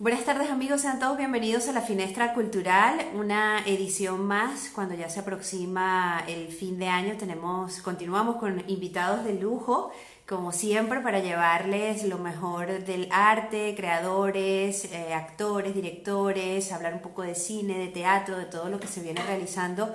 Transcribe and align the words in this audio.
Buenas 0.00 0.24
tardes 0.24 0.48
amigos, 0.48 0.80
sean 0.80 0.98
todos 0.98 1.18
bienvenidos 1.18 1.68
a 1.68 1.72
la 1.72 1.82
Finestra 1.82 2.32
Cultural, 2.32 3.06
una 3.12 3.62
edición 3.66 4.24
más 4.26 4.70
cuando 4.74 4.94
ya 4.94 5.10
se 5.10 5.20
aproxima 5.20 6.24
el 6.26 6.48
fin 6.48 6.78
de 6.78 6.88
año. 6.88 7.18
Tenemos, 7.18 7.82
continuamos 7.82 8.36
con 8.36 8.64
invitados 8.66 9.24
de 9.24 9.34
lujo, 9.34 9.92
como 10.26 10.52
siempre, 10.52 11.00
para 11.00 11.18
llevarles 11.18 12.04
lo 12.04 12.16
mejor 12.16 12.82
del 12.86 13.08
arte, 13.10 13.74
creadores, 13.76 14.86
eh, 14.86 15.12
actores, 15.12 15.74
directores, 15.74 16.72
hablar 16.72 16.94
un 16.94 17.02
poco 17.02 17.20
de 17.20 17.34
cine, 17.34 17.76
de 17.76 17.88
teatro, 17.88 18.38
de 18.38 18.46
todo 18.46 18.70
lo 18.70 18.80
que 18.80 18.86
se 18.86 19.02
viene 19.02 19.22
realizando 19.22 19.92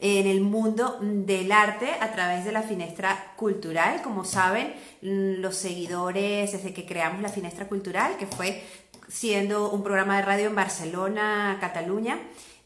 en 0.00 0.28
el 0.28 0.40
mundo 0.40 0.98
del 1.00 1.50
arte 1.50 1.90
a 2.00 2.12
través 2.12 2.44
de 2.44 2.52
la 2.52 2.62
Finestra 2.62 3.32
Cultural. 3.34 4.02
Como 4.02 4.24
saben, 4.24 4.72
los 5.00 5.56
seguidores 5.56 6.52
desde 6.52 6.72
que 6.72 6.86
creamos 6.86 7.20
la 7.20 7.28
Finestra 7.28 7.66
Cultural, 7.66 8.16
que 8.16 8.26
fue 8.26 8.62
siendo 9.08 9.70
un 9.70 9.82
programa 9.82 10.16
de 10.16 10.22
radio 10.22 10.46
en 10.46 10.54
Barcelona, 10.54 11.58
Cataluña. 11.60 12.18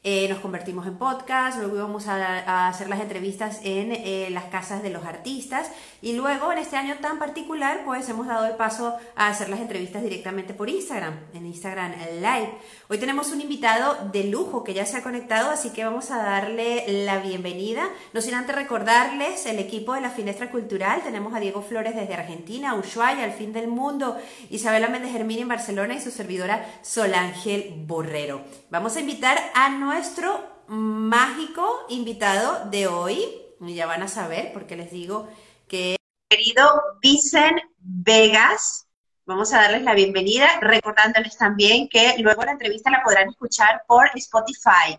Eh, 0.04 0.28
nos 0.28 0.40
convertimos 0.40 0.86
en 0.88 0.98
podcast, 0.98 1.58
luego 1.58 1.76
íbamos 1.76 2.08
a, 2.08 2.66
hacer 2.68 2.88
las 2.88 3.00
entrevistas 3.00 3.60
en 3.62 3.92
eh, 3.92 4.28
las 4.30 4.44
casas 4.46 4.82
de 4.82 4.90
los 4.90 5.04
artistas 5.04 5.70
y 6.02 6.14
luego 6.14 6.50
en 6.52 6.58
este 6.58 6.76
año 6.76 6.96
tan 7.00 7.18
particular 7.18 7.82
pues 7.86 8.08
hemos 8.08 8.26
dado 8.26 8.46
el 8.46 8.56
paso 8.56 8.96
a 9.14 9.28
hacer 9.28 9.48
las 9.48 9.60
entrevistas 9.60 10.02
directamente 10.02 10.52
por 10.52 10.68
Instagram, 10.68 11.14
en 11.32 11.46
Instagram 11.46 11.94
Live. 12.16 12.50
Hoy 12.88 12.98
tenemos 12.98 13.30
un 13.30 13.40
invitado 13.40 14.10
de 14.12 14.24
lujo 14.24 14.64
que 14.64 14.74
ya 14.74 14.84
se 14.84 14.96
ha 14.96 15.02
conectado, 15.02 15.50
así 15.50 15.70
que 15.70 15.84
vamos 15.84 16.10
a 16.10 16.18
darle 16.18 16.84
la 17.04 17.20
bienvenida. 17.20 17.88
No 18.12 18.20
sin 18.20 18.34
antes 18.34 18.56
recordarles 18.56 19.46
el 19.46 19.60
equipo 19.60 19.94
de 19.94 20.00
la 20.00 20.10
Finestra 20.10 20.50
Cultural, 20.50 21.02
tenemos 21.04 21.34
a 21.34 21.40
Diego 21.40 21.62
Flores 21.62 21.94
desde 21.94 22.14
Argentina, 22.14 22.74
Ushuaia, 22.74 23.22
al 23.22 23.32
fin 23.32 23.52
del 23.52 23.68
mundo, 23.68 24.18
Isabela 24.50 24.88
Méndez 24.88 25.12
Germín 25.12 25.38
en 25.38 25.48
Barcelona 25.48 25.94
y 25.94 26.00
su 26.00 26.10
servidora 26.10 26.66
Solángel 26.82 27.74
Borrero. 27.86 28.42
Vamos 28.70 28.96
a 28.96 29.00
invitar 29.00 29.38
a 29.54 29.70
nuestro 29.70 30.40
mágico 30.66 31.86
invitado 31.88 32.68
de 32.70 32.88
hoy. 32.88 33.24
Ya 33.60 33.86
van 33.86 34.02
a 34.02 34.08
saber 34.08 34.52
porque 34.52 34.74
les 34.74 34.90
digo 34.90 35.28
que 35.72 35.96
querido 36.28 36.70
Vicen 37.00 37.56
Vegas. 37.78 38.86
Vamos 39.24 39.54
a 39.54 39.62
darles 39.62 39.82
la 39.82 39.94
bienvenida, 39.94 40.46
recordándoles 40.60 41.38
también 41.38 41.88
que 41.88 42.14
luego 42.18 42.42
la 42.44 42.52
entrevista 42.52 42.90
la 42.90 43.02
podrán 43.02 43.30
escuchar 43.30 43.82
por 43.88 44.10
Spotify. 44.14 44.98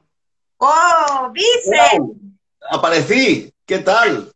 ¡Oh, 0.57 1.31
Vicen! 1.31 2.39
aparecí, 2.71 3.53
¿qué 3.67 3.79
tal? 3.79 4.31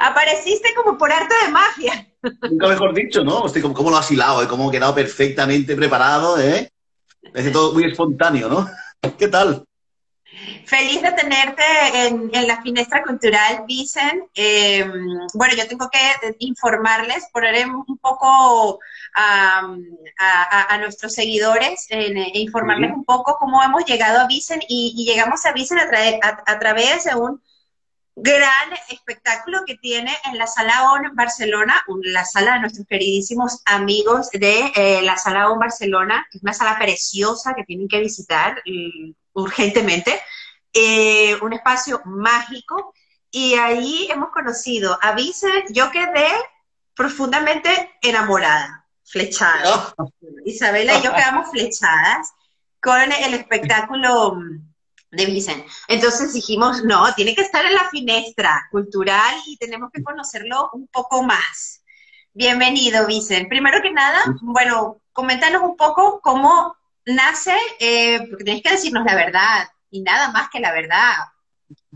Apareciste 0.00 0.74
como 0.74 0.98
por 0.98 1.12
arte 1.12 1.34
de 1.44 1.52
magia. 1.52 2.08
Nunca 2.50 2.66
mejor 2.66 2.92
dicho, 2.92 3.22
¿no? 3.22 3.46
Estoy 3.46 3.62
como, 3.62 3.74
como 3.74 3.90
lo 3.90 3.98
has 3.98 4.10
hilado, 4.10 4.42
¿eh? 4.42 4.48
como 4.48 4.68
he 4.68 4.72
quedado 4.72 4.94
perfectamente 4.94 5.76
preparado, 5.76 6.40
¿eh? 6.40 6.68
Parece 7.32 7.52
todo 7.52 7.72
muy 7.72 7.84
espontáneo, 7.84 8.48
¿no? 8.48 8.68
¿Qué 9.16 9.28
tal? 9.28 9.64
Feliz 10.64 11.02
de 11.02 11.12
tenerte 11.12 11.62
en, 12.06 12.46
la 12.46 12.60
finestra 12.62 13.02
cultural, 13.02 13.64
Vicen. 13.66 14.28
Em, 14.34 14.90
bueno, 15.34 15.54
yo 15.56 15.66
tengo 15.66 15.88
que 15.90 15.98
informarles, 16.40 17.26
poner 17.32 17.68
un 17.68 17.98
poco 17.98 18.78
a, 19.14 19.66
nuestros 20.78 21.14
seguidores 21.14 21.86
e 21.90 22.38
informarles 22.40 22.92
un 22.92 23.04
poco 23.04 23.36
cómo 23.38 23.62
hemos 23.62 23.84
llegado 23.84 24.20
a 24.20 24.26
Vicen 24.26 24.60
y, 24.68 25.04
llegamos 25.06 25.44
a 25.46 25.52
Vicen 25.52 25.78
a, 25.78 26.58
través 26.58 27.04
de 27.04 27.14
un 27.14 27.40
gran 28.14 28.72
espectáculo 28.88 29.60
que 29.66 29.76
tiene 29.76 30.12
en 30.24 30.38
la 30.38 30.46
Sala 30.46 30.92
ON 30.92 31.14
Barcelona, 31.14 31.84
la 32.02 32.24
sala 32.24 32.54
de 32.54 32.60
nuestros 32.60 32.86
queridísimos 32.86 33.60
amigos 33.66 34.30
de 34.30 34.72
eh, 34.74 35.02
la 35.02 35.16
Sala 35.16 35.50
ON 35.50 35.58
Barcelona, 35.58 36.26
es 36.32 36.42
una 36.42 36.54
sala 36.54 36.78
preciosa 36.78 37.54
que 37.54 37.64
tienen 37.64 37.88
que 37.88 38.00
visitar 38.00 38.62
urgentemente, 39.36 40.20
eh, 40.72 41.36
un 41.42 41.52
espacio 41.52 42.02
mágico, 42.04 42.92
y 43.30 43.54
ahí 43.54 44.08
hemos 44.10 44.30
conocido 44.30 44.98
a 45.02 45.12
Vice, 45.12 45.46
yo 45.70 45.90
quedé 45.90 46.28
profundamente 46.94 47.98
enamorada, 48.02 48.86
flechada. 49.04 49.94
Isabela 50.44 50.98
y 50.98 51.02
yo 51.02 51.12
quedamos 51.12 51.50
flechadas 51.50 52.32
con 52.80 53.12
el 53.12 53.34
espectáculo 53.34 54.38
de 55.10 55.26
Vicen. 55.26 55.64
Entonces 55.88 56.32
dijimos, 56.32 56.84
no, 56.84 57.12
tiene 57.14 57.34
que 57.34 57.42
estar 57.42 57.64
en 57.64 57.74
la 57.74 57.88
finestra 57.90 58.68
cultural 58.70 59.34
y 59.46 59.56
tenemos 59.56 59.90
que 59.92 60.02
conocerlo 60.02 60.70
un 60.72 60.86
poco 60.88 61.22
más. 61.22 61.82
Bienvenido, 62.32 63.06
Vicen. 63.06 63.48
Primero 63.48 63.80
que 63.82 63.92
nada, 63.92 64.22
bueno, 64.42 65.00
coméntanos 65.12 65.62
un 65.62 65.76
poco 65.76 66.20
cómo 66.20 66.75
nace, 67.06 67.54
eh, 67.80 68.26
porque 68.28 68.44
tienes 68.44 68.62
que 68.62 68.70
decirnos 68.70 69.04
la 69.04 69.14
verdad, 69.14 69.68
y 69.90 70.02
nada 70.02 70.30
más 70.32 70.48
que 70.52 70.60
la 70.60 70.72
verdad. 70.72 71.12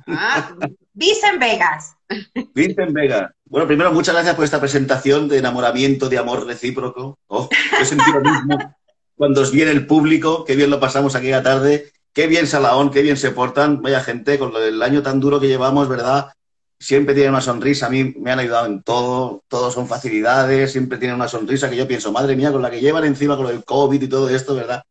Ah, 0.06 0.54
Vicen 0.92 1.38
Vegas. 1.38 1.94
Vicen 2.54 2.92
Vegas. 2.92 3.30
Bueno, 3.44 3.66
primero, 3.66 3.92
muchas 3.92 4.14
gracias 4.14 4.34
por 4.34 4.44
esta 4.44 4.60
presentación 4.60 5.28
de 5.28 5.38
enamoramiento, 5.38 6.08
de 6.08 6.18
amor 6.18 6.46
recíproco. 6.46 7.18
Oh, 7.26 7.48
he 7.80 7.84
sentido 7.84 8.20
lo 8.20 8.30
mismo 8.30 8.74
cuando 9.20 9.42
os 9.42 9.52
viene 9.52 9.70
el 9.70 9.86
público, 9.86 10.46
qué 10.46 10.56
bien 10.56 10.70
lo 10.70 10.80
pasamos 10.80 11.14
aquella 11.14 11.42
tarde, 11.42 11.92
qué 12.14 12.26
bien 12.26 12.46
Salaón, 12.46 12.90
qué 12.90 13.02
bien 13.02 13.18
se 13.18 13.32
portan. 13.32 13.82
Vaya 13.82 14.00
gente, 14.00 14.38
con 14.38 14.56
el 14.56 14.80
año 14.82 15.02
tan 15.02 15.20
duro 15.20 15.38
que 15.38 15.46
llevamos, 15.46 15.90
¿verdad? 15.90 16.32
Siempre 16.78 17.12
tienen 17.12 17.32
una 17.32 17.42
sonrisa, 17.42 17.84
a 17.84 17.90
mí 17.90 18.14
me 18.18 18.32
han 18.32 18.38
ayudado 18.38 18.64
en 18.64 18.82
todo, 18.82 19.42
todos 19.46 19.74
son 19.74 19.86
facilidades, 19.86 20.72
siempre 20.72 20.96
tienen 20.96 21.16
una 21.16 21.28
sonrisa 21.28 21.68
que 21.68 21.76
yo 21.76 21.86
pienso, 21.86 22.10
madre 22.12 22.34
mía, 22.34 22.50
con 22.50 22.62
la 22.62 22.70
que 22.70 22.80
llevan 22.80 23.04
encima 23.04 23.36
con 23.36 23.48
el 23.48 23.62
COVID 23.62 24.00
y 24.00 24.08
todo 24.08 24.30
esto, 24.30 24.54
¿verdad? 24.54 24.82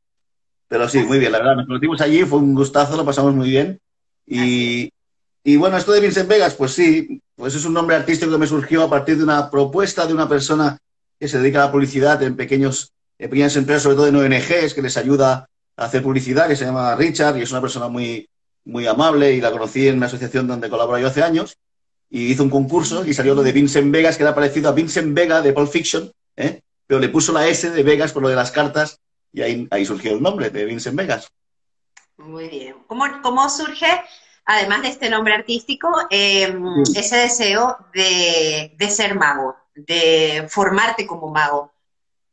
Pero 0.70 0.88
sí, 0.88 1.00
muy 1.00 1.18
bien, 1.18 1.32
la 1.32 1.40
verdad, 1.40 1.56
nos 1.56 1.66
conocimos 1.66 2.00
allí, 2.00 2.24
fue 2.24 2.38
un 2.38 2.54
gustazo, 2.54 2.96
lo 2.96 3.04
pasamos 3.04 3.34
muy 3.34 3.50
bien. 3.50 3.80
Y, 4.28 4.92
y 5.44 5.58
bueno, 5.58 5.76
esto 5.78 5.92
de 5.92 6.00
Vincent 6.00 6.30
Vegas, 6.30 6.54
pues 6.54 6.74
sí, 6.74 7.20
pues 7.36 7.56
es 7.56 7.66
un 7.66 7.74
nombre 7.74 7.96
artístico 7.96 8.32
que 8.32 8.38
me 8.38 8.46
surgió 8.46 8.84
a 8.84 8.90
partir 8.90 9.18
de 9.18 9.24
una 9.24 9.50
propuesta 9.50 10.06
de 10.06 10.14
una 10.14 10.30
persona 10.30 10.78
que 11.20 11.28
se 11.28 11.40
dedica 11.40 11.64
a 11.64 11.66
la 11.66 11.72
publicidad 11.72 12.22
en 12.22 12.36
pequeños, 12.36 12.92
en 13.18 13.32
pequeñas 13.32 13.56
empresas, 13.56 13.82
sobre 13.82 13.96
todo 13.96 14.08
en 14.08 14.16
ONGs, 14.16 14.76
que 14.76 14.84
les 14.84 14.96
ayuda 14.96 15.50
a 15.76 15.86
hacer 15.86 16.04
publicidad, 16.04 16.48
que 16.48 16.56
se 16.56 16.66
llama 16.66 16.96
Richard, 16.96 17.38
y 17.38 17.42
es 17.42 17.52
una 17.52 17.62
persona 17.62 17.88
muy, 17.88 18.30
muy 18.66 18.86
amable, 18.86 19.34
y 19.34 19.42
la 19.42 19.52
conocí 19.52 19.88
en 19.88 19.98
una 19.98 20.06
asociación 20.06 20.46
donde 20.46 20.70
colaboro 20.70 21.00
yo 21.00 21.08
hace 21.08 21.24
años, 21.24 21.58
y 22.12 22.28
hizo 22.28 22.44
un 22.44 22.52
concurso 22.52 23.06
y 23.06 23.16
salió 23.16 23.34
lo 23.34 23.42
de 23.42 23.54
Vincent 23.54 23.92
Vegas, 23.92 24.18
que 24.18 24.24
era 24.24 24.36
parecido 24.36 24.70
a 24.70 24.74
Vincent 24.74 25.16
Vega 25.16 25.42
de 25.42 25.52
Pulp 25.52 25.72
Fiction, 25.72 26.12
¿eh? 26.38 26.62
pero 26.86 27.00
le 27.00 27.10
puso 27.10 27.34
la 27.34 27.48
S 27.48 27.72
de 27.72 27.84
Vegas 27.84 28.14
por 28.14 28.22
lo 28.22 28.30
de 28.30 28.36
las 28.36 28.52
cartas 28.52 29.00
y 29.32 29.42
ahí, 29.42 29.68
ahí 29.72 29.86
surgió 29.86 30.14
el 30.14 30.22
nombre 30.22 30.50
de 30.50 30.66
Vincent 30.66 30.96
Vegas. 30.96 31.32
Muy 32.18 32.50
bien. 32.50 32.76
¿Cómo, 32.88 33.06
cómo 33.22 33.50
surge, 33.50 33.88
además 34.46 34.82
de 34.82 34.90
este 34.90 35.10
nombre 35.10 35.34
artístico, 35.34 35.90
em, 36.10 36.84
ese 36.96 37.18
deseo 37.18 37.78
de, 37.94 38.76
de, 38.78 38.90
ser 38.90 39.16
mago, 39.16 39.56
de 39.74 40.48
formarte 40.50 41.08
como 41.08 41.30
mago? 41.30 41.72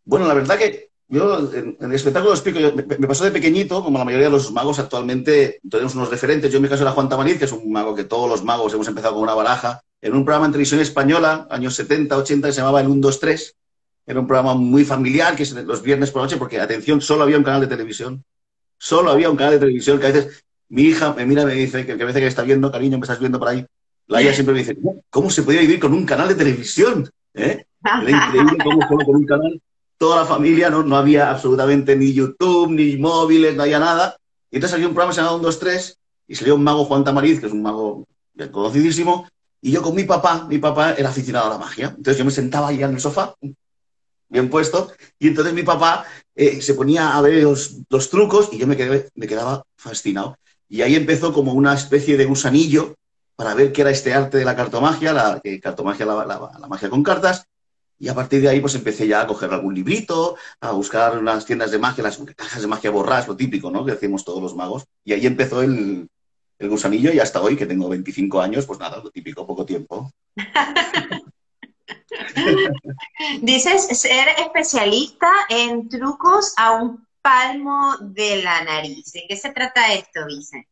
Bueno, 0.05 0.27
la 0.27 0.35
verdad 0.35 0.59
que 0.59 0.91
yo 1.09 1.39
en, 1.53 1.77
el 1.81 1.93
espectáculo 1.93 2.31
lo 2.31 2.37
explico, 2.37 2.59
me, 2.75 3.07
pasó 3.07 3.25
de 3.25 3.31
pequeñito, 3.31 3.83
como 3.83 3.99
la 3.99 4.05
mayoría 4.05 4.27
de 4.27 4.33
los 4.33 4.51
magos 4.51 4.79
actualmente, 4.79 5.61
tenemos 5.71 5.95
unos 5.95 6.11
referentes. 6.11 6.51
Yo 6.51 6.57
en 6.57 6.63
mi 6.63 6.69
caso 6.69 6.83
era 6.83 6.93
Juan 6.93 7.09
Tamariz, 7.09 7.39
que 7.39 7.45
es 7.45 7.53
un 7.53 7.71
mago 7.71 7.95
que 7.95 8.05
todos 8.05 8.29
los 8.29 8.43
magos 8.43 8.75
hemos 8.75 8.89
empezado 8.89 9.15
con 9.15 9.23
una 9.23 9.35
baraja, 9.35 9.81
en 10.01 10.15
un 10.15 10.25
programa 10.25 10.47
en 10.47 10.53
televisión 10.53 10.81
española, 10.81 11.47
años 11.49 11.75
70, 11.77 12.17
80, 12.17 12.49
que 12.49 12.53
se 12.53 12.61
llamaba 12.61 12.81
El 12.81 12.89
1, 12.89 13.01
2, 13.01 13.21
3, 13.21 13.57
era 14.07 14.21
un 14.21 14.27
programa 14.27 14.55
muy 14.55 14.85
familiar, 14.85 15.35
que 15.35 15.45
los 15.65 15.83
viernes 15.83 16.11
por 16.11 16.23
la 16.23 16.27
noche, 16.27 16.37
porque, 16.37 16.61
atención, 16.61 17.01
solo 17.01 17.25
había 17.25 17.39
un 17.39 17.45
canal 17.45 17.61
de 17.61 17.67
televisión. 17.67 18.23
Solo 18.79 19.11
había 19.11 19.29
un 19.31 19.37
canal 19.37 19.55
de 19.55 19.59
televisión 19.59 19.99
que 19.99 20.07
a 20.07 20.13
veces 20.13 20.45
mi 20.69 20.83
hija 20.83 21.13
me 21.13 21.27
mira 21.27 21.43
y 21.43 21.47
me 21.47 21.55
dice 21.55 21.85
que, 21.85 21.93
a 21.93 21.97
veces 21.97 22.21
que 22.21 22.27
está 22.27 22.43
viendo, 22.43 22.71
cariño, 22.71 22.99
me 22.99 23.03
estás 23.03 23.19
viendo 23.19 23.39
por 23.39 23.49
ahí. 23.49 23.67
La 24.07 24.23
hija 24.23 24.33
siempre 24.33 24.55
me 24.55 24.61
dice, 24.61 24.77
¿cómo 25.11 25.29
se 25.31 25.43
podía 25.43 25.61
vivir 25.61 25.81
con 25.81 25.93
un 25.93 26.07
canal 26.07 26.29
de 26.29 26.37
televisión? 26.37 27.11
¿Eh? 27.35 27.65
Era 27.85 28.11
increíble 28.11 28.59
cómo 28.63 28.81
solo 28.89 29.05
con 29.05 29.17
un 29.17 29.27
canal, 29.27 29.61
toda 29.99 30.17
la 30.17 30.25
familia, 30.25 30.71
no, 30.71 30.85
no 30.85 30.97
había 30.97 31.31
absolutamente 31.31 31.97
ni 31.97 32.13
YouTube, 32.13 32.71
ni 32.71 32.97
móviles, 32.97 33.57
no 33.57 33.65
había 33.65 33.81
nada. 33.81 34.17
Y 34.51 34.57
entonces 34.57 34.75
había 34.75 34.89
un 34.89 34.95
programa 34.95 35.15
llamado 35.15 35.37
1, 35.37 35.45
2, 35.45 35.59
3 35.59 35.99
y 36.29 36.35
salió 36.35 36.55
un 36.55 36.63
mago 36.63 36.85
Juan 36.85 37.03
Tamariz, 37.03 37.41
que 37.41 37.47
es 37.47 37.53
un 37.53 37.63
mago 37.63 38.07
conocidísimo, 38.53 39.29
y 39.61 39.73
yo 39.73 39.83
con 39.83 39.95
mi 39.95 40.05
papá, 40.05 40.47
mi 40.49 40.59
papá 40.59 40.93
era 40.93 41.09
aficionado 41.09 41.47
a 41.47 41.51
la 41.51 41.59
magia. 41.59 41.89
Entonces 41.89 42.19
yo 42.19 42.25
me 42.25 42.31
sentaba 42.31 42.69
ahí 42.69 42.83
en 42.83 42.91
el 42.91 43.01
sofá, 43.01 43.35
bien 44.29 44.51
puesto, 44.51 44.93
y 45.19 45.29
entonces 45.29 45.55
mi 45.55 45.63
papá 45.63 46.05
eh, 46.35 46.61
se 46.61 46.75
ponía 46.75 47.17
a 47.17 47.21
ver 47.21 47.43
los, 47.43 48.11
trucos 48.11 48.51
y 48.53 48.59
yo 48.59 48.67
me, 48.67 48.77
quedé, 48.77 49.09
me 49.15 49.27
quedaba 49.27 49.65
fascinado. 49.77 50.37
Y 50.69 50.83
ahí 50.83 50.97
empezó 50.97 51.33
como 51.33 51.53
una 51.53 51.75
especie 51.75 52.17
de 52.17 52.25
gusanillo 52.25 52.95
para 53.37 53.55
ver 53.55 53.73
qué 53.73 53.83
era 53.83 53.91
este 53.91 54.15
arte 54.15 54.39
de 54.39 54.45
la 54.45 54.57
cartomagia, 54.57 55.13
la 55.13 55.41
cartomagia, 55.63 56.07
la, 56.07 56.27
la, 56.27 56.67
magia 56.69 56.91
con 56.91 57.03
cartas, 57.03 57.47
y 57.99 58.09
a 58.09 58.15
partir 58.15 58.43
de 58.43 58.49
ahí 58.49 58.61
pues 58.61 58.75
empecé 58.75 59.07
ya 59.07 59.23
a 59.23 59.27
coger 59.27 59.53
algún 59.53 59.75
librito, 59.75 60.37
a 60.61 60.73
buscar 60.73 61.19
unas 61.19 61.47
tiendas 61.47 61.71
de 61.71 61.79
magia, 61.79 62.05
las 62.05 62.19
cajas 62.37 62.61
de 62.61 62.69
magia 62.69 62.91
borras, 62.91 63.29
lo 63.29 63.37
típico, 63.37 63.71
¿no? 63.71 63.85
Que 63.85 63.93
hacemos 63.93 64.25
todos 64.25 64.43
los 64.43 64.55
magos. 64.55 64.85
Y 65.05 65.13
ahí 65.13 65.27
empezó 65.27 65.63
el, 65.63 66.09
el 66.59 66.69
gusanillo 66.69 67.13
y 67.13 67.21
hasta 67.21 67.41
hoy, 67.41 67.57
que 67.57 67.67
tengo 67.67 67.89
25 67.89 68.41
años, 68.41 68.67
pues 68.67 68.79
nada, 68.79 69.01
lo 69.03 69.11
típico, 69.11 69.47
poco 69.47 69.65
tiempo. 69.65 70.11
Dices 73.43 73.87
ser 73.99 74.29
especialista 74.39 75.31
en 75.49 75.89
trucos 75.89 76.53
a 76.57 76.73
un 76.73 77.07
palmo 77.23 77.97
de 78.01 78.43
la 78.43 78.63
nariz. 78.65 79.13
¿De 79.13 79.25
qué 79.29 79.37
se 79.37 79.51
trata 79.51 79.93
esto, 79.93 80.25
Vicente? 80.27 80.69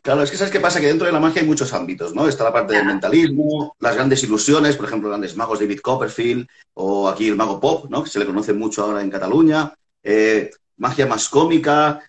Claro, 0.00 0.22
es 0.22 0.30
que 0.30 0.38
sabes 0.38 0.52
qué 0.52 0.60
pasa, 0.60 0.80
que 0.80 0.86
dentro 0.86 1.06
de 1.06 1.12
la 1.12 1.20
magia 1.20 1.42
hay 1.42 1.46
muchos 1.46 1.72
ámbitos, 1.74 2.14
¿no? 2.14 2.26
Está 2.26 2.44
la 2.44 2.52
parte 2.52 2.72
del 2.74 2.86
mentalismo, 2.86 3.76
las 3.78 3.94
grandes 3.94 4.22
ilusiones, 4.22 4.76
por 4.76 4.86
ejemplo, 4.86 5.10
grandes 5.10 5.36
magos 5.36 5.60
David 5.60 5.80
Copperfield, 5.80 6.48
o 6.74 7.08
aquí 7.08 7.28
el 7.28 7.36
mago 7.36 7.60
pop, 7.60 7.90
¿no? 7.90 8.02
Que 8.02 8.08
se 8.08 8.18
le 8.18 8.24
conoce 8.24 8.54
mucho 8.54 8.82
ahora 8.84 9.02
en 9.02 9.10
Cataluña, 9.10 9.74
eh, 10.02 10.50
magia 10.78 11.06
más 11.06 11.28
cómica, 11.28 12.00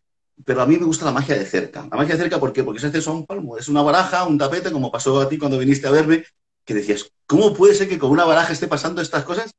pero 0.45 0.61
a 0.61 0.65
mí 0.65 0.77
me 0.77 0.85
gusta 0.85 1.05
la 1.05 1.11
magia 1.11 1.37
de 1.37 1.45
cerca. 1.45 1.81
La 1.91 1.97
magia 1.97 2.15
de 2.15 2.21
cerca, 2.21 2.39
¿por 2.39 2.53
qué? 2.53 2.63
Porque 2.63 2.79
se 2.79 2.87
hace 2.87 3.09
un 3.09 3.25
palmo, 3.25 3.57
es 3.57 3.67
una 3.67 3.81
baraja, 3.81 4.23
un 4.25 4.37
tapete, 4.37 4.71
como 4.71 4.91
pasó 4.91 5.19
a 5.19 5.27
ti 5.27 5.37
cuando 5.37 5.57
viniste 5.57 5.87
a 5.87 5.91
verme, 5.91 6.23
que 6.65 6.73
decías, 6.73 7.11
¿cómo 7.25 7.53
puede 7.53 7.75
ser 7.75 7.89
que 7.89 7.99
con 7.99 8.11
una 8.11 8.25
baraja 8.25 8.53
esté 8.53 8.67
pasando 8.67 9.01
estas 9.01 9.23
cosas 9.23 9.53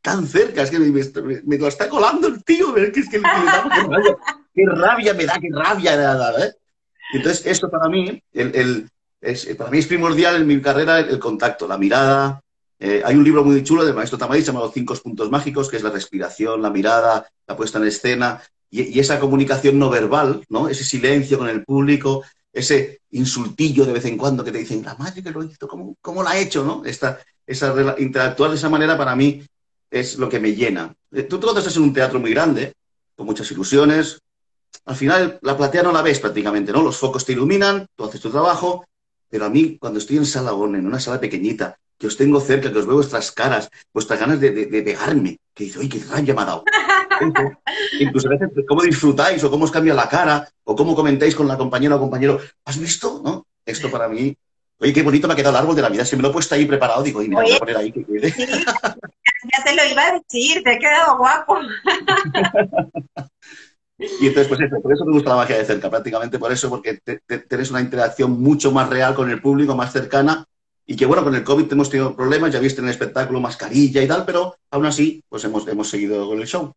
tan 0.00 0.26
cerca? 0.26 0.62
Es 0.62 0.70
que 0.70 0.78
me, 0.78 1.58
lo 1.58 1.68
está 1.68 1.88
colando 1.88 2.28
el 2.28 2.42
tío, 2.44 2.76
es 2.76 2.92
que, 2.92 3.00
es 3.00 3.08
que, 3.08 3.20
qué 4.54 4.64
rabia 4.66 5.14
me 5.14 5.26
da, 5.26 5.38
qué 5.40 5.48
rabia 5.50 5.96
me 5.96 6.02
da, 6.02 6.46
¿eh? 6.46 6.52
Entonces, 7.12 7.46
esto 7.46 7.70
para 7.70 7.88
mí, 7.88 8.22
el, 8.32 8.88
es, 9.20 9.46
para 9.56 9.70
mí 9.70 9.78
es 9.78 9.86
primordial 9.86 10.36
en 10.36 10.46
mi 10.46 10.60
carrera 10.60 11.00
el, 11.00 11.18
contacto, 11.18 11.68
la 11.68 11.76
mirada. 11.76 12.40
Eh, 12.78 13.02
hay 13.04 13.14
un 13.14 13.22
libro 13.22 13.44
muy 13.44 13.62
chulo 13.62 13.84
del 13.84 13.94
maestro 13.94 14.18
Tamadí 14.18 14.42
llamado 14.42 14.72
Cinco 14.72 14.94
Puntos 14.96 15.30
Mágicos, 15.30 15.68
que 15.68 15.76
es 15.76 15.82
la 15.82 15.90
respiración, 15.90 16.62
la 16.62 16.70
mirada, 16.70 17.28
la 17.46 17.56
puesta 17.56 17.78
en 17.78 17.86
escena 17.86 18.42
y, 18.72 18.98
esa 18.98 19.20
comunicación 19.20 19.78
no 19.78 19.90
verbal, 19.90 20.42
¿no? 20.48 20.68
Ese 20.68 20.82
silencio 20.82 21.38
con 21.38 21.48
el 21.48 21.62
público, 21.62 22.24
ese 22.52 23.00
insultillo 23.10 23.84
de 23.84 23.92
vez 23.92 24.04
en 24.04 24.18
cuando 24.18 24.44
que 24.44 24.52
te 24.52 24.58
dicen, 24.58 24.82
la 24.84 24.94
madre 24.96 25.22
que 25.22 25.30
lo 25.30 25.42
hizo, 25.42 25.66
¿cómo, 25.66 25.96
cómo 26.00 26.22
la 26.22 26.30
ha 26.30 26.38
hecho, 26.38 26.64
no? 26.64 26.82
Esta, 26.84 27.18
esa, 27.46 27.74
interactuar 27.98 28.50
de 28.50 28.56
esa 28.56 28.68
manera 28.68 28.96
para 28.96 29.16
mí 29.16 29.42
es 29.90 30.18
lo 30.18 30.28
que 30.28 30.40
me 30.40 30.54
llena. 30.54 30.94
Eh, 31.12 31.22
tú, 31.24 31.40
cuando 31.40 31.60
estás 31.60 31.76
en 31.76 31.82
un 31.82 31.92
teatro 31.92 32.20
muy 32.20 32.32
grande, 32.32 32.74
con 33.14 33.26
muchas 33.26 33.50
ilusiones, 33.50 34.20
al 34.84 34.96
final 34.96 35.38
la 35.42 35.56
platea 35.56 35.82
no 35.82 35.92
la 35.92 36.02
ves 36.02 36.20
prácticamente, 36.20 36.72
¿no? 36.72 36.82
Los 36.82 36.96
focos 36.96 37.24
te 37.24 37.32
iluminan, 37.32 37.86
tú 37.94 38.04
haces 38.04 38.20
tu 38.20 38.30
trabajo, 38.30 38.84
pero 39.28 39.46
a 39.46 39.50
mí 39.50 39.78
cuando 39.78 39.98
estoy 39.98 40.16
en 40.18 40.26
Salagón, 40.26 40.76
en 40.76 40.86
una 40.86 41.00
sala 41.00 41.20
pequeñita, 41.20 41.78
que 41.98 42.06
os 42.06 42.16
tengo 42.16 42.40
cerca, 42.40 42.72
que 42.72 42.78
os 42.78 42.86
veo 42.86 42.96
vuestras 42.96 43.30
caras, 43.30 43.70
vuestras 43.92 44.18
ganas 44.18 44.40
de, 44.40 44.50
pegarme, 44.82 45.38
que 45.54 45.64
dices, 45.64 45.80
¡ay, 45.80 45.88
qué 45.88 46.00
rabia 46.00 46.34
me! 46.34 46.42
Incluso 48.00 48.28
a 48.28 48.32
veces 48.32 48.48
cómo 48.66 48.82
disfrutáis 48.82 49.42
o 49.44 49.50
cómo 49.50 49.64
os 49.64 49.70
cambia 49.70 49.94
la 49.94 50.08
cara 50.08 50.48
o 50.64 50.76
cómo 50.76 50.94
comentáis 50.94 51.34
con 51.34 51.48
la 51.48 51.56
compañera 51.56 51.96
o 51.96 52.00
compañero, 52.00 52.40
¿has 52.64 52.78
visto? 52.78 53.20
¿No? 53.24 53.46
Esto 53.64 53.90
para 53.90 54.08
mí, 54.08 54.36
oye, 54.78 54.92
qué 54.92 55.02
bonito 55.02 55.26
me 55.26 55.34
ha 55.34 55.36
quedado 55.36 55.56
el 55.56 55.62
árbol 55.62 55.76
de 55.76 55.82
la 55.82 55.88
vida, 55.88 56.04
si 56.04 56.16
me 56.16 56.22
lo 56.22 56.28
he 56.28 56.32
puesto 56.32 56.54
ahí 56.54 56.64
preparado, 56.66 57.02
digo, 57.02 57.22
y 57.22 57.28
me 57.28 57.36
voy 57.36 57.52
a 57.52 57.58
poner 57.58 57.76
ahí 57.76 57.92
que 57.92 58.04
quede. 58.04 58.34
ya 58.36 59.64
te 59.64 59.76
lo 59.76 59.84
iba 59.90 60.02
a 60.02 60.12
decir, 60.18 60.62
te 60.62 60.70
ha 60.70 60.78
quedado 60.78 61.18
guapo. 61.18 61.58
Y 64.20 64.26
entonces, 64.26 64.48
pues 64.48 64.60
eso, 64.60 64.80
por 64.82 64.92
eso 64.92 65.04
me 65.04 65.12
gusta 65.12 65.30
la 65.30 65.36
magia 65.36 65.58
de 65.58 65.64
cerca, 65.64 65.88
prácticamente 65.88 66.38
por 66.38 66.50
eso, 66.50 66.68
porque 66.68 66.98
tenés 67.48 67.70
una 67.70 67.80
interacción 67.80 68.40
mucho 68.40 68.72
más 68.72 68.88
real 68.88 69.14
con 69.14 69.30
el 69.30 69.40
público, 69.40 69.76
más 69.76 69.92
cercana, 69.92 70.44
y 70.84 70.96
que 70.96 71.06
bueno, 71.06 71.22
con 71.22 71.34
el 71.34 71.44
COVID 71.44 71.72
hemos 71.72 71.88
tenido 71.88 72.16
problemas, 72.16 72.52
ya 72.52 72.58
viste 72.58 72.80
en 72.80 72.86
el 72.86 72.92
espectáculo 72.92 73.40
mascarilla 73.40 74.02
y 74.02 74.08
tal, 74.08 74.24
pero 74.24 74.56
aún 74.70 74.86
así, 74.86 75.22
pues 75.28 75.44
hemos, 75.44 75.66
hemos 75.68 75.88
seguido 75.88 76.26
con 76.26 76.40
el 76.40 76.46
show. 76.46 76.72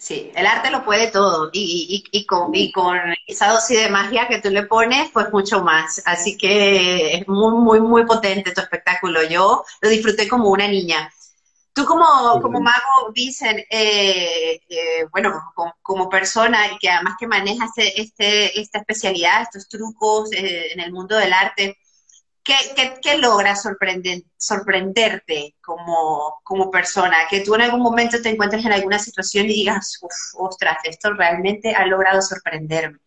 Sí, 0.00 0.32
el 0.34 0.46
arte 0.46 0.70
lo 0.70 0.82
puede 0.82 1.08
todo, 1.08 1.50
y, 1.52 2.02
y, 2.10 2.24
con, 2.24 2.54
y 2.54 2.72
con 2.72 2.98
esa 3.26 3.48
dosis 3.52 3.82
de 3.82 3.90
magia 3.90 4.28
que 4.28 4.40
tú 4.40 4.48
le 4.48 4.62
pones, 4.62 5.10
pues 5.12 5.30
mucho 5.30 5.62
más. 5.62 6.00
Así 6.06 6.38
que 6.38 7.16
es 7.16 7.28
muy, 7.28 7.52
muy, 7.56 7.80
muy 7.82 8.06
potente 8.06 8.52
tu 8.52 8.62
espectáculo. 8.62 9.22
Yo 9.24 9.62
lo 9.82 9.90
disfruté 9.90 10.26
como 10.26 10.48
una 10.48 10.66
niña. 10.68 11.12
Tú 11.74 11.84
como, 11.84 12.06
como 12.40 12.60
mago, 12.60 13.12
dicen, 13.14 13.58
eh, 13.68 14.62
eh, 14.70 15.06
bueno, 15.12 15.52
como, 15.82 16.08
persona 16.08 16.72
y 16.72 16.78
que 16.78 16.88
además 16.88 17.16
que 17.20 17.26
manejas 17.26 17.70
este, 17.76 18.00
este, 18.00 18.58
esta 18.60 18.78
especialidad, 18.78 19.42
estos 19.42 19.68
trucos 19.68 20.32
eh, 20.32 20.72
en 20.72 20.80
el 20.80 20.92
mundo 20.92 21.14
del 21.16 21.34
arte, 21.34 21.76
¿qué, 22.44 22.54
qué, 23.02 23.18
logras 23.18 23.62
sorprender, 23.62 24.22
sorprenderte 24.36 25.56
como, 25.60 26.40
como 26.42 26.70
persona? 26.70 27.16
Que 27.28 27.40
tú 27.40 27.54
en 27.54 27.62
algún 27.62 27.80
momento 27.80 28.20
te 28.20 28.30
encuentres 28.30 28.64
en 28.64 28.72
alguna 28.72 28.98
situación 28.98 29.46
y 29.46 29.54
digas, 29.54 29.98
ostras, 30.34 30.78
esto 30.84 31.12
realmente 31.14 31.74
ha 31.74 31.86
logrado 31.86 32.22
sorprenderme. 32.22 32.98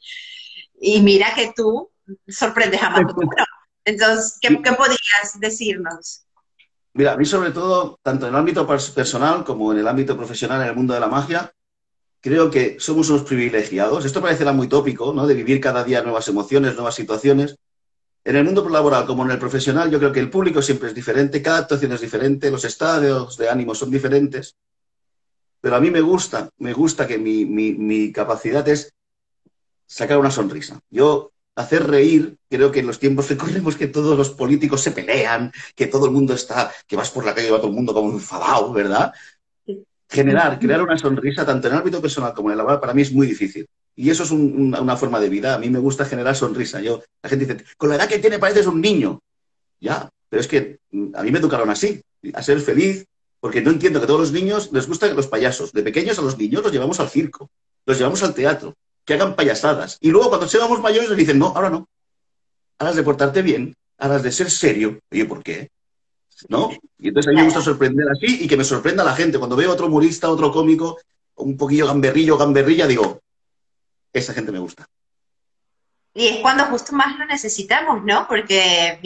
Y 0.79 1.01
mira 1.01 1.33
que 1.35 1.53
tú 1.55 1.89
sorprendes 2.27 2.81
a 2.81 2.89
más 2.89 3.03
Entonces, 3.85 4.37
¿qué, 4.41 4.61
¿qué 4.61 4.71
podrías 4.73 5.39
decirnos? 5.39 6.25
Mira, 6.93 7.13
a 7.13 7.17
mí 7.17 7.25
sobre 7.25 7.51
todo, 7.51 7.99
tanto 8.03 8.27
en 8.27 8.33
el 8.33 8.39
ámbito 8.39 8.67
personal 8.67 9.43
como 9.43 9.71
en 9.71 9.79
el 9.79 9.87
ámbito 9.87 10.15
profesional, 10.15 10.61
en 10.61 10.67
el 10.67 10.75
mundo 10.75 10.93
de 10.93 10.99
la 10.99 11.07
magia, 11.07 11.51
creo 12.21 12.51
que 12.51 12.77
somos 12.79 13.09
unos 13.09 13.23
privilegiados. 13.23 14.05
Esto 14.05 14.21
parecerá 14.21 14.53
muy 14.53 14.67
tópico, 14.67 15.11
¿no? 15.11 15.25
De 15.25 15.33
vivir 15.33 15.59
cada 15.59 15.83
día 15.83 16.03
nuevas 16.03 16.27
emociones, 16.27 16.75
nuevas 16.75 16.95
situaciones. 16.95 17.57
En 18.25 18.35
el 18.37 18.45
mundo 18.45 18.67
laboral 18.69 19.05
como 19.05 19.25
en 19.25 19.31
el 19.31 19.39
profesional, 19.39 19.91
yo 19.91 19.99
creo 19.99 20.11
que 20.11 20.19
el 20.19 20.29
público 20.29 20.61
siempre 20.61 20.89
es 20.89 20.95
diferente, 20.95 21.41
cada 21.41 21.59
actuación 21.59 21.91
es 21.91 22.01
diferente, 22.01 22.49
los 22.49 22.63
estados 22.63 23.37
de 23.37 23.49
ánimo 23.49 23.75
son 23.75 23.91
diferentes. 23.91 24.55
Pero 25.59 25.75
a 25.75 25.81
mí 25.81 25.91
me 25.91 26.01
gusta, 26.01 26.49
me 26.57 26.73
gusta 26.73 27.05
que 27.05 27.17
mi, 27.17 27.45
mi 27.45 28.11
capacidad 28.11 28.67
es 28.67 28.93
sacar 29.85 30.17
una 30.17 30.31
sonrisa. 30.31 30.79
Yo 30.89 31.33
hacer 31.55 31.87
reír, 31.87 32.37
creo 32.49 32.71
que 32.71 32.79
en 32.79 32.87
los 32.87 32.99
tiempos 32.99 33.27
que 33.27 33.37
corremos 33.37 33.75
que 33.75 33.87
todos 33.87 34.17
los 34.17 34.31
políticos 34.31 34.81
se 34.81 34.91
pelean, 34.91 35.51
que 35.75 35.87
todo 35.87 36.05
el 36.05 36.11
mundo 36.11 36.33
está, 36.33 36.71
que 36.87 36.95
vas 36.95 37.11
por 37.11 37.25
la 37.25 37.35
calle 37.35 37.47
y 37.47 37.51
va 37.51 37.57
todo 37.57 37.67
el 37.67 37.75
mundo 37.75 37.93
como 37.93 38.11
enfadado, 38.11 38.73
¿verdad? 38.73 39.13
Generar, 40.09 40.59
crear 40.59 40.81
una 40.81 40.97
sonrisa, 40.97 41.45
tanto 41.45 41.67
en 41.67 41.73
el 41.73 41.79
ámbito 41.79 42.01
personal 42.01 42.33
como 42.33 42.49
en 42.49 42.53
el 42.53 42.57
laboral, 42.57 42.79
para 42.79 42.93
mí 42.93 43.01
es 43.01 43.11
muy 43.11 43.27
difícil. 43.27 43.67
Y 43.95 44.09
eso 44.09 44.23
es 44.23 44.31
una 44.31 44.97
forma 44.97 45.19
de 45.19 45.29
vida. 45.29 45.53
A 45.53 45.59
mí 45.59 45.69
me 45.69 45.79
gusta 45.79 46.05
generar 46.05 46.35
sonrisa. 46.35 46.81
Yo, 46.81 47.03
la 47.21 47.29
gente 47.29 47.45
dice, 47.45 47.65
con 47.77 47.89
la 47.89 47.95
edad 47.95 48.07
que 48.07 48.19
tiene 48.19 48.39
pareces 48.39 48.65
un 48.65 48.81
niño. 48.81 49.19
Ya, 49.79 50.09
pero 50.29 50.41
es 50.41 50.47
que 50.47 50.79
mm, 50.91 51.15
a 51.15 51.21
mí 51.21 51.31
me 51.31 51.39
educaron 51.39 51.69
así, 51.69 52.01
a 52.33 52.41
ser 52.41 52.59
feliz, 52.59 53.05
porque 53.39 53.61
no 53.61 53.71
entiendo 53.71 53.99
que 53.99 54.05
a 54.05 54.07
todos 54.07 54.21
los 54.21 54.31
niños 54.31 54.71
les 54.71 54.87
gustan 54.87 55.15
los 55.15 55.27
payasos. 55.27 55.73
De 55.73 55.83
pequeños 55.83 56.17
a 56.17 56.21
los 56.21 56.37
niños 56.37 56.63
los 56.63 56.71
llevamos 56.71 56.99
al 56.99 57.09
circo, 57.09 57.49
los 57.85 57.97
llevamos 57.97 58.23
al 58.23 58.33
teatro, 58.33 58.73
que 59.05 59.13
hagan 59.13 59.35
payasadas. 59.35 59.97
Y 60.01 60.09
luego 60.09 60.29
cuando 60.29 60.47
seamos 60.47 60.79
mayores 60.81 61.09
les 61.09 61.17
dicen, 61.17 61.37
no, 61.37 61.47
ahora 61.47 61.69
no. 61.69 61.87
Ahora 62.79 62.93
de 62.93 63.03
portarte 63.03 63.41
bien, 63.41 63.75
ahora 63.99 64.19
de 64.19 64.31
ser 64.31 64.49
serio. 64.49 64.99
Oye, 65.11 65.25
¿por 65.25 65.43
qué? 65.43 65.69
¿No? 66.49 66.71
Y 66.97 67.09
entonces 67.09 67.29
a 67.29 67.31
mí 67.31 67.37
me 67.37 67.45
gusta 67.45 67.61
sorprender 67.61 68.07
así 68.09 68.43
y 68.43 68.47
que 68.47 68.57
me 68.57 68.63
sorprenda 68.63 69.03
la 69.03 69.15
gente. 69.15 69.37
Cuando 69.37 69.55
veo 69.55 69.71
otro 69.71 69.87
humorista, 69.87 70.29
otro 70.29 70.51
cómico, 70.51 70.97
un 71.35 71.57
poquillo 71.57 71.87
gamberrillo, 71.87 72.37
gamberrilla, 72.37 72.87
digo, 72.87 73.19
esa 74.13 74.33
gente 74.33 74.51
me 74.51 74.59
gusta. 74.59 74.87
Y 76.15 76.27
es 76.27 76.37
cuando 76.41 76.65
justo 76.65 76.93
más 76.93 77.17
lo 77.17 77.25
necesitamos, 77.25 78.03
¿no? 78.03 78.27
Porque 78.27 78.99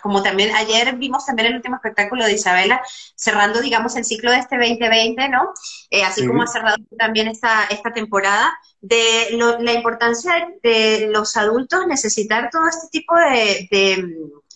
como 0.00 0.22
también 0.22 0.54
ayer 0.54 0.94
vimos 0.96 1.26
también 1.26 1.48
el 1.48 1.56
último 1.56 1.74
espectáculo 1.74 2.24
de 2.24 2.34
Isabela, 2.34 2.80
cerrando, 3.16 3.60
digamos, 3.60 3.96
el 3.96 4.04
ciclo 4.04 4.30
de 4.30 4.38
este 4.38 4.56
2020, 4.56 5.28
¿no? 5.28 5.52
Eh, 5.90 6.04
así 6.04 6.24
como 6.24 6.44
ha 6.44 6.46
cerrado 6.46 6.76
también 6.96 7.26
esta, 7.26 7.64
esta 7.64 7.92
temporada, 7.92 8.52
de 8.80 9.36
la 9.60 9.72
importancia 9.72 10.32
de 10.62 11.08
los 11.12 11.36
adultos 11.36 11.86
necesitar 11.86 12.48
todo 12.50 12.66
este 12.68 12.86
tipo 12.90 13.14
de, 13.16 13.68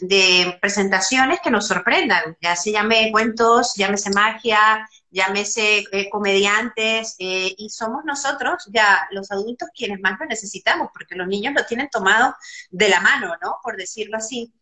de 0.00 0.58
presentaciones 0.60 1.40
que 1.42 1.50
nos 1.50 1.66
sorprendan, 1.66 2.36
ya 2.40 2.56
se 2.56 2.72
llame 2.72 3.10
cuentos, 3.10 3.74
llámese 3.76 4.10
magia, 4.10 4.88
llámese 5.14 5.84
eh, 5.92 6.10
comediantes, 6.10 7.14
eh, 7.20 7.54
y 7.56 7.70
somos 7.70 8.04
nosotros 8.04 8.68
ya 8.72 9.06
los 9.12 9.30
adultos 9.30 9.68
quienes 9.74 10.00
más 10.00 10.18
lo 10.18 10.26
necesitamos, 10.26 10.88
porque 10.92 11.14
los 11.14 11.28
niños 11.28 11.54
lo 11.54 11.64
tienen 11.64 11.88
tomado 11.88 12.34
de 12.70 12.88
la 12.88 13.00
mano, 13.00 13.34
¿no? 13.40 13.58
Por 13.62 13.76
decirlo 13.76 14.16
así. 14.16 14.52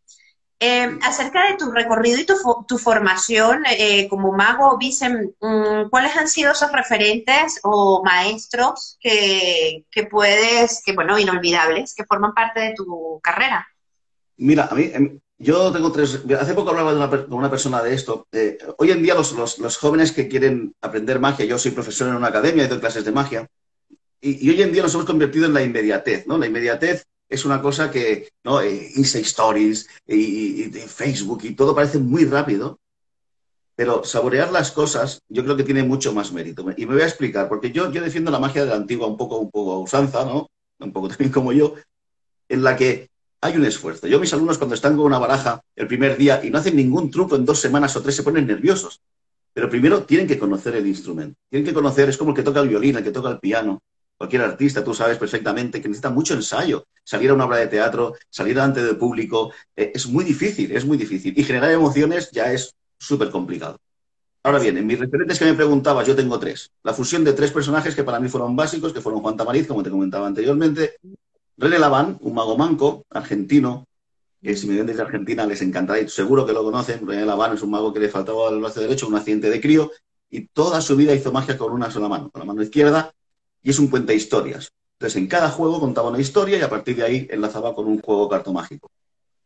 Eh, 0.61 0.97
acerca 1.02 1.49
de 1.49 1.56
tu 1.56 1.73
recorrido 1.73 2.21
y 2.21 2.25
tu, 2.25 2.37
tu 2.68 2.78
formación 2.78 3.64
como 4.09 4.30
mago, 4.30 4.78
Vicen, 4.78 5.35
mm, 5.40 5.88
¿cuáles 5.90 6.16
han 6.16 6.28
sido 6.28 6.52
esos 6.52 6.71
referentes 6.71 7.59
o 7.64 8.04
maestros 8.04 8.97
que, 9.00 9.87
que 9.90 10.04
puedes, 10.04 10.82
que 10.85 10.92
bueno, 10.92 11.18
inolvidables, 11.18 11.94
que 11.97 12.04
forman 12.04 12.32
parte 12.32 12.61
de 12.61 12.75
tu 12.75 13.18
carrera? 13.25 13.66
Mira, 14.37 14.68
a 14.71 14.75
mí, 14.75 14.90
em, 14.92 15.18
yo 15.42 15.72
tengo 15.72 15.90
tres. 15.90 16.20
Hace 16.40 16.54
poco 16.54 16.70
hablaba 16.70 17.11
con 17.11 17.34
una 17.34 17.50
persona 17.50 17.82
de 17.82 17.94
esto. 17.94 18.26
hoy 18.78 18.90
en 18.90 19.02
día, 19.02 19.14
los, 19.14 19.76
jóvenes 19.76 20.12
que 20.12 20.28
quieren 20.28 20.75
aprender 20.80 21.18
magia, 21.18 21.44
yo 21.44 21.58
soy 21.58 21.72
profesor 21.72 22.08
en 22.08 22.14
una 22.14 22.28
academia 22.28 22.64
y 22.64 22.68
doy 22.68 22.78
clases 22.78 23.04
de 23.04 23.12
magia, 23.12 23.49
y, 24.20 24.49
hoy 24.49 24.62
en 24.62 24.72
día 24.72 24.82
nos 24.82 24.94
hemos 24.94 25.06
convertido 25.06 25.46
en 25.46 25.54
la 25.54 25.62
inmediatez, 25.62 26.28
¿no? 26.28 26.38
La 26.38 26.46
inmediatez 26.46 27.04
es 27.28 27.44
una 27.44 27.61
cosa 27.61 27.90
que, 27.90 28.28
¿no? 28.44 28.61
Eh, 28.61 28.92
Stories 28.96 29.88
y, 30.06 30.70
Facebook 30.87 31.40
y 31.42 31.54
todo 31.54 31.75
parece 31.75 31.99
muy 31.99 32.25
rápido, 32.25 32.78
pero 33.75 34.04
saborear 34.04 34.52
las 34.52 34.70
cosas 34.70 35.22
yo 35.28 35.42
creo 35.42 35.56
que 35.56 35.64
tiene 35.64 35.82
mucho 35.82 36.12
más 36.12 36.32
mérito. 36.32 36.64
Y 36.76 36.87
me 36.87 36.94
voy 36.94 37.02
a 37.02 37.06
explicar, 37.06 37.49
porque 37.49 37.72
yo, 37.72 37.90
yo 37.90 38.00
defiendo 38.00 38.30
la 38.30 38.38
magia 38.38 38.62
de 38.62 38.70
la 38.70 38.76
antigua 38.76 39.08
un 39.08 39.16
poco, 39.16 39.38
un 39.38 39.50
poco 39.50 39.72
a 39.72 39.80
usanza, 39.80 40.25
¿no? 40.25 40.49
Un 40.78 40.92
poco 40.92 41.08
también 41.08 41.32
como 41.32 41.52
yo, 41.52 41.75
en 42.49 42.62
la 42.62 42.76
que 42.76 43.08
hay 43.42 43.56
un 43.56 43.64
esfuerzo. 43.64 44.06
Yo 44.06 44.20
mis 44.20 44.32
alumnos 44.32 44.56
cuando 44.56 44.76
están 44.76 44.96
con 44.96 45.04
una 45.04 45.18
baraja 45.18 45.61
el 45.75 45.88
primer 45.88 46.16
día 46.16 46.40
y 46.44 46.50
no 46.50 46.58
hacen 46.58 46.76
ningún 46.76 47.11
truco 47.11 47.34
en 47.34 47.44
dos 47.44 47.61
semanas 47.61 47.94
o 47.96 48.00
tres 48.00 48.14
se 48.14 48.22
ponen 48.22 48.46
nerviosos. 48.46 49.02
Pero 49.52 49.68
primero 49.68 50.04
tienen 50.04 50.28
que 50.28 50.38
conocer 50.38 50.76
el 50.76 50.87
instrumento. 50.87 51.37
Tienen 51.50 51.66
que 51.66 51.75
conocer, 51.75 52.08
es 52.08 52.16
como 52.16 52.30
el 52.30 52.37
que 52.37 52.44
toca 52.44 52.61
el 52.61 52.68
violín, 52.68 52.96
el 52.96 53.04
que 53.04 53.11
toca 53.11 53.30
el 53.30 53.40
piano. 53.40 53.82
Cualquier 54.16 54.42
artista, 54.42 54.84
tú 54.84 54.94
sabes 54.94 55.18
perfectamente 55.18 55.82
que 55.82 55.88
necesita 55.88 56.08
mucho 56.08 56.34
ensayo. 56.34 56.87
Salir 57.02 57.30
a 57.30 57.34
una 57.34 57.44
obra 57.44 57.56
de 57.56 57.66
teatro, 57.66 58.14
salir 58.30 58.54
delante 58.54 58.82
del 58.82 58.96
público, 58.96 59.52
eh, 59.75 59.90
es 59.92 60.06
muy 60.06 60.25
difícil, 60.25 60.70
es 60.70 60.87
muy 60.87 60.96
difícil. 60.96 61.37
Y 61.37 61.42
generar 61.42 61.72
emociones 61.72 62.30
ya 62.30 62.52
es 62.52 62.76
súper 62.96 63.30
complicado. 63.30 63.76
Ahora 64.44 64.61
bien, 64.61 64.78
en 64.78 64.87
mis 64.87 65.00
referentes 65.00 65.40
que 65.40 65.44
me 65.46 65.54
preguntabas, 65.54 66.06
yo 66.06 66.14
tengo 66.14 66.38
tres. 66.38 66.70
La 66.84 66.94
fusión 66.94 67.25
de 67.25 67.32
tres 67.32 67.50
personajes 67.50 67.96
que 67.96 68.04
para 68.04 68.20
mí 68.20 68.28
fueron 68.28 68.54
básicos, 68.54 68.92
que 68.92 69.00
fueron 69.00 69.20
Juan 69.20 69.37
Tamariz, 69.37 69.66
como 69.66 69.82
te 69.82 69.90
comentaba 69.90 70.28
anteriormente, 70.28 70.96
René 71.56 71.78
Laván, 71.78 72.18
un 72.21 72.35
mago 72.35 72.56
manco, 72.56 73.04
argentino, 73.11 73.87
que 74.42 74.56
si 74.56 74.66
me 74.66 74.76
ven 74.76 74.87
desde 74.87 75.02
Argentina 75.02 75.47
les 75.47 75.62
encantará 75.62 76.00
y 76.00 76.09
seguro 76.09 76.44
que 76.44 76.52
lo 76.52 76.64
conocen. 76.64 77.06
René 77.06 77.25
Laván 77.25 77.54
es 77.54 77.62
un 77.62 77.71
mago 77.71 77.92
que 77.92 78.00
le 78.00 78.09
faltaba 78.09 78.49
el 78.50 78.61
brazo 78.61 78.80
derecho, 78.80 79.06
un 79.06 79.14
accidente 79.14 79.50
de 79.50 79.61
crío, 79.61 79.90
y 80.30 80.47
toda 80.49 80.80
su 80.80 80.97
vida 80.97 81.14
hizo 81.14 81.30
magia 81.30 81.59
con 81.59 81.73
una 81.73 81.90
sola 81.90 82.09
mano, 82.09 82.30
con 82.30 82.40
la 82.40 82.47
mano 82.47 82.62
izquierda, 82.62 83.12
y 83.62 83.71
es 83.71 83.78
un 83.78 83.88
cuenta 83.88 84.12
historias. 84.12 84.73
Entonces, 84.99 85.16
en 85.21 85.26
cada 85.26 85.50
juego 85.50 85.78
contaba 85.78 86.09
una 86.09 86.21
historia 86.21 86.59
y 86.59 86.62
a 86.62 86.71
partir 86.71 86.97
de 86.97 87.04
ahí 87.04 87.28
enlazaba 87.30 87.75
con 87.75 87.87
un 87.87 88.00
juego 88.00 88.28
cartomágico. 88.28 88.90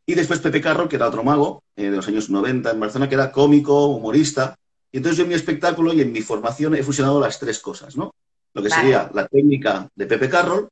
Y 0.06 0.14
después 0.14 0.38
Pepe 0.38 0.60
Carro, 0.60 0.88
que 0.88 0.96
era 0.96 1.08
otro 1.08 1.24
mago 1.24 1.64
eh, 1.74 1.90
de 1.90 1.96
los 1.96 2.06
años 2.06 2.30
90 2.30 2.70
en 2.70 2.80
Barcelona, 2.80 3.08
que 3.08 3.16
era 3.16 3.32
cómico, 3.32 3.86
humorista. 3.86 4.56
Y 4.92 4.98
entonces 4.98 5.18
yo 5.18 5.24
en 5.24 5.30
mi 5.30 5.34
espectáculo 5.34 5.92
y 5.92 6.00
en 6.00 6.12
mi 6.12 6.20
formación 6.20 6.76
he 6.76 6.82
fusionado 6.82 7.20
las 7.20 7.40
tres 7.40 7.58
cosas, 7.58 7.96
¿no? 7.96 8.14
Lo 8.54 8.62
que 8.62 8.70
sería 8.70 9.10
la 9.12 9.26
técnica 9.26 9.88
de 9.94 10.06
Pepe 10.06 10.30
Carroll, 10.30 10.68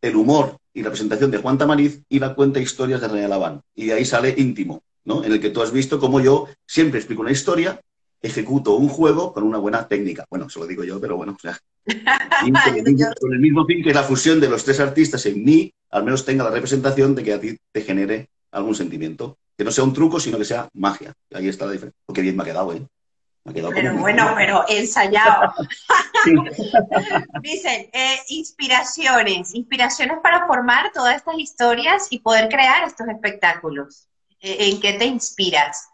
el 0.00 0.16
humor 0.16 0.58
y 0.74 0.82
la 0.82 0.90
presentación 0.90 1.30
de 1.30 1.38
Juan 1.38 1.58
Tamariz 1.58 2.02
y 2.08 2.18
la 2.18 2.34
cuenta 2.34 2.60
historias 2.60 3.00
de 3.00 3.08
René 3.08 3.28
Laván. 3.28 3.62
Y 3.74 3.86
de 3.86 3.94
ahí 3.94 4.04
sale 4.04 4.34
íntimo, 4.36 4.82
¿no? 5.04 5.24
En 5.24 5.32
el 5.32 5.40
que 5.40 5.50
tú 5.50 5.62
has 5.62 5.72
visto 5.72 5.98
cómo 5.98 6.20
yo 6.20 6.48
siempre 6.66 6.98
explico 6.98 7.22
una 7.22 7.32
historia, 7.32 7.80
ejecuto 8.20 8.74
un 8.74 8.88
juego 8.88 9.32
con 9.32 9.44
una 9.44 9.58
buena 9.58 9.86
técnica. 9.88 10.24
Bueno, 10.30 10.46
eso 10.46 10.60
lo 10.60 10.66
digo 10.66 10.84
yo, 10.84 11.00
pero 11.00 11.16
bueno, 11.16 11.32
o 11.36 11.38
sea, 11.38 11.58
con 13.20 13.32
el 13.32 13.40
mismo 13.40 13.66
fin 13.66 13.82
que 13.82 13.92
la 13.92 14.02
fusión 14.02 14.40
de 14.40 14.48
los 14.48 14.64
tres 14.64 14.80
artistas 14.80 15.26
en 15.26 15.44
mí, 15.44 15.72
al 15.90 16.04
menos 16.04 16.24
tenga 16.24 16.44
la 16.44 16.50
representación 16.50 17.14
de 17.14 17.22
que 17.22 17.32
a 17.32 17.40
ti 17.40 17.56
te 17.72 17.82
genere 17.82 18.28
algún 18.52 18.74
sentimiento. 18.74 19.38
Que 19.56 19.64
no 19.64 19.70
sea 19.70 19.84
un 19.84 19.92
truco, 19.92 20.18
sino 20.18 20.38
que 20.38 20.44
sea 20.46 20.68
magia. 20.72 21.12
Ahí 21.34 21.48
está 21.48 21.66
la 21.66 21.72
diferencia. 21.72 22.00
Qué 22.14 22.22
bien 22.22 22.36
me 22.36 22.42
ha 22.42 22.46
quedado, 22.46 22.72
¿eh? 22.72 22.86
Pero 23.44 23.70
bueno, 23.98 24.32
pero 24.36 24.64
ensayado. 24.68 25.52
Dicen, 27.42 27.88
eh, 27.92 28.16
inspiraciones, 28.28 29.54
inspiraciones 29.54 30.18
para 30.22 30.46
formar 30.46 30.92
todas 30.92 31.16
estas 31.16 31.38
historias 31.38 32.06
y 32.10 32.20
poder 32.20 32.48
crear 32.48 32.86
estos 32.86 33.08
espectáculos. 33.08 34.08
Eh, 34.40 34.70
¿En 34.70 34.80
qué 34.80 34.94
te 34.94 35.06
inspiras? 35.06 35.88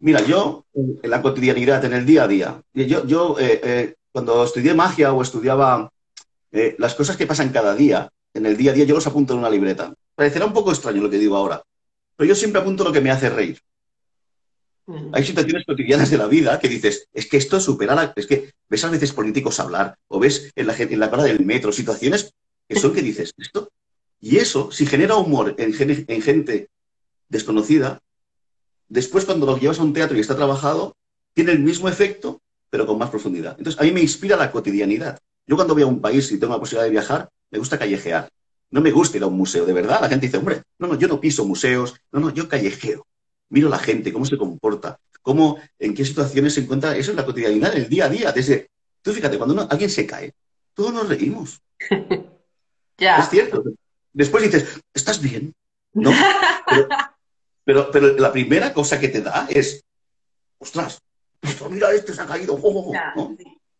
Mira, 0.00 0.22
yo 0.22 0.64
en 0.74 1.10
la 1.10 1.22
cotidianidad, 1.22 1.84
en 1.84 1.92
el 1.92 2.06
día 2.06 2.24
a 2.24 2.28
día, 2.28 2.62
yo, 2.72 3.04
yo 3.04 3.36
eh, 3.40 3.94
cuando 4.12 4.44
estudié 4.44 4.72
magia 4.72 5.12
o 5.12 5.22
estudiaba 5.22 5.90
las 6.50 6.94
cosas 6.94 7.16
que 7.16 7.26
pasan 7.26 7.50
cada 7.50 7.74
día, 7.74 8.08
en 8.32 8.46
el 8.46 8.56
día 8.56 8.70
a 8.70 8.74
día, 8.74 8.84
yo 8.84 8.94
los 8.94 9.06
apunto 9.06 9.32
en 9.32 9.40
una 9.40 9.50
libreta. 9.50 9.92
Parecerá 10.14 10.46
un 10.46 10.52
poco 10.52 10.70
extraño 10.70 11.02
lo 11.02 11.10
que 11.10 11.18
digo 11.18 11.36
ahora, 11.36 11.60
pero 12.16 12.28
yo 12.28 12.34
siempre 12.36 12.60
apunto 12.60 12.84
lo 12.84 12.92
que 12.92 13.00
me 13.00 13.10
hace 13.10 13.28
reír. 13.28 13.60
Hay 15.12 15.24
situaciones 15.24 15.66
cotidianas 15.66 16.10
de 16.10 16.16
la 16.16 16.26
vida 16.26 16.58
que 16.58 16.68
dices, 16.68 17.08
es 17.12 17.26
que 17.26 17.36
esto 17.36 17.60
supera 17.60 17.94
la... 17.94 18.12
Es 18.16 18.26
que 18.26 18.54
ves 18.68 18.84
a 18.84 18.90
veces 18.90 19.12
políticos 19.12 19.60
hablar 19.60 19.98
o 20.08 20.18
ves 20.18 20.50
en 20.56 20.66
la, 20.66 20.74
en 20.76 20.98
la 20.98 21.08
del 21.08 21.44
metro 21.44 21.72
situaciones 21.72 22.32
que 22.66 22.78
son 22.78 22.94
que 22.94 23.02
dices, 23.02 23.32
esto... 23.36 23.70
Y 24.20 24.38
eso, 24.38 24.72
si 24.72 24.84
genera 24.84 25.14
humor 25.14 25.54
en, 25.58 25.74
en 26.08 26.22
gente 26.22 26.70
desconocida, 27.28 28.00
después 28.88 29.24
cuando 29.24 29.46
lo 29.46 29.56
llevas 29.58 29.78
a 29.78 29.84
un 29.84 29.92
teatro 29.92 30.16
y 30.16 30.20
está 30.20 30.34
trabajado, 30.34 30.96
tiene 31.34 31.52
el 31.52 31.60
mismo 31.60 31.88
efecto, 31.88 32.40
pero 32.68 32.84
con 32.84 32.98
más 32.98 33.10
profundidad. 33.10 33.54
Entonces, 33.58 33.80
a 33.80 33.84
mí 33.84 33.92
me 33.92 34.00
inspira 34.00 34.36
la 34.36 34.50
cotidianidad. 34.50 35.20
Yo 35.46 35.54
cuando 35.54 35.74
voy 35.74 35.84
a 35.84 35.86
un 35.86 36.00
país 36.00 36.32
y 36.32 36.38
tengo 36.38 36.52
la 36.52 36.58
posibilidad 36.58 36.86
de 36.86 36.90
viajar, 36.90 37.28
me 37.50 37.58
gusta 37.58 37.78
callejear. 37.78 38.28
No 38.70 38.80
me 38.80 38.90
gusta 38.90 39.18
ir 39.18 39.22
a 39.22 39.28
un 39.28 39.36
museo, 39.36 39.64
de 39.64 39.72
verdad. 39.72 40.00
La 40.00 40.08
gente 40.08 40.26
dice, 40.26 40.38
hombre, 40.38 40.62
no, 40.80 40.88
no, 40.88 40.98
yo 40.98 41.06
no 41.06 41.20
piso 41.20 41.44
museos, 41.44 41.94
no, 42.10 42.18
no, 42.18 42.34
yo 42.34 42.48
callejeo 42.48 43.06
miro 43.50 43.68
la 43.68 43.78
gente, 43.78 44.12
cómo 44.12 44.24
se 44.24 44.36
comporta, 44.36 44.98
cómo, 45.22 45.58
en 45.78 45.94
qué 45.94 46.04
situaciones 46.04 46.54
se 46.54 46.60
encuentra. 46.60 46.96
Eso 46.96 47.10
es 47.10 47.16
la 47.16 47.24
cotidianidad, 47.24 47.76
el 47.76 47.88
día 47.88 48.06
a 48.06 48.08
día. 48.08 48.32
Desde, 48.32 48.70
tú 49.02 49.12
fíjate, 49.12 49.38
cuando 49.38 49.66
alguien 49.68 49.90
se 49.90 50.06
cae, 50.06 50.32
todos 50.74 50.92
nos 50.92 51.08
reímos. 51.08 51.60
ya. 52.98 53.18
Es 53.18 53.30
cierto. 53.30 53.64
Después 54.12 54.44
dices, 54.44 54.80
¿estás 54.92 55.20
bien? 55.20 55.54
¿No? 55.92 56.12
Pero, 57.64 57.90
pero, 57.90 58.16
la 58.16 58.32
primera 58.32 58.72
cosa 58.72 58.98
que 58.98 59.08
te 59.08 59.20
da 59.20 59.46
es, 59.50 59.84
ostras, 60.58 61.00
mira, 61.70 61.92
este 61.92 62.14
se 62.14 62.22
ha 62.22 62.26
caído. 62.26 62.58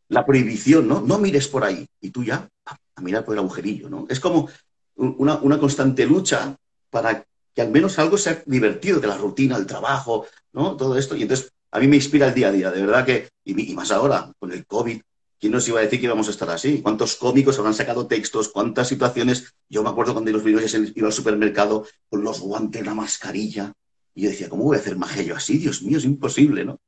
La 0.09 0.25
prohibición, 0.25 0.87
¿no? 0.87 1.01
No 1.01 1.19
mires 1.19 1.49
por 1.49 1.65
ahí. 1.65 1.87
Y 2.01 2.11
tú 2.11 2.23
ya 2.23 2.49
a 2.67 3.01
mirar 3.01 3.25
por 3.25 3.35
el 3.35 3.41
agujerillo, 3.41 3.89
¿no? 3.89 4.07
Es 4.09 4.21
como 4.21 4.49
una, 4.97 5.37
una 5.37 5.59
constante 5.59 6.05
lucha 6.05 6.57
para 6.91 7.25
que 7.59 7.63
al 7.63 7.73
menos 7.73 7.99
algo 7.99 8.17
sea 8.17 8.41
divertido 8.47 9.01
de 9.01 9.09
la 9.09 9.17
rutina, 9.17 9.57
el 9.57 9.67
trabajo, 9.67 10.27
¿no? 10.53 10.77
Todo 10.77 10.97
esto. 10.97 11.17
Y 11.17 11.23
entonces 11.23 11.53
a 11.73 11.81
mí 11.81 11.89
me 11.89 11.97
inspira 11.97 12.29
el 12.29 12.33
día 12.33 12.51
a 12.51 12.53
día, 12.53 12.71
de 12.71 12.87
verdad 12.87 13.05
que, 13.05 13.31
y, 13.45 13.75
más 13.75 13.91
ahora, 13.91 14.33
con 14.39 14.53
el 14.53 14.65
COVID, 14.65 15.01
¿quién 15.41 15.53
nos 15.53 15.67
iba 15.67 15.81
a 15.81 15.83
decir 15.83 15.99
que 15.99 16.07
íbamos 16.07 16.29
a 16.29 16.31
estar 16.31 16.49
así? 16.51 16.81
¿Cuántos 16.81 17.17
cómicos 17.17 17.59
habrán 17.59 17.75
sacado 17.75 18.07
textos? 18.07 18.51
¿Cuántas 18.51 18.87
situaciones? 18.87 19.55
Yo 19.69 19.83
me 19.83 19.89
acuerdo 19.89 20.13
cuando 20.13 20.31
los 20.31 20.45
vídeos 20.45 20.73
iba 20.73 21.09
al 21.09 21.13
supermercado 21.13 21.85
con 22.09 22.23
los 22.23 22.39
guantes, 22.39 22.87
la 22.87 22.95
mascarilla, 22.95 23.73
y 24.15 24.23
yo 24.23 24.31
decía, 24.31 24.49
¿cómo 24.49 24.63
voy 24.63 24.77
a 24.77 24.79
hacer 24.79 24.97
magia 24.97 25.25
yo 25.25 25.35
así? 25.35 25.59
Dios 25.59 25.83
mío, 25.83 25.99
es 25.99 26.05
imposible, 26.05 26.65
¿no? 26.65 26.79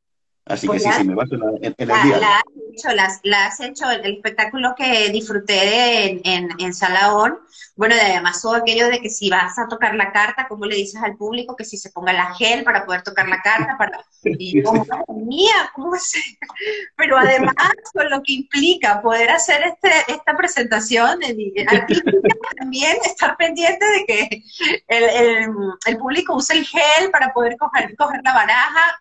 Así 0.51 0.67
que 0.67 0.73
pues 0.73 0.83
sí, 0.83 0.91
sí, 0.93 1.05
me 1.05 1.15
baso 1.15 1.37
en, 1.63 1.75
el 1.79 1.87
día. 1.87 2.19
La 2.19 2.37
has 2.39 2.43
hecho, 2.73 2.89
la, 3.23 3.47
has 3.47 3.61
hecho, 3.61 3.89
el 3.91 4.17
espectáculo 4.17 4.75
que 4.77 5.09
disfruté 5.11 6.11
en, 6.11 6.21
en, 6.25 6.49
en 6.59 6.75
Salaón, 6.75 7.39
bueno, 7.77 7.95
además 7.95 8.43
todo 8.43 8.55
aquello 8.57 8.89
de 8.89 9.01
que 9.01 9.09
si 9.09 9.31
vas 9.31 9.59
a 9.59 9.69
tocar 9.69 9.95
la 9.95 10.13
carta, 10.13 10.47
¿cómo 10.49 10.67
le 10.67 10.75
dices 10.75 11.01
al 11.03 11.17
público 11.17 11.55
que 11.55 11.65
si 11.65 11.77
se 11.77 11.91
ponga 11.91 12.13
la 12.13 12.35
gel 12.35 12.65
para 12.65 12.85
poder 12.85 13.03
tocar 13.03 13.29
la 13.29 13.41
carta? 13.41 13.77
Para... 13.79 14.05
Y 14.25 14.61
yo, 14.61 14.73
mía, 15.09 15.71
¿cómo 15.73 15.95
es? 15.95 16.13
Pero 16.97 17.17
además 17.17 17.55
con 17.93 18.11
lo 18.11 18.21
que 18.23 18.33
implica 18.33 19.01
poder 19.01 19.31
hacer 19.31 19.63
este, 19.63 20.13
esta 20.13 20.37
presentación, 20.37 21.21
también 22.59 22.97
estar 23.05 23.37
pendiente 23.37 23.87
de 23.87 24.05
que 24.05 24.43
el, 24.89 25.05
el, 25.05 25.51
el 25.87 25.97
público 25.97 26.35
use 26.35 26.55
el 26.55 26.67
gel 26.67 27.11
para 27.13 27.33
poder 27.33 27.57
coger, 27.57 27.95
coger 27.97 28.21
la 28.25 28.35
baraja, 28.35 29.01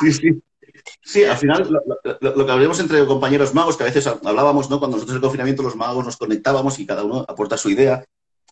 Sí, 0.00 0.12
sí. 0.12 0.42
Sí, 1.00 1.24
al 1.24 1.36
final 1.36 1.68
lo, 2.20 2.46
que 2.46 2.52
hablamos 2.52 2.80
entre 2.80 3.04
compañeros 3.06 3.54
magos, 3.54 3.76
que 3.76 3.82
a 3.82 3.86
veces 3.86 4.06
hablábamos, 4.06 4.70
¿no? 4.70 4.78
Cuando 4.78 4.96
nosotros 4.96 5.14
en 5.14 5.16
el 5.16 5.22
confinamiento 5.22 5.62
los 5.62 5.76
magos 5.76 6.04
nos 6.04 6.16
conectábamos 6.16 6.78
y 6.78 6.86
cada 6.86 7.04
uno 7.04 7.24
aporta 7.26 7.56
su 7.56 7.70
idea. 7.70 8.04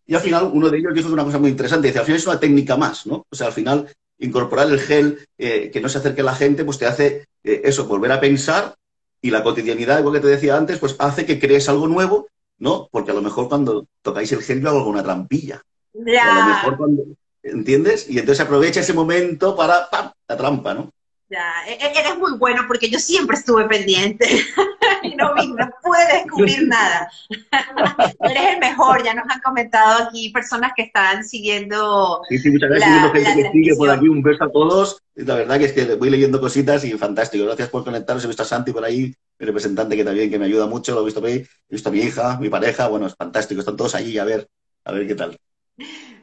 Y 0.06 0.14
al 0.14 0.20
final 0.20 0.50
uno 0.52 0.68
de 0.68 0.78
ellos 0.78 0.94
dijo 0.94 1.12
una 1.12 1.24
cosa 1.24 1.38
muy 1.38 1.50
interesante, 1.50 1.88
dice, 1.88 2.00
al 2.00 2.04
final 2.04 2.18
es 2.18 2.26
una 2.26 2.40
técnica 2.40 2.76
más, 2.76 3.06
¿no? 3.06 3.26
O 3.30 3.36
sea, 3.36 3.48
al 3.48 3.52
final 3.52 3.88
incorporar 4.18 4.68
el 4.68 4.80
gel 4.80 5.26
eh, 5.38 5.70
que 5.72 5.80
no 5.80 5.88
se 5.88 5.98
acerque 5.98 6.20
a 6.20 6.24
la 6.24 6.34
gente, 6.34 6.64
pues 6.64 6.78
te 6.78 6.86
hace 6.86 7.26
eh, 7.42 7.62
eso, 7.64 7.86
volver 7.86 8.12
a 8.12 8.20
pensar 8.20 8.74
y 9.22 9.30
la 9.30 9.42
cotidianidad, 9.42 9.98
igual 9.98 10.14
que 10.14 10.20
te 10.20 10.28
decía 10.28 10.56
antes, 10.56 10.78
pues 10.78 10.96
hace 10.98 11.26
que 11.26 11.38
crees 11.38 11.68
algo 11.68 11.86
nuevo, 11.88 12.28
¿no? 12.58 12.88
Porque 12.90 13.10
a 13.10 13.14
lo 13.14 13.22
mejor 13.22 13.48
cuando 13.48 13.86
tocáis 14.02 14.32
el 14.32 14.42
gel 14.42 14.60
yo 14.60 14.68
hago 14.68 14.78
alguna 14.78 15.02
trampilla. 15.02 15.62
Ya. 15.92 16.22
A 16.22 16.48
lo 16.48 16.54
mejor 16.54 16.76
cuando, 16.76 17.02
¿entiendes? 17.42 18.08
Y 18.08 18.18
entonces 18.18 18.44
aprovecha 18.44 18.80
ese 18.80 18.92
momento 18.92 19.56
para 19.56 19.88
¡pam! 19.90 20.10
la 20.28 20.36
trampa, 20.36 20.74
¿no? 20.74 20.92
Ya, 21.30 21.52
e-, 21.68 21.74
e-, 21.74 22.00
eres 22.00 22.18
muy 22.18 22.36
bueno 22.36 22.64
porque 22.66 22.90
yo 22.90 22.98
siempre 22.98 23.36
estuve 23.36 23.64
pendiente 23.68 24.26
y 25.04 25.14
no, 25.14 25.32
no 25.32 25.70
pude 25.80 26.04
descubrir 26.12 26.66
nada. 26.66 27.08
eres 28.20 28.54
el 28.54 28.58
mejor, 28.58 29.04
ya 29.04 29.14
nos 29.14 29.26
han 29.30 29.40
comentado 29.40 30.08
aquí 30.08 30.30
personas 30.30 30.72
que 30.74 30.82
están 30.82 31.22
siguiendo. 31.24 32.20
Sí, 32.28 32.38
sí, 32.38 32.50
muchas 32.50 32.70
gracias. 32.70 32.90
La, 32.90 33.10
gente 33.10 33.42
que 33.42 33.50
sigue 33.52 33.76
por 33.76 33.90
aquí, 33.90 34.08
un 34.08 34.22
beso 34.22 34.42
a 34.42 34.50
todos. 34.50 35.00
La 35.14 35.36
verdad 35.36 35.58
que 35.58 35.66
es 35.66 35.72
que 35.72 35.94
voy 35.94 36.10
leyendo 36.10 36.40
cositas 36.40 36.84
y 36.84 36.90
fantástico. 36.98 37.44
Gracias 37.44 37.68
por 37.68 37.84
conectaros. 37.84 38.24
He 38.24 38.26
visto 38.26 38.42
a 38.42 38.46
Santi 38.46 38.72
por 38.72 38.84
ahí, 38.84 39.14
mi 39.38 39.46
representante 39.46 39.96
que 39.96 40.04
también 40.04 40.30
que 40.30 40.38
me 40.38 40.46
ayuda 40.46 40.66
mucho, 40.66 40.94
lo 40.94 41.02
he 41.02 41.04
visto 41.04 41.20
por 41.20 41.30
ahí. 41.30 41.46
He 41.68 41.74
visto 41.74 41.90
a 41.90 41.92
mi 41.92 42.00
hija, 42.00 42.38
mi 42.40 42.48
pareja, 42.48 42.88
bueno, 42.88 43.06
es 43.06 43.14
fantástico. 43.14 43.60
Están 43.60 43.76
todos 43.76 43.94
allí 43.94 44.18
a 44.18 44.24
ver, 44.24 44.48
a 44.84 44.90
ver 44.90 45.06
qué 45.06 45.14
tal. 45.14 45.38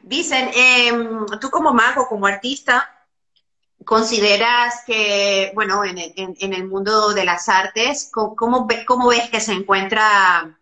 Dicen, 0.02 0.50
em, 0.54 1.24
tú 1.40 1.48
como 1.48 1.72
mago, 1.72 2.06
como 2.08 2.26
artista, 2.26 2.97
¿Consideras 3.84 4.82
que, 4.86 5.52
bueno, 5.54 5.84
en 5.84 5.98
el, 6.52 6.68
mundo 6.68 7.14
de 7.14 7.24
las 7.24 7.48
artes, 7.48 8.10
¿cómo, 8.12 8.66
ves 8.66 9.30
que 9.30 9.40
se 9.40 9.52
encuentra 9.52 10.58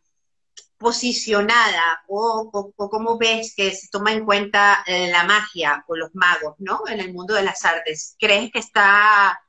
posicionada 0.78 2.04
o, 2.06 2.72
cómo 2.76 3.18
ves 3.18 3.54
que 3.56 3.74
se 3.74 3.88
toma 3.88 4.12
en 4.12 4.24
cuenta 4.24 4.84
la 4.86 5.24
magia 5.24 5.84
o 5.88 5.96
los 5.96 6.14
magos, 6.14 6.54
¿no? 6.58 6.82
En 6.86 7.00
el 7.00 7.12
mundo 7.12 7.34
de 7.34 7.42
las 7.42 7.64
artes. 7.64 8.16
¿Crees 8.18 8.52
que 8.52 8.58
está 8.58 9.40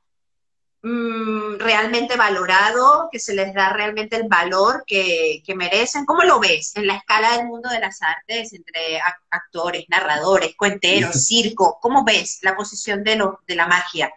Mm, 0.80 1.58
realmente 1.58 2.16
valorado, 2.16 3.08
que 3.10 3.18
se 3.18 3.34
les 3.34 3.52
da 3.52 3.72
realmente 3.72 4.14
el 4.14 4.28
valor 4.28 4.84
que, 4.86 5.42
merecen. 5.56 6.04
¿Cómo 6.04 6.22
lo 6.22 6.38
ves 6.38 6.72
en 6.76 6.86
la 6.86 6.96
escala 6.96 7.36
del 7.36 7.46
mundo 7.46 7.68
de 7.68 7.80
las 7.80 8.00
artes 8.00 8.52
entre 8.52 9.00
actores, 9.30 9.86
narradores, 9.88 10.54
cuenteros, 10.56 11.10
circo? 11.26 11.78
¿Cómo 11.80 12.04
ves 12.04 12.38
la 12.42 12.54
posición 12.54 13.02
de, 13.02 13.16
lo, 13.16 13.40
de 13.46 13.56
la 13.56 13.66
magia? 13.66 14.12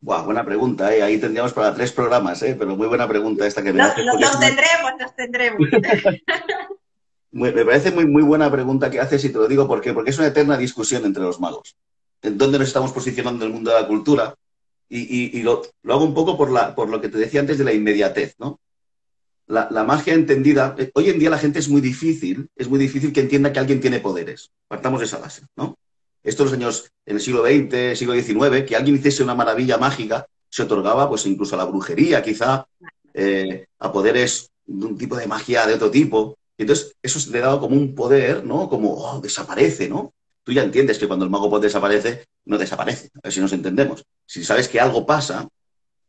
buena 0.00 0.44
pregunta, 0.44 0.94
¿eh? 0.94 1.02
ahí 1.02 1.18
tendríamos 1.18 1.52
para 1.52 1.74
tres 1.74 1.90
programas, 1.90 2.40
¿eh? 2.42 2.54
pero 2.56 2.76
muy 2.76 2.86
buena 2.86 3.08
pregunta 3.08 3.44
esta 3.44 3.60
que 3.60 3.72
me 3.72 3.82
haces. 3.82 4.04
Los 4.04 4.38
tendremos, 4.38 4.92
los 5.00 5.16
tendremos. 5.16 5.68
me 7.32 7.52
parece 7.64 7.90
muy, 7.90 8.06
muy 8.06 8.22
buena 8.22 8.48
pregunta 8.48 8.88
que 8.88 9.00
haces 9.00 9.24
y 9.24 9.30
te 9.30 9.38
lo 9.38 9.48
digo 9.48 9.66
¿por 9.66 9.80
qué? 9.80 9.92
porque 9.92 10.10
es 10.10 10.18
una 10.18 10.28
eterna 10.28 10.56
discusión 10.56 11.04
entre 11.04 11.24
los 11.24 11.40
magos. 11.40 11.74
¿En 12.22 12.38
dónde 12.38 12.56
nos 12.60 12.68
estamos 12.68 12.92
posicionando 12.92 13.44
en 13.44 13.50
el 13.50 13.54
mundo 13.54 13.72
de 13.72 13.80
la 13.80 13.88
cultura? 13.88 14.36
Y, 14.88 15.42
lo, 15.42 15.62
hago 15.88 16.04
un 16.04 16.14
poco 16.14 16.36
por, 16.36 16.50
la, 16.50 16.74
por 16.74 16.88
lo 16.88 17.00
que 17.00 17.08
te 17.08 17.18
decía 17.18 17.40
antes 17.40 17.58
de 17.58 17.64
la 17.64 17.72
inmediatez, 17.72 18.36
¿no? 18.38 18.60
La, 19.48 19.68
la, 19.70 19.84
magia 19.84 20.14
entendida, 20.14 20.74
eh, 20.78 20.90
hoy 20.94 21.10
en 21.10 21.18
día 21.18 21.30
la 21.30 21.38
gente 21.38 21.60
es 21.60 21.68
muy 21.68 21.80
difícil, 21.80 22.48
es 22.56 22.68
muy 22.68 22.78
difícil 22.78 23.12
que 23.12 23.20
entienda 23.20 23.52
que 23.52 23.60
alguien 23.60 23.80
tiene 23.80 24.00
poderes. 24.00 24.50
Partamos 24.66 25.00
de 25.00 25.06
esa 25.06 25.18
base, 25.18 25.42
¿no? 25.56 25.76
estos 26.26 26.52
años, 26.52 26.90
en 27.06 27.16
el 27.16 27.22
siglo 27.22 27.44
XX, 27.46 27.96
siglo 27.96 28.14
XIX, 28.14 28.64
que 28.66 28.74
alguien 28.74 28.96
hiciese 28.96 29.22
una 29.22 29.36
maravilla 29.36 29.78
mágica, 29.78 30.26
se 30.50 30.64
otorgaba 30.64 31.08
pues 31.08 31.24
incluso 31.26 31.54
a 31.54 31.58
la 31.58 31.64
brujería, 31.64 32.20
quizá, 32.20 32.66
eh, 33.14 33.66
a 33.78 33.92
poderes 33.92 34.50
de 34.66 34.86
un 34.86 34.98
tipo 34.98 35.16
de 35.16 35.28
magia 35.28 35.66
de 35.66 35.74
otro 35.74 35.88
tipo. 35.90 36.36
Y 36.58 36.62
entonces 36.62 36.96
eso 37.00 37.30
le 37.30 37.38
daba 37.38 37.60
como 37.60 37.76
un 37.76 37.94
poder, 37.94 38.44
¿no? 38.44 38.68
Como, 38.68 38.94
oh, 38.94 39.20
desaparece, 39.20 39.88
¿no? 39.88 40.14
Tú 40.46 40.52
ya 40.52 40.62
entiendes 40.62 41.00
que 41.00 41.08
cuando 41.08 41.24
el 41.24 41.30
mago 41.32 41.58
desaparece, 41.58 42.28
no 42.44 42.56
desaparece, 42.56 43.10
a 43.16 43.20
ver 43.24 43.32
si 43.32 43.40
nos 43.40 43.52
entendemos. 43.52 44.04
Si 44.24 44.44
sabes 44.44 44.68
que 44.68 44.78
algo 44.78 45.04
pasa, 45.04 45.48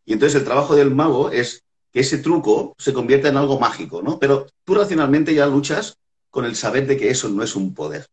y 0.05 0.13
entonces 0.13 0.39
el 0.39 0.45
trabajo 0.45 0.75
del 0.75 0.93
mago 0.93 1.31
es 1.31 1.63
que 1.91 2.01
ese 2.01 2.19
truco 2.19 2.75
se 2.77 2.93
convierta 2.93 3.29
en 3.29 3.37
algo 3.37 3.59
mágico, 3.59 4.03
¿no? 4.03 4.19
Pero 4.19 4.45
tú 4.63 4.75
racionalmente 4.75 5.33
ya 5.33 5.47
luchas 5.47 5.97
con 6.29 6.45
el 6.45 6.55
saber 6.55 6.85
de 6.85 6.97
que 6.97 7.09
eso 7.09 7.29
no 7.29 7.41
es 7.41 7.55
un 7.55 7.73
poder. 7.73 8.05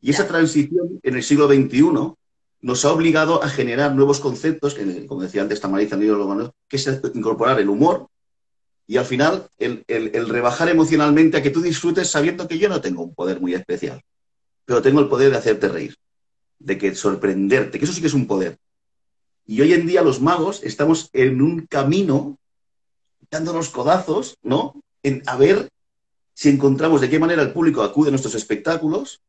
Y 0.00 0.12
esa 0.12 0.26
transición 0.26 0.98
en 1.02 1.16
el 1.16 1.22
siglo 1.22 1.46
XXI 1.46 2.14
nos 2.62 2.84
ha 2.86 2.92
obligado 2.94 3.44
a 3.44 3.50
generar 3.50 3.94
nuevos 3.94 4.18
conceptos, 4.18 4.72
que, 4.72 5.04
como 5.04 5.20
decía 5.20 5.42
antes 5.42 5.60
Tamariza, 5.60 5.98
que 5.98 6.76
es 6.76 6.88
incorporar 7.12 7.60
el 7.60 7.68
humor 7.68 8.08
y 8.86 8.96
al 8.96 9.04
final 9.04 9.46
el, 9.58 9.84
rebajar 10.26 10.70
emocionalmente 10.70 11.36
a 11.36 11.42
que 11.42 11.50
tú 11.50 11.60
disfrutes 11.60 12.08
sabiendo 12.08 12.48
que 12.48 12.58
yo 12.58 12.70
no 12.70 12.80
tengo 12.80 13.02
un 13.04 13.14
poder 13.14 13.40
muy 13.40 13.54
especial, 13.54 14.00
pero 14.70 14.82
tengo 14.82 15.00
el 15.00 15.08
poder 15.08 15.32
de 15.32 15.36
hacerte 15.36 15.66
reír, 15.66 15.96
de 16.60 16.78
que 16.78 16.94
sorprenderte, 16.94 17.76
que 17.76 17.84
eso 17.84 17.92
sí 17.92 18.00
que 18.00 18.06
es 18.06 18.14
un 18.14 18.28
poder. 18.28 18.56
Y 19.44 19.60
hoy 19.62 19.72
en 19.72 19.84
día 19.84 20.00
los 20.00 20.20
magos 20.20 20.62
estamos 20.62 21.10
en 21.12 21.42
un 21.42 21.66
camino 21.66 22.38
dándonos 23.32 23.70
codazos, 23.70 24.38
¿no? 24.44 24.80
En 25.02 25.24
a 25.26 25.36
ver 25.36 25.68
si 26.34 26.50
encontramos 26.50 27.00
de 27.00 27.10
qué 27.10 27.18
manera 27.18 27.42
el 27.42 27.52
público 27.52 27.82
acude 27.82 28.10
a 28.10 28.12
nuestros 28.12 28.36
espectáculos 28.36 29.20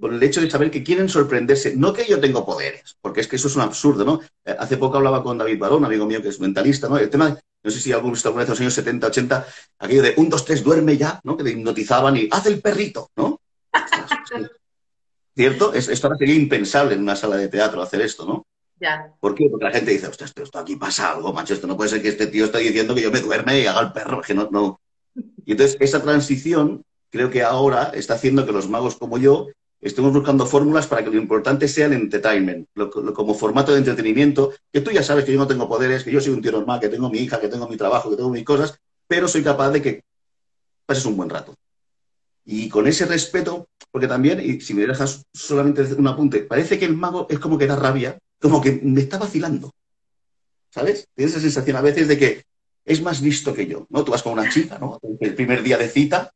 con 0.00 0.12
el 0.12 0.22
hecho 0.22 0.42
de 0.42 0.50
saber 0.50 0.70
que 0.70 0.84
quieren 0.84 1.08
sorprenderse. 1.08 1.74
No 1.74 1.94
que 1.94 2.04
yo 2.04 2.20
tengo 2.20 2.44
poderes, 2.44 2.98
porque 3.00 3.22
es 3.22 3.26
que 3.26 3.36
eso 3.36 3.48
es 3.48 3.56
un 3.56 3.62
absurdo, 3.62 4.04
¿no? 4.04 4.20
Eh, 4.44 4.54
hace 4.58 4.76
poco 4.76 4.98
hablaba 4.98 5.22
con 5.22 5.38
David 5.38 5.60
Barón, 5.60 5.86
amigo 5.86 6.04
mío 6.04 6.20
que 6.20 6.28
es 6.28 6.40
mentalista, 6.40 6.90
¿no? 6.90 6.98
El 6.98 7.08
tema, 7.08 7.34
no 7.62 7.70
sé 7.70 7.80
si 7.80 7.90
alguno 7.90 8.12
visto 8.12 8.28
alguna 8.28 8.42
vez 8.42 8.48
en 8.48 8.52
los 8.52 8.60
años 8.60 8.74
70, 8.74 9.06
80, 9.06 9.46
aquello 9.78 10.02
de 10.02 10.12
un, 10.18 10.28
dos, 10.28 10.44
tres, 10.44 10.62
duerme 10.62 10.98
ya, 10.98 11.22
¿no? 11.24 11.38
Que 11.38 11.42
le 11.42 11.52
hipnotizaban 11.52 12.18
y 12.18 12.28
hace 12.30 12.50
el 12.50 12.60
perrito, 12.60 13.08
¿no? 13.16 13.40
¿Cierto? 15.36 15.74
esto 15.74 16.06
ahora 16.06 16.18
sería 16.18 16.36
impensable 16.36 16.94
en 16.94 17.00
una 17.00 17.16
sala 17.16 17.36
de 17.36 17.48
teatro 17.48 17.82
hacer 17.82 18.00
esto, 18.00 18.24
¿no? 18.24 18.46
Ya. 18.80 19.12
¿Por 19.20 19.34
qué? 19.34 19.48
Porque 19.50 19.64
la 19.64 19.72
gente 19.72 19.90
dice, 19.90 20.06
ostras, 20.06 20.32
esto, 20.34 20.58
aquí 20.58 20.76
pasa 20.76 21.12
algo, 21.12 21.32
macho, 21.32 21.54
esto 21.54 21.66
no 21.66 21.76
puede 21.76 21.90
ser 21.90 22.02
que 22.02 22.08
este 22.08 22.26
tío 22.28 22.44
esté 22.44 22.58
diciendo 22.58 22.94
que 22.94 23.02
yo 23.02 23.10
me 23.10 23.20
duerme 23.20 23.60
y 23.60 23.66
haga 23.66 23.80
el 23.80 23.92
perro, 23.92 24.20
que 24.20 24.34
no, 24.34 24.48
no. 24.50 24.80
Y 25.44 25.52
entonces 25.52 25.76
esa 25.80 26.02
transición 26.02 26.84
creo 27.10 27.30
que 27.30 27.42
ahora 27.42 27.90
está 27.94 28.14
haciendo 28.14 28.44
que 28.46 28.52
los 28.52 28.68
magos 28.68 28.96
como 28.96 29.18
yo 29.18 29.48
estamos 29.80 30.12
buscando 30.12 30.46
fórmulas 30.46 30.86
para 30.86 31.04
que 31.04 31.10
lo 31.10 31.16
importante 31.16 31.68
sea 31.68 31.86
el 31.86 31.92
entertainment, 31.92 32.68
como 33.14 33.34
formato 33.34 33.72
de 33.72 33.78
entretenimiento, 33.78 34.52
que 34.72 34.80
tú 34.80 34.90
ya 34.90 35.02
sabes 35.02 35.24
que 35.24 35.32
yo 35.32 35.38
no 35.38 35.46
tengo 35.46 35.68
poderes, 35.68 36.04
que 36.04 36.10
yo 36.10 36.20
soy 36.20 36.32
un 36.32 36.40
tío 36.40 36.52
normal, 36.52 36.80
que 36.80 36.88
tengo 36.88 37.10
mi 37.10 37.18
hija, 37.18 37.40
que 37.40 37.48
tengo 37.48 37.68
mi 37.68 37.76
trabajo, 37.76 38.10
que 38.10 38.16
tengo 38.16 38.30
mis 38.30 38.44
cosas, 38.44 38.78
pero 39.06 39.28
soy 39.28 39.42
capaz 39.42 39.70
de 39.70 39.82
que 39.82 40.04
pases 40.86 41.04
un 41.04 41.16
buen 41.16 41.28
rato. 41.28 41.54
Y 42.44 42.68
con 42.68 42.86
ese 42.86 43.06
respeto, 43.06 43.68
porque 43.90 44.06
también, 44.06 44.40
y 44.40 44.60
si 44.60 44.74
me 44.74 44.86
dejas 44.86 45.24
solamente 45.32 45.82
un 45.94 46.06
apunte, 46.06 46.40
parece 46.40 46.78
que 46.78 46.84
el 46.84 46.96
mago 46.96 47.26
es 47.30 47.38
como 47.38 47.56
que 47.56 47.66
da 47.66 47.76
rabia, 47.76 48.18
como 48.40 48.60
que 48.60 48.80
me 48.82 49.00
está 49.00 49.18
vacilando. 49.18 49.72
¿Sabes? 50.70 51.06
Tienes 51.14 51.32
esa 51.32 51.42
sensación 51.42 51.76
a 51.76 51.80
veces 51.80 52.08
de 52.08 52.18
que 52.18 52.44
es 52.84 53.00
más 53.00 53.22
listo 53.22 53.54
que 53.54 53.66
yo, 53.66 53.86
¿no? 53.88 54.04
Tú 54.04 54.12
vas 54.12 54.22
con 54.22 54.32
una 54.34 54.50
chica, 54.50 54.78
¿no? 54.78 54.98
El 55.20 55.34
primer 55.34 55.62
día 55.62 55.78
de 55.78 55.88
cita, 55.88 56.30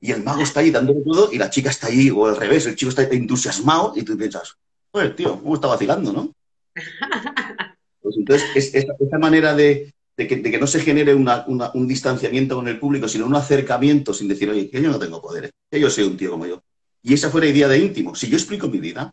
y 0.00 0.12
el 0.12 0.22
mago 0.22 0.42
está 0.42 0.60
ahí 0.60 0.70
dándole 0.70 1.00
todo 1.00 1.32
y 1.32 1.38
la 1.38 1.48
chica 1.48 1.70
está 1.70 1.86
ahí, 1.86 2.10
o 2.10 2.26
al 2.26 2.36
revés, 2.36 2.66
el 2.66 2.76
chico 2.76 2.90
está 2.90 3.04
entusiasmado 3.04 3.94
y 3.96 4.02
tú 4.02 4.18
piensas, 4.18 4.54
pues 4.90 5.16
tío, 5.16 5.40
¿cómo 5.40 5.54
está 5.54 5.68
vacilando, 5.68 6.12
no? 6.12 6.32
Pues 8.02 8.16
entonces, 8.18 8.74
esa 8.74 9.18
manera 9.18 9.54
de, 9.54 9.93
que, 10.16 10.58
no 10.58 10.66
se 10.66 10.80
genere 10.80 11.14
un 11.14 11.88
distanciamiento 11.88 12.56
con 12.56 12.68
el 12.68 12.78
público, 12.78 13.08
sino 13.08 13.26
un 13.26 13.34
acercamiento 13.34 14.14
sin 14.14 14.28
decir, 14.28 14.48
oye, 14.48 14.70
que 14.70 14.80
yo 14.80 14.90
no 14.90 14.98
tengo 14.98 15.20
poderes, 15.20 15.50
que 15.70 15.80
yo 15.80 15.90
soy 15.90 16.04
un 16.04 16.16
tío 16.16 16.30
como 16.30 16.46
yo. 16.46 16.62
Y 17.02 17.14
esa 17.14 17.30
fue 17.30 17.40
la 17.40 17.48
idea 17.48 17.68
de 17.68 17.78
íntimo. 17.78 18.14
Si 18.14 18.28
yo 18.28 18.36
explico 18.36 18.68
mi 18.68 18.78
vida, 18.78 19.12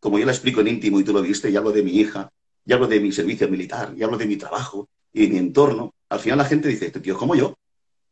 como 0.00 0.18
yo 0.18 0.26
la 0.26 0.32
explico 0.32 0.60
en 0.60 0.68
íntimo 0.68 1.00
y 1.00 1.04
tú 1.04 1.12
lo 1.12 1.22
viste, 1.22 1.50
y 1.50 1.56
hablo 1.56 1.70
de 1.70 1.82
mi 1.82 1.92
hija, 1.92 2.30
y 2.64 2.72
hablo 2.72 2.86
de 2.86 3.00
mi 3.00 3.12
servicio 3.12 3.48
militar, 3.48 3.94
y 3.96 4.02
hablo 4.02 4.18
de 4.18 4.26
mi 4.26 4.36
trabajo 4.36 4.88
y 5.12 5.22
de 5.22 5.28
mi 5.28 5.38
entorno, 5.38 5.94
al 6.08 6.20
final 6.20 6.38
la 6.38 6.44
gente 6.44 6.68
dice, 6.68 6.86
este 6.86 7.00
tío 7.00 7.14
es 7.14 7.18
como 7.18 7.34
yo, 7.34 7.54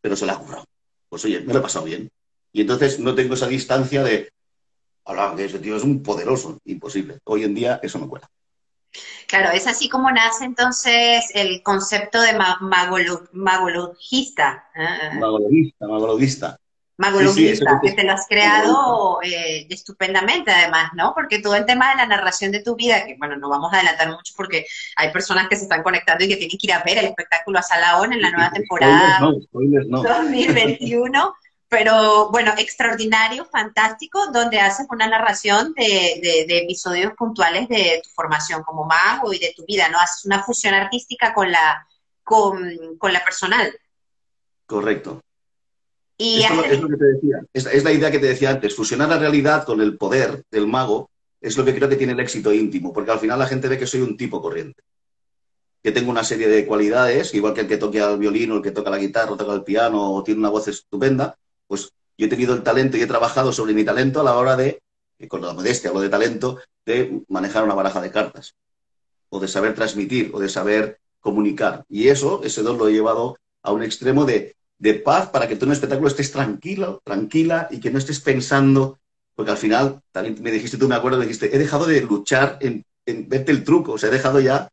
pero 0.00 0.16
se 0.16 0.26
la 0.26 0.34
ha 0.34 0.38
currado 0.38 0.64
pues 1.10 1.24
oye, 1.24 1.40
me 1.40 1.52
lo 1.52 1.58
he 1.58 1.62
pasado 1.62 1.84
bien. 1.84 2.10
Y 2.52 2.62
entonces 2.62 2.98
no 2.98 3.14
tengo 3.14 3.34
esa 3.34 3.48
distancia 3.48 4.02
de, 4.02 4.30
hablar 5.04 5.36
que 5.36 5.44
ese 5.44 5.58
tío 5.58 5.76
es 5.76 5.82
un 5.82 6.02
poderoso, 6.02 6.58
imposible. 6.64 7.18
Hoy 7.24 7.44
en 7.44 7.54
día 7.54 7.80
eso 7.82 7.98
no 7.98 8.08
cuela. 8.08 8.30
Claro, 9.26 9.50
es 9.52 9.66
así 9.66 9.88
como 9.88 10.10
nace 10.10 10.44
entonces 10.44 11.30
el 11.34 11.62
concepto 11.62 12.20
de 12.20 12.36
magologista. 13.32 14.68
¿eh? 14.74 15.18
Magologista, 15.18 15.86
magologista. 15.86 16.60
Magologista, 16.96 17.80
que 17.82 17.92
te 17.92 18.04
lo 18.04 18.12
has 18.12 18.26
creado 18.28 19.22
eh, 19.22 19.66
estupendamente 19.70 20.50
además, 20.50 20.90
¿no? 20.94 21.14
Porque 21.14 21.38
todo 21.38 21.54
el 21.54 21.64
tema 21.64 21.88
de 21.90 21.96
la 21.96 22.04
narración 22.04 22.52
de 22.52 22.62
tu 22.62 22.76
vida, 22.76 23.06
que 23.06 23.16
bueno, 23.18 23.36
no 23.36 23.48
vamos 23.48 23.72
a 23.72 23.76
adelantar 23.76 24.10
mucho 24.10 24.34
porque 24.36 24.66
hay 24.96 25.10
personas 25.10 25.48
que 25.48 25.56
se 25.56 25.62
están 25.62 25.82
conectando 25.82 26.24
y 26.24 26.28
que 26.28 26.36
tienen 26.36 26.58
que 26.58 26.66
ir 26.66 26.74
a 26.74 26.82
ver 26.82 26.98
el 26.98 27.06
espectáculo 27.06 27.58
a 27.58 27.62
Salaón 27.62 28.12
en 28.12 28.20
la 28.20 28.30
nueva 28.30 28.50
temporada 28.50 29.18
2021 29.52 31.34
pero 31.70 32.30
bueno, 32.30 32.52
extraordinario, 32.58 33.44
fantástico, 33.44 34.26
donde 34.32 34.58
haces 34.58 34.88
una 34.90 35.06
narración 35.06 35.72
de, 35.74 36.44
de, 36.48 36.58
episodios 36.58 37.12
puntuales 37.16 37.68
de 37.68 38.00
tu 38.02 38.10
formación 38.10 38.64
como 38.64 38.84
mago 38.84 39.32
y 39.32 39.38
de 39.38 39.54
tu 39.56 39.64
vida, 39.64 39.88
¿no? 39.88 39.98
Haces 39.98 40.24
una 40.24 40.42
fusión 40.42 40.74
artística 40.74 41.32
con 41.32 41.52
la, 41.52 41.86
con, 42.24 42.98
con 42.98 43.12
la 43.12 43.22
personal. 43.22 43.72
Correcto. 44.66 45.20
Y 46.18 46.42
es, 46.42 46.80
lo, 46.80 46.88
que 46.88 46.96
te 46.96 47.04
decía. 47.04 47.36
Es, 47.54 47.84
la 47.84 47.92
idea 47.92 48.10
que 48.10 48.18
te 48.18 48.26
decía 48.26 48.50
antes. 48.50 48.74
Fusionar 48.74 49.08
la 49.08 49.18
realidad 49.18 49.64
con 49.64 49.80
el 49.80 49.96
poder 49.96 50.44
del 50.50 50.66
mago 50.66 51.08
es 51.40 51.56
lo 51.56 51.64
que 51.64 51.74
creo 51.74 51.88
que 51.88 51.96
tiene 51.96 52.14
el 52.14 52.20
éxito 52.20 52.52
íntimo, 52.52 52.92
porque 52.92 53.12
al 53.12 53.20
final 53.20 53.38
la 53.38 53.46
gente 53.46 53.68
ve 53.68 53.78
que 53.78 53.86
soy 53.86 54.00
un 54.00 54.16
tipo 54.16 54.42
corriente. 54.42 54.82
Que 55.82 55.92
tengo 55.92 56.10
una 56.10 56.24
serie 56.24 56.48
de 56.48 56.66
cualidades, 56.66 57.32
igual 57.32 57.54
que 57.54 57.60
el 57.62 57.68
que 57.68 57.78
toca 57.78 58.10
el 58.10 58.18
violín 58.18 58.50
o 58.50 58.56
el 58.56 58.62
que 58.62 58.72
toca 58.72 58.90
la 58.90 58.98
guitarra 58.98 59.32
o 59.32 59.36
toca 59.36 59.54
el 59.54 59.62
piano 59.62 60.12
o 60.12 60.22
tiene 60.24 60.40
una 60.40 60.50
voz 60.50 60.66
estupenda, 60.66 61.38
pues 61.70 61.92
yo 62.18 62.26
he 62.26 62.28
tenido 62.28 62.52
el 62.52 62.64
talento 62.64 62.96
y 62.96 63.02
he 63.02 63.06
trabajado 63.06 63.52
sobre 63.52 63.74
mi 63.74 63.84
talento 63.84 64.20
a 64.20 64.24
la 64.24 64.36
hora 64.36 64.56
de, 64.56 64.82
con 65.28 65.40
la 65.40 65.52
modestia 65.52 65.90
hablo 65.90 66.02
de 66.02 66.08
talento, 66.08 66.58
de 66.84 67.22
manejar 67.28 67.62
una 67.62 67.74
baraja 67.74 68.00
de 68.00 68.10
cartas, 68.10 68.56
o 69.28 69.38
de 69.38 69.46
saber 69.46 69.76
transmitir, 69.76 70.32
o 70.34 70.40
de 70.40 70.48
saber 70.48 70.98
comunicar. 71.20 71.84
Y 71.88 72.08
eso, 72.08 72.42
ese 72.42 72.62
don 72.62 72.76
lo 72.76 72.88
he 72.88 72.92
llevado 72.92 73.38
a 73.62 73.70
un 73.70 73.84
extremo 73.84 74.24
de 74.24 74.56
de 74.80 74.94
paz 74.94 75.28
para 75.28 75.46
que 75.46 75.56
tú 75.56 75.66
en 75.66 75.70
el 75.70 75.74
espectáculo 75.74 76.08
estés 76.08 76.32
tranquilo, 76.32 77.00
tranquila 77.04 77.68
y 77.70 77.78
que 77.78 77.90
no 77.90 77.98
estés 77.98 78.18
pensando, 78.20 78.98
porque 79.34 79.52
al 79.52 79.58
final, 79.58 80.00
también 80.10 80.42
me 80.42 80.50
dijiste, 80.50 80.78
tú 80.78 80.88
me 80.88 80.94
acuerdo, 80.94 81.18
me 81.18 81.26
dijiste, 81.26 81.54
he 81.54 81.58
dejado 81.58 81.84
de 81.84 82.00
luchar 82.00 82.58
en, 82.60 82.84
verte 83.28 83.52
el 83.52 83.62
truco, 83.62 83.92
o 83.92 83.98
sea, 83.98 84.08
he 84.08 84.12
dejado 84.12 84.40
ya, 84.40 84.70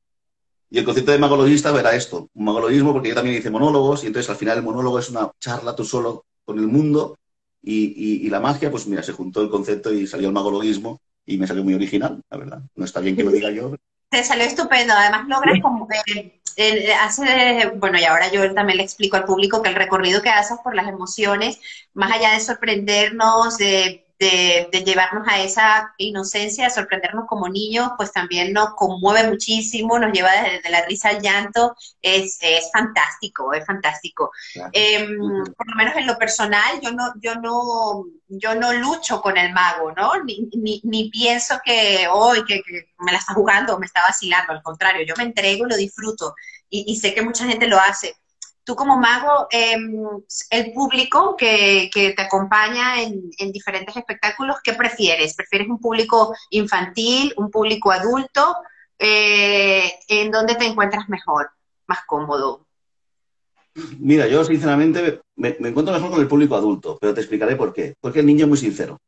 y 0.70 0.80
el 0.80 0.86
concepto 0.86 1.12
de 1.12 1.20
magologista 1.20 1.78
era 1.78 1.94
esto, 1.94 2.30
un 2.34 2.46
magologismo, 2.46 2.94
porque 2.94 3.10
yo 3.10 3.16
también 3.16 3.38
hice 3.38 3.50
monólogos, 3.50 4.04
y 4.04 4.08
entonces 4.08 4.30
al 4.30 4.38
final 4.38 4.58
el 4.58 4.64
monólogo 4.64 4.98
es 4.98 5.10
una 5.10 5.30
charla 5.40 5.76
tú 5.76 5.84
solo 5.84 6.26
con 6.48 6.60
el 6.60 6.68
mundo, 6.68 7.18
y, 7.62 8.30
la 8.30 8.40
magia, 8.40 8.72
pues 8.72 8.88
mira, 8.88 9.04
se 9.04 9.12
juntó 9.12 9.42
el 9.42 9.50
concepto 9.50 9.92
y 9.92 10.08
salió 10.08 10.28
el 10.28 10.34
magologismo, 10.34 11.02
y 11.26 11.38
me 11.38 11.46
salió 11.46 11.62
muy 11.62 11.74
original, 11.74 12.22
la 12.30 12.38
verdad. 12.38 12.62
No 12.76 12.86
está 12.86 13.02
bien 13.02 13.18
que 13.18 13.24
lo 13.26 13.32
diga 13.32 13.52
yo. 13.52 13.76
Te 14.10 14.24
salió 14.24 14.46
estupendo, 14.46 14.94
además 14.94 15.28
logras 15.28 15.60
como 15.62 15.86
hace, 17.02 17.72
bueno, 17.76 18.00
y 18.00 18.06
ahora 18.06 18.32
yo 18.32 18.54
también 18.54 18.78
le 18.78 18.84
explico 18.84 19.18
al 19.18 19.26
público 19.26 19.62
que 19.62 19.68
el 19.68 19.76
recorrido 19.76 20.22
que 20.22 20.30
haces 20.30 20.58
por 20.64 20.74
las 20.74 20.88
emociones, 20.88 21.60
más 21.94 22.14
allá 22.14 22.32
de 22.32 22.40
sorprendernos, 22.40 23.58
de 23.58 24.07
de, 24.20 24.84
llevarnos 24.86 25.28
a 25.28 25.42
esa 25.42 25.94
inocencia, 25.98 26.66
de 26.66 26.70
sorprendernos 26.70 27.26
como 27.28 27.50
niños, 27.50 27.92
pues 27.98 28.12
también 28.12 28.54
nos 28.54 28.74
conmueve 28.76 29.30
muchísimo, 29.30 30.00
nos 30.00 30.12
lleva 30.12 30.32
desde 30.42 30.70
la 30.70 30.86
risa 30.86 31.10
al 31.10 31.22
llanto, 31.22 31.76
es, 32.02 32.38
es 32.42 32.70
fantástico, 32.72 33.54
es 33.54 33.66
fantástico. 33.66 34.32
Em, 34.72 35.18
por 35.56 35.70
lo 35.70 35.76
menos 35.76 35.96
en 35.96 36.08
lo 36.08 36.18
personal, 36.18 36.80
yo 36.82 36.92
no, 36.92 37.14
yo 37.22 37.36
no, 37.36 38.06
yo 38.28 38.56
no 38.56 38.74
lucho 38.74 39.22
con 39.22 39.38
el 39.38 39.54
mago, 39.54 39.92
¿no? 39.92 40.24
Ni, 40.24 40.50
ni, 40.84 41.10
pienso 41.10 41.60
que 41.64 42.08
hoy 42.12 42.44
que, 42.46 42.62
me 43.00 43.12
la 43.12 43.20
está 43.20 43.34
jugando 43.34 43.76
o 43.76 43.80
me 43.80 43.86
está 43.86 44.02
vacilando, 44.02 44.54
al 44.54 44.64
contrario, 44.64 45.06
yo 45.06 45.14
me 45.18 45.24
entrego 45.24 45.66
y 45.66 45.70
lo 45.70 45.78
disfruto. 45.78 46.36
Y, 46.70 46.86
y 46.92 46.96
sé 46.98 47.14
que 47.14 47.22
mucha 47.22 47.46
gente 47.46 47.68
lo 47.68 47.80
hace 47.80 48.16
tú 48.68 48.76
como 48.76 48.98
mago, 48.98 49.48
em, 49.50 49.96
el 50.50 50.74
público 50.74 51.38
que, 51.38 51.90
te 51.94 52.22
acompaña 52.22 53.02
en, 53.02 53.52
diferentes 53.54 53.96
espectáculos, 53.96 54.58
¿qué 54.62 54.74
prefieres? 54.74 55.36
¿Prefieres 55.36 55.70
un 55.70 55.80
público 55.80 56.36
infantil, 56.50 57.34
un 57.38 57.50
público 57.50 57.94
adulto? 57.94 58.58
Eh, 59.00 59.90
¿En 60.10 60.32
dónde 60.32 60.56
te 60.56 60.66
encuentras 60.66 61.08
mejor, 61.08 61.50
más 61.88 62.00
cómodo? 62.06 62.68
Mira, 64.00 64.28
yo 64.28 64.44
sinceramente 64.44 65.22
me, 65.38 65.56
encuentro 65.60 65.94
mejor 65.94 66.12
con 66.12 66.20
el 66.20 66.28
público 66.28 66.58
adulto, 66.58 66.98
pero 67.00 67.14
te 67.14 67.22
explicaré 67.22 67.56
por 67.56 67.74
qué. 67.74 67.96
Porque 68.02 68.20
el 68.20 68.26
niño 68.26 68.44
es 68.44 68.50
muy 68.50 68.58
sincero. 68.58 69.00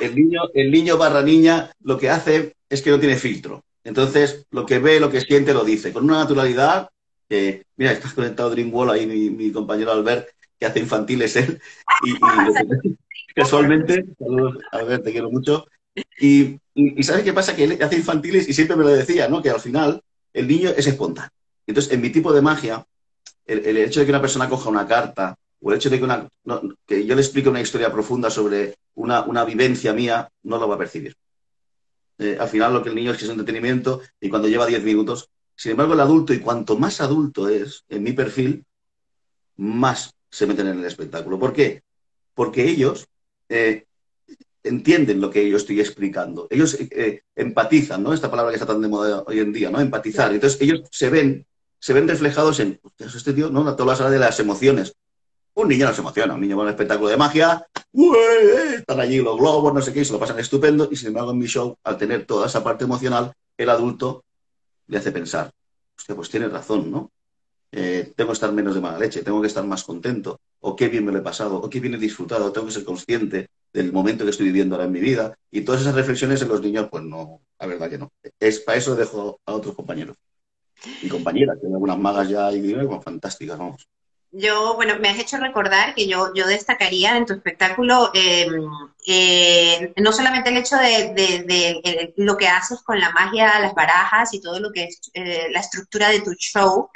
el 0.00 0.14
niño, 0.14 0.40
el 0.54 0.70
niño 0.70 0.96
barra 0.96 1.20
niña 1.20 1.70
lo 1.82 1.98
que 1.98 2.08
hace 2.08 2.54
es 2.70 2.80
que 2.80 2.90
no 2.90 2.98
tiene 2.98 3.16
filtro. 3.16 3.62
Entonces, 3.86 4.44
lo 4.50 4.66
que 4.66 4.80
ve, 4.80 4.98
lo 4.98 5.10
que 5.10 5.20
siente, 5.20 5.54
lo 5.54 5.64
dice, 5.64 5.92
con 5.92 6.02
una 6.02 6.18
naturalidad 6.18 6.90
que, 7.28 7.64
mira, 7.76 7.92
estás 7.92 8.14
conectado 8.14 8.50
Dreamwall, 8.50 8.90
ahí 8.90 9.06
mi, 9.06 9.52
compañero 9.52 9.92
Albert, 9.92 10.28
que 10.58 10.66
hace 10.66 10.80
infantiles 10.80 11.36
él, 11.36 11.60
y, 12.04 12.14
casualmente, 13.34 14.04
saludos 14.18 14.58
Albert, 14.72 15.04
te 15.04 15.12
quiero 15.12 15.30
mucho, 15.30 15.66
y, 16.20 16.58
¿sabes 17.00 17.22
qué 17.22 17.32
pasa? 17.32 17.54
Que 17.54 17.62
él 17.62 17.78
hace 17.80 17.96
infantiles 17.96 18.48
y 18.48 18.54
siempre 18.54 18.76
me 18.76 18.82
lo 18.82 18.90
decía, 18.90 19.28
¿no? 19.28 19.40
Que 19.40 19.50
al 19.50 19.60
final 19.60 20.02
el 20.32 20.48
niño 20.48 20.70
es 20.76 20.88
espontáneo. 20.88 21.30
Entonces, 21.64 21.92
en 21.92 22.00
mi 22.00 22.10
tipo 22.10 22.32
de 22.32 22.42
magia, 22.42 22.84
el, 23.46 23.76
hecho 23.76 24.00
de 24.00 24.06
que 24.06 24.12
una 24.12 24.20
persona 24.20 24.48
coja 24.48 24.68
una 24.68 24.86
carta, 24.88 25.38
o 25.60 25.70
el 25.70 25.76
hecho 25.76 25.90
de 25.90 25.98
que, 25.98 26.04
una, 26.04 26.28
que 26.84 27.06
yo 27.06 27.14
le 27.14 27.20
explique 27.20 27.48
una 27.48 27.60
historia 27.60 27.92
profunda 27.92 28.30
sobre 28.30 28.74
una, 28.96 29.22
una 29.22 29.44
vivencia 29.44 29.92
mía, 29.92 30.28
no 30.42 30.58
lo 30.58 30.68
va 30.68 30.74
a 30.74 30.78
percibir. 30.78 31.16
Eh, 32.18 32.36
al 32.40 32.48
final 32.48 32.72
lo 32.72 32.82
que 32.82 32.88
el 32.88 32.94
niño 32.94 33.12
es 33.12 33.18
que 33.18 33.24
es 33.24 33.30
entretenimiento 33.30 34.00
y 34.20 34.28
cuando 34.28 34.48
lleva 34.48 34.66
10 34.66 34.82
minutos. 34.82 35.30
Sin 35.54 35.72
embargo, 35.72 35.94
el 35.94 36.00
adulto, 36.00 36.34
y 36.34 36.40
cuanto 36.40 36.76
más 36.76 37.00
adulto 37.00 37.48
es 37.48 37.84
en 37.88 38.02
mi 38.02 38.12
perfil, 38.12 38.64
más 39.56 40.14
se 40.30 40.46
meten 40.46 40.68
en 40.68 40.78
el 40.78 40.84
espectáculo. 40.84 41.38
¿Por 41.38 41.52
qué? 41.52 41.82
Porque 42.34 42.64
ellos 42.64 43.06
eh, 43.48 43.86
entienden 44.62 45.20
lo 45.20 45.30
que 45.30 45.48
yo 45.48 45.56
estoy 45.56 45.80
explicando. 45.80 46.46
Ellos 46.50 46.76
eh, 46.78 47.22
empatizan, 47.34 48.02
¿no? 48.02 48.12
Esta 48.12 48.30
palabra 48.30 48.50
que 48.50 48.56
está 48.56 48.66
tan 48.66 48.82
de 48.82 48.88
moda 48.88 49.24
hoy 49.26 49.40
en 49.40 49.52
día, 49.52 49.70
¿no? 49.70 49.80
Empatizar. 49.80 50.32
Entonces 50.32 50.60
ellos 50.60 50.82
se 50.90 51.08
ven, 51.08 51.46
se 51.78 51.92
ven 51.92 52.08
reflejados 52.08 52.60
en, 52.60 52.80
este 52.98 53.32
tío, 53.32 53.50
¿no? 53.50 53.74
Toda 53.76 53.92
la 53.92 53.96
sala 53.96 54.10
de 54.10 54.18
las 54.18 54.38
emociones. 54.40 54.94
Un 55.58 55.68
niño 55.68 55.86
no 55.86 55.94
se 55.94 56.02
emociona, 56.02 56.34
un 56.34 56.40
niño 56.42 56.56
va 56.58 56.64
a 56.64 56.66
un 56.66 56.70
espectáculo 56.70 57.08
de 57.08 57.16
magia, 57.16 57.66
están 58.74 59.00
allí 59.00 59.22
los 59.22 59.38
globos, 59.38 59.72
no 59.72 59.80
sé 59.80 59.90
qué, 59.90 60.00
y 60.00 60.04
se 60.04 60.12
lo 60.12 60.18
pasan 60.18 60.38
estupendo, 60.38 60.86
y 60.90 60.96
sin 60.96 61.08
embargo 61.08 61.30
en 61.30 61.38
mi 61.38 61.46
show, 61.46 61.74
al 61.82 61.96
tener 61.96 62.26
toda 62.26 62.46
esa 62.46 62.62
parte 62.62 62.84
emocional, 62.84 63.32
el 63.56 63.70
adulto 63.70 64.22
le 64.86 64.98
hace 64.98 65.12
pensar, 65.12 65.50
hostia, 65.96 66.14
pues 66.14 66.28
tiene 66.28 66.48
razón, 66.48 66.90
¿no? 66.90 67.10
Eh, 67.72 68.12
tengo 68.14 68.28
que 68.28 68.34
estar 68.34 68.52
menos 68.52 68.74
de 68.74 68.82
mala 68.82 68.98
leche, 68.98 69.22
tengo 69.22 69.40
que 69.40 69.46
estar 69.46 69.64
más 69.64 69.82
contento, 69.82 70.40
o 70.60 70.76
qué 70.76 70.88
bien 70.88 71.06
me 71.06 71.12
lo 71.12 71.18
he 71.18 71.22
pasado, 71.22 71.56
o 71.56 71.70
qué 71.70 71.80
bien 71.80 71.94
he 71.94 71.98
disfrutado, 71.98 72.52
tengo 72.52 72.66
que 72.66 72.74
ser 72.74 72.84
consciente 72.84 73.48
del 73.72 73.92
momento 73.94 74.24
que 74.24 74.32
estoy 74.32 74.46
viviendo 74.46 74.74
ahora 74.74 74.84
en 74.84 74.92
mi 74.92 75.00
vida. 75.00 75.38
Y 75.50 75.62
todas 75.62 75.80
esas 75.80 75.94
reflexiones 75.94 76.42
en 76.42 76.48
los 76.48 76.60
niños, 76.60 76.88
pues 76.90 77.02
no, 77.02 77.40
la 77.58 77.66
verdad 77.66 77.88
que 77.88 77.96
no. 77.96 78.12
Es 78.38 78.60
para 78.60 78.76
eso 78.76 78.94
dejo 78.94 79.40
a 79.46 79.54
otros 79.54 79.74
compañeros 79.74 80.18
y 81.02 81.08
compañeras, 81.08 81.56
que 81.58 81.66
algunas 81.66 81.98
magas 81.98 82.28
ya 82.28 82.52
y 82.52 82.74
pues, 82.74 83.04
fantásticas, 83.04 83.58
vamos 83.58 83.88
yo, 84.38 84.74
bueno, 84.74 84.98
me 84.98 85.08
has 85.08 85.18
hecho 85.18 85.38
recordar 85.38 85.94
que 85.94 86.06
yo, 86.06 86.32
yo 86.34 86.46
destacaría 86.46 87.16
en 87.16 87.26
tu 87.26 87.34
espectáculo 87.34 88.10
em, 88.14 88.68
eh, 89.06 89.92
no 89.96 90.12
solamente 90.12 90.50
el 90.50 90.58
hecho 90.58 90.76
de, 90.76 92.12
lo 92.16 92.36
que 92.36 92.48
haces 92.48 92.82
con 92.82 93.00
la 93.00 93.10
magia, 93.12 93.60
las 93.60 93.74
barajas 93.74 94.34
y 94.34 94.40
todo 94.40 94.60
lo 94.60 94.72
que 94.72 94.84
es 94.84 95.10
eh, 95.14 95.48
la 95.50 95.60
estructura 95.60 96.08
de 96.10 96.20
tu 96.20 96.32
show, 96.34 96.90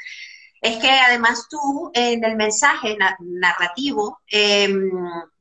es 0.60 0.76
que 0.78 0.90
además 0.90 1.46
tú 1.48 1.90
en 1.94 2.22
el 2.24 2.36
mensaje 2.36 2.96
narrativo, 3.20 4.20
em, 4.28 4.90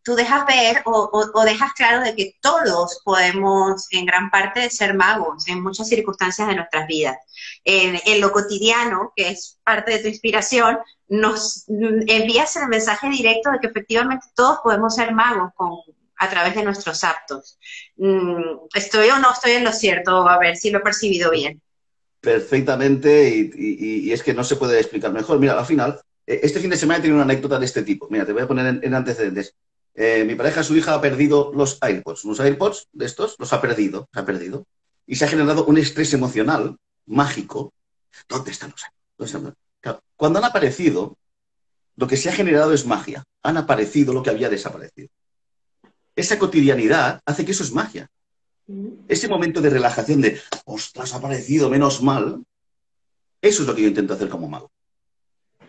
tú 0.03 0.15
dejas 0.15 0.45
ver 0.45 0.81
o, 0.85 1.43
dejas 1.45 1.73
claro 1.73 2.01
de 2.03 2.15
que 2.15 2.35
todos 2.41 3.01
podemos 3.03 3.87
en 3.91 4.05
gran 4.05 4.29
parte 4.29 4.69
ser 4.69 4.93
magos 4.93 5.47
en 5.47 5.61
muchas 5.61 5.87
circunstancias 5.87 6.47
de 6.47 6.55
nuestras 6.55 6.87
vidas. 6.87 7.17
En, 7.63 8.21
lo 8.21 8.31
cotidiano, 8.31 9.13
que 9.15 9.29
es 9.29 9.59
parte 9.63 9.91
de 9.91 9.99
tu 9.99 10.07
inspiración, 10.07 10.77
nos 11.07 11.65
envías 11.67 12.55
el 12.55 12.67
mensaje 12.67 13.09
directo 13.09 13.51
de 13.51 13.59
que 13.59 13.67
efectivamente 13.67 14.27
todos 14.35 14.59
podemos 14.63 14.95
ser 14.95 15.13
magos 15.13 15.51
a 16.17 16.29
través 16.29 16.55
de 16.55 16.63
nuestros 16.63 17.03
actos. 17.03 17.57
Mm, 17.97 18.67
¿Estoy 18.73 19.09
o 19.09 19.19
no 19.19 19.31
estoy 19.31 19.53
en 19.53 19.63
lo 19.63 19.71
cierto? 19.71 20.27
A 20.27 20.37
ver 20.37 20.57
si 20.57 20.69
lo 20.69 20.79
he 20.79 20.81
percibido 20.81 21.31
bien. 21.31 21.61
Perfectamente, 22.21 23.29
y, 23.55 24.11
es 24.11 24.21
que 24.21 24.33
no 24.33 24.43
se 24.43 24.57
puede 24.57 24.77
explicar 24.77 25.13
mejor. 25.13 25.39
Mira, 25.39 25.57
al 25.57 25.65
final, 25.65 26.01
eh, 26.27 26.41
este 26.43 26.59
fin 26.59 26.69
de 26.69 26.75
semana 26.75 26.99
he 26.99 27.01
tenido 27.01 27.15
una 27.15 27.23
anécdota 27.23 27.57
de 27.57 27.65
este 27.65 27.83
tipo. 27.83 28.07
Mira, 28.09 28.25
te 28.25 28.33
voy 28.33 28.41
a 28.41 28.47
poner 28.47 28.79
en, 28.83 28.93
antecedentes. 28.93 29.55
Eh, 30.01 30.23
mi 30.23 30.35
pareja, 30.35 30.63
su 30.63 30.77
hija, 30.77 30.93
ha 30.93 31.01
perdido 31.01 31.51
los 31.53 31.77
AirPods. 31.81 32.23
Unos 32.23 32.39
AirPods 32.39 32.87
de 32.93 33.05
estos 33.05 33.35
los 33.37 33.51
ha 33.51 33.59
perdido, 33.59 34.07
se 34.13 34.19
ha 34.21 34.25
perdido. 34.25 34.65
Y 35.05 35.17
se 35.17 35.25
ha 35.25 35.27
generado 35.27 35.65
un 35.65 35.77
estrés 35.77 36.13
emocional 36.13 36.77
mágico. 37.05 37.73
¿Dónde 38.29 38.51
están 38.51 38.71
los 39.17 39.33
AirPods? 39.33 39.57
Cuando 40.15 40.39
han 40.39 40.45
aparecido, 40.45 41.17
lo 41.97 42.07
que 42.07 42.15
se 42.15 42.29
ha 42.29 42.31
generado 42.31 42.71
es 42.71 42.85
magia. 42.85 43.25
Han 43.43 43.57
aparecido 43.57 44.13
lo 44.13 44.23
que 44.23 44.29
había 44.29 44.49
desaparecido. 44.49 45.09
Esa 46.15 46.39
cotidianidad 46.39 47.19
hace 47.25 47.43
que 47.43 47.51
eso 47.51 47.63
es 47.63 47.73
magia. 47.73 48.09
Mm. 48.67 49.03
Ese 49.09 49.27
momento 49.27 49.59
de 49.59 49.69
relajación 49.69 50.21
de, 50.21 50.39
ostras, 50.63 51.13
ha 51.13 51.17
aparecido, 51.17 51.69
menos 51.69 52.01
mal, 52.01 52.41
eso 53.41 53.63
es 53.63 53.67
lo 53.67 53.75
que 53.75 53.81
yo 53.81 53.89
intento 53.89 54.13
hacer 54.13 54.29
como 54.29 54.47
mago. 54.47 54.71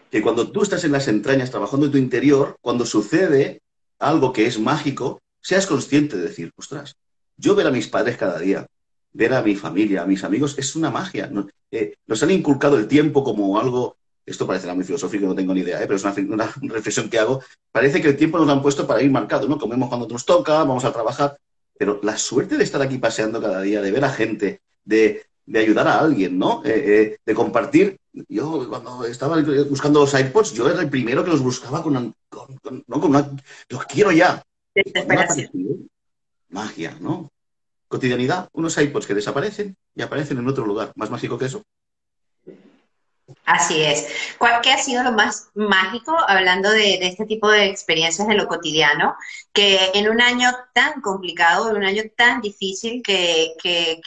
Que 0.08 0.22
cuando 0.22 0.52
tú 0.52 0.62
estás 0.62 0.84
en 0.84 0.92
las 0.92 1.08
entrañas 1.08 1.50
trabajando 1.50 1.86
en 1.86 1.92
tu 1.92 1.98
interior, 1.98 2.58
cuando 2.60 2.86
sucede 2.86 3.60
algo 4.00 4.32
que 4.32 4.46
es 4.46 4.58
mágico, 4.58 5.20
seas 5.40 5.66
consciente 5.66 6.16
de 6.16 6.24
decir, 6.24 6.52
ostras, 6.56 6.96
yo 7.36 7.54
ver 7.54 7.66
a 7.66 7.70
mis 7.70 7.86
padres 7.86 8.16
cada 8.16 8.38
día, 8.38 8.66
ver 9.12 9.34
a 9.34 9.42
mi 9.42 9.54
familia, 9.54 10.02
a 10.02 10.06
mis 10.06 10.24
amigos, 10.24 10.58
es 10.58 10.74
una 10.74 10.90
magia. 10.90 11.30
Eh, 11.70 11.94
nos 12.06 12.22
han 12.22 12.32
inculcado 12.32 12.76
el 12.76 12.88
tiempo 12.88 13.22
como 13.22 13.58
algo 13.58 13.96
esto 14.30 14.46
parecerá 14.46 14.74
muy 14.74 14.84
filosófico, 14.84 15.26
no 15.26 15.34
tengo 15.34 15.52
ni 15.52 15.60
idea, 15.60 15.82
¿eh? 15.82 15.86
pero 15.86 15.96
es 15.96 16.04
una, 16.04 16.54
reflexión 16.62 17.08
que 17.08 17.18
hago, 17.18 17.42
parece 17.72 18.00
que 18.00 18.08
el 18.08 18.16
tiempo 18.16 18.38
nos 18.38 18.46
lo 18.46 18.52
han 18.52 18.62
puesto 18.62 18.86
para 18.86 19.02
ir 19.02 19.10
marcado, 19.10 19.48
¿no? 19.48 19.58
Comemos 19.58 19.88
cuando 19.88 20.06
nos 20.06 20.24
toca, 20.24 20.58
vamos 20.58 20.84
a 20.84 20.92
trabajar, 20.92 21.36
pero 21.76 22.00
la 22.02 22.16
suerte 22.16 22.56
de 22.56 22.64
estar 22.64 22.80
aquí 22.80 22.98
paseando 22.98 23.40
cada 23.40 23.60
día, 23.60 23.82
de 23.82 23.90
ver 23.90 24.04
a 24.04 24.10
gente, 24.10 24.60
de, 24.84 25.26
ayudar 25.58 25.88
a 25.88 25.98
alguien, 25.98 26.38
¿no? 26.38 26.62
Eh, 26.64 26.70
eh, 26.86 27.18
de 27.24 27.34
compartir. 27.34 27.98
Yo 28.28 28.68
cuando 28.68 29.04
estaba 29.04 29.40
buscando 29.68 30.00
los 30.00 30.18
iPods, 30.18 30.52
yo 30.52 30.68
era 30.68 30.80
el 30.80 30.90
primero 30.90 31.24
que 31.24 31.30
los 31.30 31.42
buscaba 31.42 31.82
con, 31.82 31.94
¿no? 31.94 33.00
con 33.00 33.10
una... 33.10 33.30
Los 33.68 33.84
quiero 33.84 34.12
ya. 34.12 34.42
Magia, 36.48 36.96
¿no? 37.00 37.30
Cotidianidad, 37.88 38.48
unos 38.52 38.78
iPods 38.78 39.06
que 39.06 39.14
desaparecen 39.14 39.76
y 39.94 40.02
aparecen 40.02 40.38
en 40.38 40.48
otro 40.48 40.64
lugar. 40.64 40.92
¿Más 40.94 41.10
mágico 41.10 41.38
que 41.38 41.46
eso? 41.46 41.62
Así 43.44 43.82
es. 43.82 44.08
¿Cuál 44.38 44.54
ha 44.54 44.78
sido 44.78 45.02
lo 45.02 45.12
más 45.12 45.50
mágico, 45.54 46.16
hablando 46.28 46.70
de, 46.70 46.94
este 47.06 47.26
tipo 47.26 47.50
de 47.50 47.66
experiencias 47.66 48.28
de 48.28 48.34
lo 48.34 48.46
cotidiano, 48.46 49.16
que 49.52 49.90
en 49.94 50.08
un 50.08 50.20
año 50.20 50.50
tan 50.72 51.00
complicado, 51.00 51.70
en 51.70 51.76
un 51.76 51.84
año 51.84 52.02
tan 52.16 52.40
difícil, 52.40 53.02
que, 53.02 53.54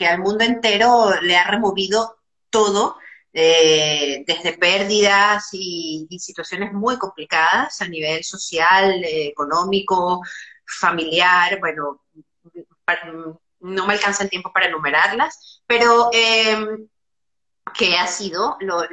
al 0.07 0.19
mundo 0.19 0.43
entero 0.43 1.21
le 1.21 1.35
ha 1.37 1.45
removido 1.49 2.17
todo, 2.49 2.97
eh, 3.33 4.23
desde 4.27 4.57
pérdidas 4.57 5.49
y, 5.53 6.07
situaciones 6.19 6.71
muy 6.71 6.97
complicadas 6.97 7.81
a 7.81 7.87
nivel 7.87 8.23
social, 8.23 9.03
económico, 9.03 10.21
familiar, 10.65 11.59
bueno, 11.59 12.01
no 13.59 13.87
me 13.87 13.93
alcanza 13.93 14.23
el 14.23 14.29
tiempo 14.29 14.51
para 14.53 14.67
enumerarlas, 14.67 15.61
pero 15.65 16.09
eh, 16.13 16.55
que 17.77 17.95
ha 17.97 18.07
sido 18.07 18.57
lo, 18.59 18.85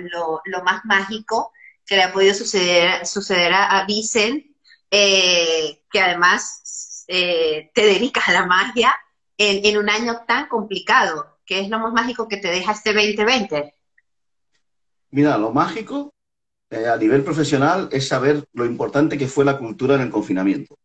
más 0.65 0.85
mágico 0.85 1.53
que 1.87 1.97
le 1.97 2.05
ha 2.05 2.13
podido 2.13 2.35
suceder, 2.35 3.05
suceder 3.07 3.53
a, 3.53 3.85
Vicent, 3.87 4.45
eh, 4.91 5.83
que 5.91 6.01
además 6.01 7.05
eh, 7.09 7.71
te 7.75 7.83
dedicas 7.83 8.29
a 8.29 8.33
la 8.33 8.47
magia 8.47 8.95
en, 9.37 9.77
un 9.77 9.91
año 9.91 10.23
tan 10.27 10.47
complicado. 10.49 11.39
¿Qué 11.45 11.61
es 11.61 11.69
lo 11.69 11.79
más 11.81 11.93
mágico 11.93 12.29
que 12.29 12.37
te 12.37 12.49
deja 12.49 12.73
este 12.73 12.93
2020? 12.93 13.75
Mira, 15.11 15.37
lo 15.37 15.51
mágico 15.51 16.15
eh, 16.71 16.87
a 16.87 16.97
nivel 16.97 17.25
profesional 17.25 17.89
es 17.91 18.07
saber 18.07 18.45
lo 18.53 18.65
importante 18.65 19.19
que 19.19 19.27
fue 19.27 19.45
la 19.45 19.59
cultura 19.59 19.97
en 19.97 20.03
el 20.03 20.11
confinamiento. 20.11 20.79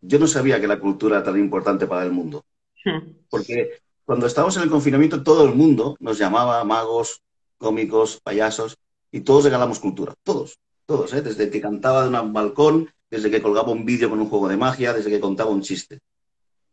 yo 0.00 0.18
no 0.18 0.26
sabía 0.26 0.60
que 0.60 0.66
la 0.66 0.80
cultura 0.80 1.16
era 1.16 1.24
tan 1.24 1.38
importante 1.38 1.86
para 1.86 2.04
el 2.04 2.12
mundo. 2.12 2.44
Hmm. 2.84 3.12
Porque 3.28 3.82
cuando 4.12 4.26
estábamos 4.26 4.54
en 4.58 4.64
el 4.64 4.68
confinamiento, 4.68 5.22
todo 5.22 5.46
el 5.46 5.54
mundo 5.54 5.96
nos 5.98 6.18
llamaba 6.18 6.62
magos, 6.64 7.22
cómicos, 7.56 8.20
payasos, 8.22 8.76
y 9.10 9.20
todos 9.20 9.44
regalamos 9.44 9.78
cultura. 9.78 10.12
Todos, 10.22 10.58
todos, 10.84 11.14
¿eh? 11.14 11.22
desde 11.22 11.48
que 11.48 11.62
cantaba 11.62 12.06
de 12.06 12.20
un 12.20 12.32
balcón, 12.34 12.90
desde 13.10 13.30
que 13.30 13.40
colgaba 13.40 13.72
un 13.72 13.86
vídeo 13.86 14.10
con 14.10 14.20
un 14.20 14.28
juego 14.28 14.48
de 14.48 14.58
magia, 14.58 14.92
desde 14.92 15.08
que 15.08 15.18
contaba 15.18 15.48
un 15.50 15.62
chiste. 15.62 16.00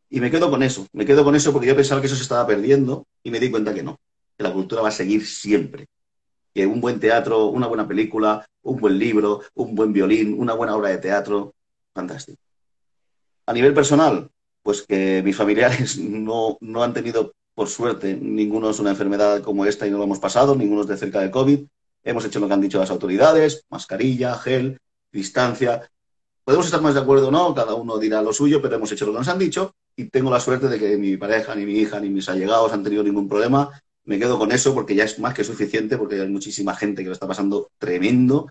Y 0.09 0.19
me 0.19 0.29
quedo 0.29 0.51
con 0.51 0.63
eso, 0.63 0.85
me 0.91 1.05
quedo 1.05 1.23
con 1.23 1.33
eso 1.33 1.53
porque 1.53 1.67
yo 1.67 1.77
pensaba 1.77 2.01
que 2.01 2.07
eso 2.07 2.17
se 2.17 2.23
estaba 2.23 2.45
perdiendo 2.45 3.07
y 3.23 3.31
me 3.31 3.39
di 3.39 3.49
cuenta 3.49 3.73
que 3.73 3.83
no, 3.83 4.01
que 4.35 4.43
la 4.43 4.51
cultura 4.51 4.81
va 4.81 4.89
a 4.89 4.91
seguir 4.91 5.25
siempre. 5.25 5.87
Que 6.53 6.67
un 6.67 6.81
buen 6.81 6.99
teatro, 6.99 7.45
una 7.45 7.67
buena 7.67 7.87
película, 7.87 8.45
un 8.63 8.81
buen 8.81 8.99
libro, 8.99 9.43
un 9.53 9.75
buen 9.75 9.93
violín, 9.93 10.37
una 10.37 10.55
buena 10.55 10.75
obra 10.75 10.89
de 10.89 10.97
teatro, 10.97 11.53
fantástico. 11.93 12.37
A 13.45 13.53
nivel 13.53 13.73
personal, 13.73 14.29
pues 14.63 14.83
que 14.83 15.21
mis 15.23 15.35
familiares 15.35 15.97
no, 15.99 16.57
no 16.61 16.83
han 16.83 16.93
tenido, 16.93 17.33
por 17.53 17.67
suerte, 17.67 18.15
ninguno 18.15 18.69
es 18.69 18.79
una 18.79 18.91
enfermedad 18.91 19.41
como 19.41 19.65
esta 19.65 19.87
y 19.87 19.91
no 19.91 19.97
lo 19.97 20.03
hemos 20.03 20.19
pasado, 20.19 20.55
ninguno 20.55 20.83
de 20.83 20.97
cerca 20.97 21.21
de 21.21 21.31
COVID. 21.31 21.59
Hemos 22.03 22.25
hecho 22.25 22.39
lo 22.39 22.47
que 22.47 22.53
han 22.53 22.61
dicho 22.61 22.79
las 22.79 22.91
autoridades, 22.91 23.65
mascarilla, 23.69 24.35
gel, 24.35 24.79
distancia. 25.11 25.89
Podemos 26.43 26.65
estar 26.65 26.81
más 26.81 26.93
de 26.93 27.01
acuerdo 27.01 27.27
o 27.27 27.31
no, 27.31 27.53
cada 27.53 27.75
uno 27.75 27.97
dirá 27.97 28.21
lo 28.21 28.33
suyo, 28.33 28.61
pero 28.61 28.75
hemos 28.75 28.91
hecho 28.91 29.05
lo 29.05 29.11
que 29.11 29.19
nos 29.19 29.27
han 29.27 29.39
dicho 29.39 29.75
y 29.99 30.05
tengo 30.05 30.31
la 30.31 30.39
suerte 30.39 30.69
de 30.69 30.79
que 30.79 30.97
mi 30.97 31.17
pareja, 31.17 31.53
ni 31.55 31.65
mi 31.65 31.73
hija, 31.73 31.99
ni 31.99 32.09
mis 32.09 32.29
allegados 32.29 32.71
han 32.71 32.83
tenido 32.83 33.03
ningún 33.03 33.27
problema. 33.27 33.69
Me 34.05 34.17
quedo 34.17 34.39
con 34.39 34.51
eso 34.53 34.73
porque 34.73 34.95
ya 34.95 35.03
es 35.03 35.19
más 35.19 35.33
que 35.33 35.43
suficiente, 35.43 35.97
porque 35.97 36.21
hay 36.21 36.29
muchísima 36.29 36.73
gente 36.73 37.03
que 37.03 37.09
lo 37.09 37.13
está 37.13 37.27
pasando 37.27 37.69
tremendo. 37.77 38.49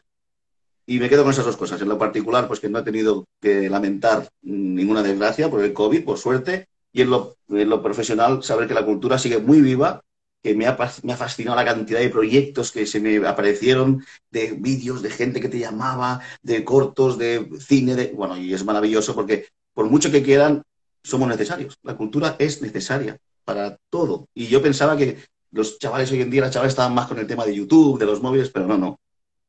Y 0.91 0.99
me 1.01 1.11
quedo 1.11 1.23
con 1.23 1.33
esas 1.33 1.45
dos 1.45 1.59
cosas. 1.59 1.83
En 1.83 1.89
lo 1.91 1.99
particular, 1.99 2.49
pues 2.49 2.61
que 2.61 2.71
no 2.71 2.79
he 2.79 2.83
tenido 2.83 3.27
que 3.43 3.69
lamentar 3.69 4.27
ninguna 4.41 5.03
desgracia 5.03 5.51
por 5.51 5.63
el 5.63 5.75
COVID, 5.75 6.03
por 6.03 6.17
suerte. 6.17 6.67
Y 6.95 7.03
en 7.03 7.11
lo, 7.11 7.37
en 7.51 7.69
lo 7.69 7.83
profesional, 7.83 8.43
saber 8.43 8.67
que 8.67 8.73
la 8.73 8.87
cultura 8.87 9.19
sigue 9.19 9.39
muy 9.39 9.61
viva, 9.61 10.01
que 10.43 10.55
me 10.55 10.67
ha, 10.67 10.79
me 11.03 11.13
ha, 11.13 11.17
fascinado 11.19 11.57
la 11.57 11.67
cantidad 11.67 12.01
de 12.01 12.09
proyectos 12.09 12.73
que 12.73 12.87
se 12.87 13.01
me 13.01 13.19
aparecieron, 13.27 14.03
de 14.31 14.53
vídeos, 14.59 15.03
de 15.03 15.11
gente 15.11 15.43
que 15.43 15.51
te 15.51 15.59
llamaba, 15.59 16.23
de 16.41 16.65
cortos, 16.65 17.19
de 17.19 17.51
cine, 17.61 17.95
de... 17.95 18.07
bueno, 18.15 18.39
y 18.39 18.55
es 18.55 18.65
maravilloso 18.65 19.15
porque 19.15 19.49
por 19.75 19.91
mucho 19.91 20.11
que 20.11 20.23
quieran, 20.23 20.63
somos 21.03 21.29
necesarios. 21.29 21.77
La 21.83 21.99
cultura 21.99 22.37
es 22.39 22.63
necesaria 22.63 23.19
para 23.45 23.77
todo. 23.91 24.27
Y 24.33 24.47
yo 24.47 24.63
pensaba 24.63 24.97
que 24.97 25.19
los 25.51 25.79
chavales 25.79 26.11
hoy 26.13 26.23
en 26.23 26.31
día, 26.31 26.41
las 26.41 26.53
chavales 26.53 26.73
estaban 26.73 26.95
más 26.95 27.09
con 27.09 27.19
el 27.19 27.27
tema 27.27 27.45
de 27.45 27.55
YouTube, 27.55 27.99
de 27.99 28.07
los 28.07 28.23
móviles, 28.23 28.49
pero 28.49 28.67
no, 28.67 28.79
no. 28.79 28.99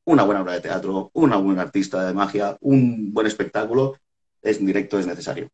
Una 0.10 0.24
buena 0.24 0.42
obra 0.42 0.54
de 0.54 0.62
teatro, 0.62 1.12
una 1.14 1.38
buena 1.38 1.62
artista 1.62 2.04
de 2.04 2.16
magia, 2.16 2.58
un 2.62 3.14
buen 3.14 3.28
espectáculo, 3.28 3.96
es 4.42 4.58
en 4.58 4.66
directo, 4.66 4.98
es 4.98 5.06
necesario. 5.06 5.52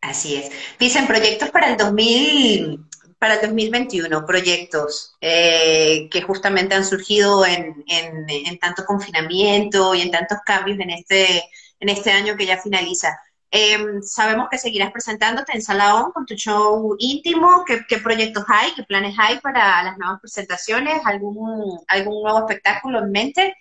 Así 0.00 0.34
es. 0.34 0.50
Dicen 0.76 1.06
proyectos 1.06 1.50
para 1.50 1.70
el 1.70 1.76
2000, 1.76 2.80
para 3.20 3.34
el 3.34 3.42
2021, 3.42 4.26
proyectos 4.26 5.14
eh, 5.20 6.08
que 6.10 6.22
justamente 6.22 6.74
han 6.74 6.84
surgido 6.84 7.46
en, 7.46 7.84
en, 7.86 8.28
en, 8.28 8.58
tanto 8.58 8.84
confinamiento 8.84 9.94
y 9.94 10.00
en 10.00 10.10
tantos 10.10 10.38
cambios 10.44 10.80
en 10.80 10.90
este, 10.90 11.44
en 11.78 11.90
este 11.90 12.10
año 12.10 12.36
que 12.36 12.46
ya 12.46 12.60
finaliza. 12.60 13.16
Em, 13.54 14.00
sabemos 14.00 14.48
que 14.50 14.56
seguirás 14.56 14.90
presentándote 14.92 15.52
en 15.52 15.60
Salaón 15.60 16.10
con 16.12 16.24
tu 16.24 16.34
show 16.34 16.96
íntimo. 16.98 17.64
¿Qué, 17.66 17.98
proyectos 17.98 18.44
hay? 18.48 18.72
¿Qué 18.74 18.82
planes 18.82 19.14
hay 19.18 19.40
para 19.40 19.82
las 19.82 19.98
nuevas 19.98 20.20
presentaciones? 20.22 21.02
¿Algún, 21.04 21.78
algún 21.86 22.22
nuevo 22.22 22.38
espectáculo 22.38 23.00
en 23.00 23.12
mente? 23.12 23.54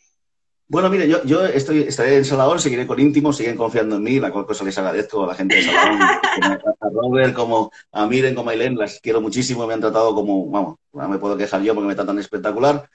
Bueno, 0.70 0.90
mire, 0.90 1.10
yo, 1.10 1.22
yo 1.26 1.46
estoy, 1.46 1.80
estaré 1.82 2.16
en 2.16 2.24
Salaón, 2.24 2.58
seguiré 2.58 2.88
con 2.88 3.02
íntimo, 3.02 3.34
siguen 3.34 3.58
confiando 3.58 3.98
en 3.98 4.04
mí, 4.04 4.22
la 4.22 4.32
cual 4.32 4.46
cosa 4.46 4.64
les 4.64 4.78
agradezco 4.78 5.26
a 5.26 5.28
la 5.28 5.36
gente 5.36 5.56
de 5.56 5.64
Salaón, 5.64 6.02
a 6.02 6.90
Robert, 6.90 7.34
como 7.34 7.70
a 7.92 8.06
Miren, 8.08 8.34
como 8.34 8.50
a 8.50 8.54
Aileen, 8.54 8.78
las 8.78 9.02
quiero 9.02 9.20
muchísimo, 9.20 9.68
me 9.68 9.74
han 9.74 9.82
tratado 9.82 10.16
como, 10.16 10.50
vamos, 10.50 10.78
no 10.94 11.10
me 11.10 11.18
puedo 11.18 11.36
quejar 11.36 11.62
yo 11.64 11.76
porque 11.76 11.90
me 11.90 11.96
tratan 11.96 12.18
espectacular. 12.20 12.90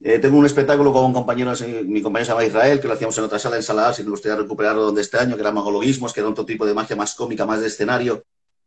Eh, 0.00 0.18
tengo 0.18 0.36
un 0.36 0.44
espectáculo 0.44 0.92
con 0.92 1.06
un 1.06 1.12
compañero, 1.12 1.52
mi 1.86 2.02
compañero 2.02 2.26
se 2.26 2.32
llama 2.32 2.44
Israel, 2.44 2.80
que 2.80 2.88
lo 2.88 2.94
hacíamos 2.94 3.16
en 3.16 3.24
otra 3.24 3.38
sala 3.38 3.56
en 3.56 3.62
Salar, 3.62 3.94
si 3.94 4.02
me 4.02 4.10
gustaría 4.10 4.36
recuperarlo 4.36 4.82
donde 4.82 5.00
este 5.00 5.18
año, 5.18 5.36
que 5.36 5.40
era 5.40 5.52
magologismos, 5.52 6.12
que 6.12 6.20
era 6.20 6.28
otro 6.28 6.44
tipo 6.44 6.66
de 6.66 6.74
magia 6.74 6.96
más 6.96 7.14
cómica, 7.14 7.46
más 7.46 7.60
de 7.60 7.68
escenario, 7.68 8.22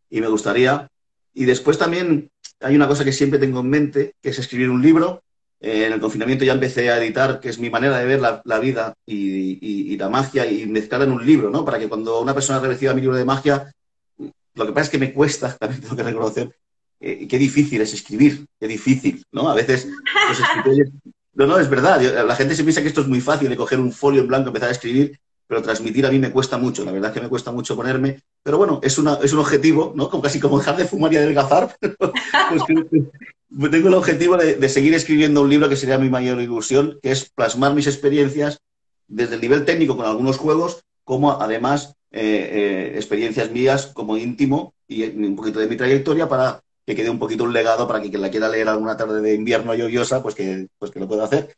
y 0.09 0.21
me 0.21 0.27
gustaría. 0.27 0.89
Y 1.33 1.45
después 1.45 1.77
también 1.77 2.31
hay 2.59 2.75
una 2.75 2.87
cosa 2.87 3.05
que 3.05 3.11
siempre 3.11 3.39
tengo 3.39 3.59
en 3.59 3.69
mente, 3.69 4.15
que 4.21 4.29
es 4.29 4.39
escribir 4.39 4.69
un 4.69 4.81
libro. 4.81 5.21
Eh, 5.61 5.85
en 5.85 5.93
el 5.93 5.99
confinamiento 5.99 6.45
ya 6.45 6.53
empecé 6.53 6.89
a 6.89 6.97
editar, 6.97 7.39
que 7.39 7.49
es 7.49 7.59
mi 7.59 7.69
manera 7.69 7.99
de 7.99 8.05
ver 8.05 8.21
la, 8.21 8.59
vida 8.59 8.95
y, 9.05 9.95
la 9.97 10.09
magia 10.09 10.49
y 10.49 10.65
mezclar 10.65 11.03
en 11.03 11.11
un 11.11 11.25
libro, 11.25 11.49
¿no? 11.49 11.63
Para 11.63 11.77
que 11.77 11.87
cuando 11.87 12.21
una 12.21 12.33
persona 12.33 12.59
reciba 12.59 12.93
mi 12.93 13.01
libro 13.01 13.17
de 13.17 13.25
magia, 13.25 13.71
lo 14.55 14.65
que 14.65 14.71
pasa 14.71 14.85
es 14.85 14.89
que 14.89 14.97
me 14.97 15.13
cuesta, 15.13 15.55
también 15.59 15.81
tengo 15.81 15.95
que 15.95 16.03
reconocer, 16.03 16.55
eh, 16.99 17.27
qué 17.27 17.37
difícil 17.37 17.81
es 17.81 17.93
escribir, 17.93 18.45
qué 18.59 18.67
difícil, 18.67 19.23
¿no? 19.31 19.49
A 19.49 19.55
veces 19.55 19.87
los 20.27 20.39
escritores 20.39 20.89
no, 21.33 21.45
no, 21.45 21.59
es 21.59 21.69
verdad. 21.69 22.01
la 22.25 22.35
gente 22.35 22.55
se 22.55 22.63
piensa 22.63 22.81
que 22.81 22.87
esto 22.87 23.01
es 23.01 23.07
muy 23.07 23.21
fácil 23.21 23.49
de 23.49 23.57
coger 23.57 23.79
un 23.79 23.91
folio 23.91 24.21
en 24.21 24.27
blanco 24.27 24.47
y 24.47 24.49
empezar 24.49 24.69
a 24.69 24.73
escribir, 24.73 25.19
pero 25.47 25.61
transmitir 25.61 26.05
a 26.05 26.11
mí 26.11 26.19
me 26.19 26.31
cuesta 26.31 26.57
mucho. 26.57 26.83
La 26.85 26.91
verdad 26.91 27.09
es 27.09 27.15
que 27.15 27.21
me 27.21 27.29
cuesta 27.29 27.51
mucho 27.51 27.75
ponerme. 27.75 28.19
Pero 28.43 28.57
bueno, 28.57 28.79
es, 28.83 28.97
una, 28.97 29.15
es 29.23 29.33
un 29.33 29.39
objetivo, 29.39 29.93
¿no? 29.95 30.09
Como 30.09 30.21
casi 30.21 30.39
como 30.39 30.59
dejar 30.59 30.77
de 30.77 30.85
fumar 30.85 31.11
y 31.13 31.17
adelgazar. 31.17 31.75
pues 31.81 33.71
tengo 33.71 33.87
el 33.87 33.93
objetivo 33.93 34.37
de, 34.37 34.69
seguir 34.69 34.93
escribiendo 34.93 35.41
un 35.41 35.49
libro 35.49 35.67
que 35.69 35.75
sería 35.75 35.97
mi 35.97 36.09
mayor 36.09 36.39
ilusión, 36.39 36.99
que 37.01 37.11
es 37.11 37.29
plasmar 37.29 37.73
mis 37.73 37.87
experiencias 37.87 38.59
desde 39.07 39.35
el 39.35 39.41
nivel 39.41 39.65
técnico 39.65 39.97
con 39.97 40.05
algunos 40.05 40.37
juegos, 40.37 40.83
como 41.03 41.31
además 41.31 41.95
eh, 42.11 42.21
eh, 42.21 42.91
experiencias 42.95 43.49
mías 43.49 43.87
como 43.87 44.17
íntimo 44.17 44.73
y 44.87 45.03
un 45.03 45.35
poquito 45.35 45.59
de 45.59 45.67
mi 45.67 45.77
trayectoria 45.77 46.29
para 46.29 46.61
que 46.89 46.95
quede 46.95 47.11
un 47.11 47.19
poquito 47.19 47.43
un 47.43 47.53
legado 47.53 47.87
para 47.87 48.01
que 48.01 48.09
quien 48.09 48.23
la 48.23 48.31
quiera 48.31 48.49
leer 48.49 48.67
alguna 48.67 48.97
tarde 48.97 49.21
de 49.21 49.35
invierno 49.35 49.75
lluviosa, 49.75 50.23
pues 50.23 50.33
que, 50.33 50.69
pues 50.79 50.89
que 50.89 50.99
lo 50.99 51.07
pueda 51.07 51.25
hacer. 51.25 51.55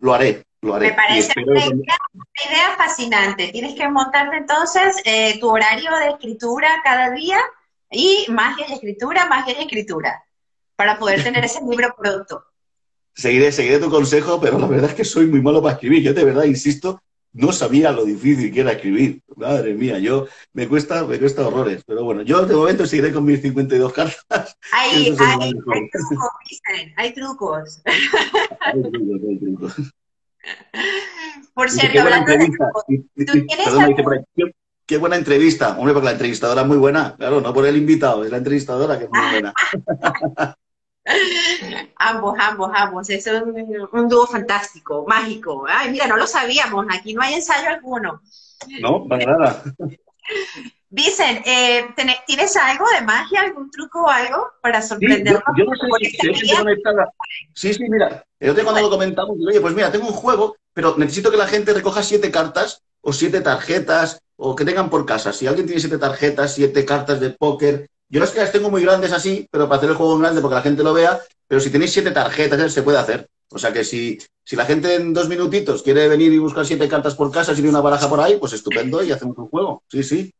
Lo 0.00 0.12
haré, 0.12 0.42
lo 0.60 0.74
haré. 0.74 0.88
Me 0.88 0.94
parece 0.94 1.32
una 1.46 1.64
idea, 1.64 2.74
fascinante. 2.76 3.50
Tienes 3.52 3.76
que 3.76 3.88
montarte 3.88 4.38
entonces 4.38 4.96
eh, 5.04 5.38
tu 5.38 5.48
horario 5.50 5.92
de 5.98 6.08
escritura 6.08 6.80
cada 6.82 7.12
día 7.12 7.38
y 7.92 8.26
magia 8.28 8.66
y 8.68 8.72
escritura, 8.72 9.26
magia 9.26 9.54
y 9.56 9.62
escritura, 9.62 10.20
para 10.74 10.98
poder 10.98 11.22
tener 11.22 11.44
ese 11.44 11.60
libro 11.60 11.94
pronto. 11.96 12.42
Seguiré, 13.14 13.52
seguiré 13.52 13.78
tu 13.78 13.88
consejo, 13.88 14.40
pero 14.40 14.58
la 14.58 14.66
verdad 14.66 14.90
es 14.90 14.96
que 14.96 15.04
soy 15.04 15.26
muy 15.26 15.40
malo 15.40 15.62
para 15.62 15.74
escribir. 15.74 16.02
Yo 16.02 16.12
de 16.12 16.24
verdad 16.24 16.42
insisto 16.42 17.00
no 17.32 17.52
sabía 17.52 17.92
lo 17.92 18.04
difícil 18.04 18.52
que 18.52 18.60
era 18.60 18.72
escribir. 18.72 19.22
Madre 19.36 19.74
mía, 19.74 19.98
yo 19.98 20.26
me 20.52 20.68
cuesta, 20.68 21.04
me 21.04 21.18
cuesta 21.18 21.46
horrores. 21.46 21.84
Pero 21.86 22.04
bueno, 22.04 22.22
yo 22.22 22.44
de 22.44 22.54
momento 22.54 22.86
seguiré 22.86 23.12
con 23.12 23.24
mis 23.24 23.40
52 23.40 23.92
cartas. 23.92 24.56
Hay, 24.72 25.14
hay, 25.18 25.38
hay, 25.38 25.52
trucos, 25.90 26.30
hay 26.96 27.12
trucos. 27.12 27.82
hay 28.60 28.82
trucos, 28.82 29.20
hay 29.28 29.38
trucos. 29.38 29.74
Por 31.54 31.70
cierto, 31.70 32.00
hablando 32.00 32.32
de 32.32 32.38
trucos, 32.38 32.84
¿tú 32.88 33.46
tienes 33.46 33.68
qué, 34.86 34.96
buena 34.96 35.16
entrevista. 35.16 35.76
Hombre, 35.78 35.92
porque 35.92 36.06
la 36.06 36.12
entrevistadora 36.12 36.62
es 36.62 36.66
muy 36.66 36.78
buena. 36.78 37.14
Claro, 37.16 37.40
no 37.40 37.54
por 37.54 37.66
el 37.66 37.76
invitado, 37.76 38.24
es 38.24 38.30
la 38.30 38.38
entrevistadora 38.38 38.98
que 38.98 39.04
es 39.04 39.10
muy 39.10 39.30
buena. 39.30 39.52
ambos, 41.96 42.34
ambos, 42.38 42.70
ambos. 42.74 43.10
Es 43.10 43.26
un, 43.26 44.08
dúo 44.08 44.26
fantástico, 44.26 45.04
mágico. 45.06 45.64
Ay, 45.68 45.90
mira, 45.90 46.06
no 46.06 46.16
lo 46.16 46.26
sabíamos. 46.26 46.86
Aquí 46.90 47.14
no 47.14 47.22
hay 47.22 47.34
ensayo 47.34 47.68
alguno. 47.68 48.22
No, 48.80 49.06
para 49.08 49.24
nada. 49.24 49.62
Dicen, 50.92 51.42
eh, 51.46 51.86
¿tienes 52.26 52.56
algo 52.56 52.84
de 52.92 53.06
magia, 53.06 53.42
algún 53.42 53.70
truco 53.70 54.02
o 54.02 54.08
algo 54.08 54.48
para 54.60 54.82
sorprendernos? 54.82 55.42
yo, 55.56 55.64
no 55.64 55.72
sé 55.76 56.10
si, 56.10 56.18
Sí, 57.54 57.74
sí, 57.74 57.84
mira. 57.88 58.24
El 58.40 58.50
otro 58.50 58.64
cuando 58.64 58.82
lo 58.82 58.90
comentamos, 58.90 59.36
oye, 59.46 59.60
pues 59.60 59.74
mira, 59.74 59.92
tengo 59.92 60.08
un 60.08 60.14
juego, 60.14 60.56
pero 60.72 60.96
necesito 60.98 61.30
que 61.30 61.36
la 61.36 61.46
gente 61.46 61.72
recoja 61.72 62.02
siete 62.02 62.30
cartas 62.30 62.82
o 63.02 63.12
siete 63.12 63.40
tarjetas 63.40 64.20
o 64.36 64.56
que 64.56 64.64
tengan 64.64 64.90
por 64.90 65.06
casa. 65.06 65.32
Si 65.32 65.46
alguien 65.46 65.66
tiene 65.66 65.80
siete 65.80 65.98
tarjetas, 65.98 66.54
siete 66.54 66.84
cartas 66.84 67.20
de 67.20 67.30
póker, 67.30 67.88
yo 68.10 68.18
las 68.20 68.30
que 68.30 68.40
las 68.40 68.50
tengo 68.50 68.70
muy 68.70 68.82
grandes 68.82 69.12
así, 69.12 69.48
pero 69.50 69.68
para 69.68 69.78
hacer 69.78 69.90
el 69.90 69.96
juego 69.96 70.14
en 70.16 70.22
grande 70.22 70.40
porque 70.40 70.56
la 70.56 70.62
gente 70.62 70.82
lo 70.82 70.92
vea, 70.92 71.20
pero 71.46 71.60
si 71.60 71.70
tenéis 71.70 71.92
siete 71.92 72.10
tarjetas, 72.10 72.72
se 72.72 72.82
puede 72.82 72.98
hacer. 72.98 73.28
O 73.52 73.58
sea 73.58 73.72
que 73.72 73.84
si, 73.84 74.18
si 74.44 74.56
la 74.56 74.64
gente 74.64 74.94
en 74.96 75.14
dos 75.14 75.28
minutitos 75.28 75.82
quiere 75.82 76.08
venir 76.08 76.32
y 76.32 76.38
buscar 76.38 76.66
siete 76.66 76.88
cartas 76.88 77.14
por 77.14 77.30
casa, 77.30 77.52
si 77.52 77.62
tiene 77.62 77.70
una 77.70 77.80
baraja 77.80 78.08
por 78.08 78.20
ahí, 78.20 78.36
pues 78.36 78.52
estupendo 78.52 79.02
y 79.02 79.12
hacemos 79.12 79.38
un 79.38 79.48
juego. 79.48 79.84
Sí, 79.88 80.02
sí. 80.02 80.34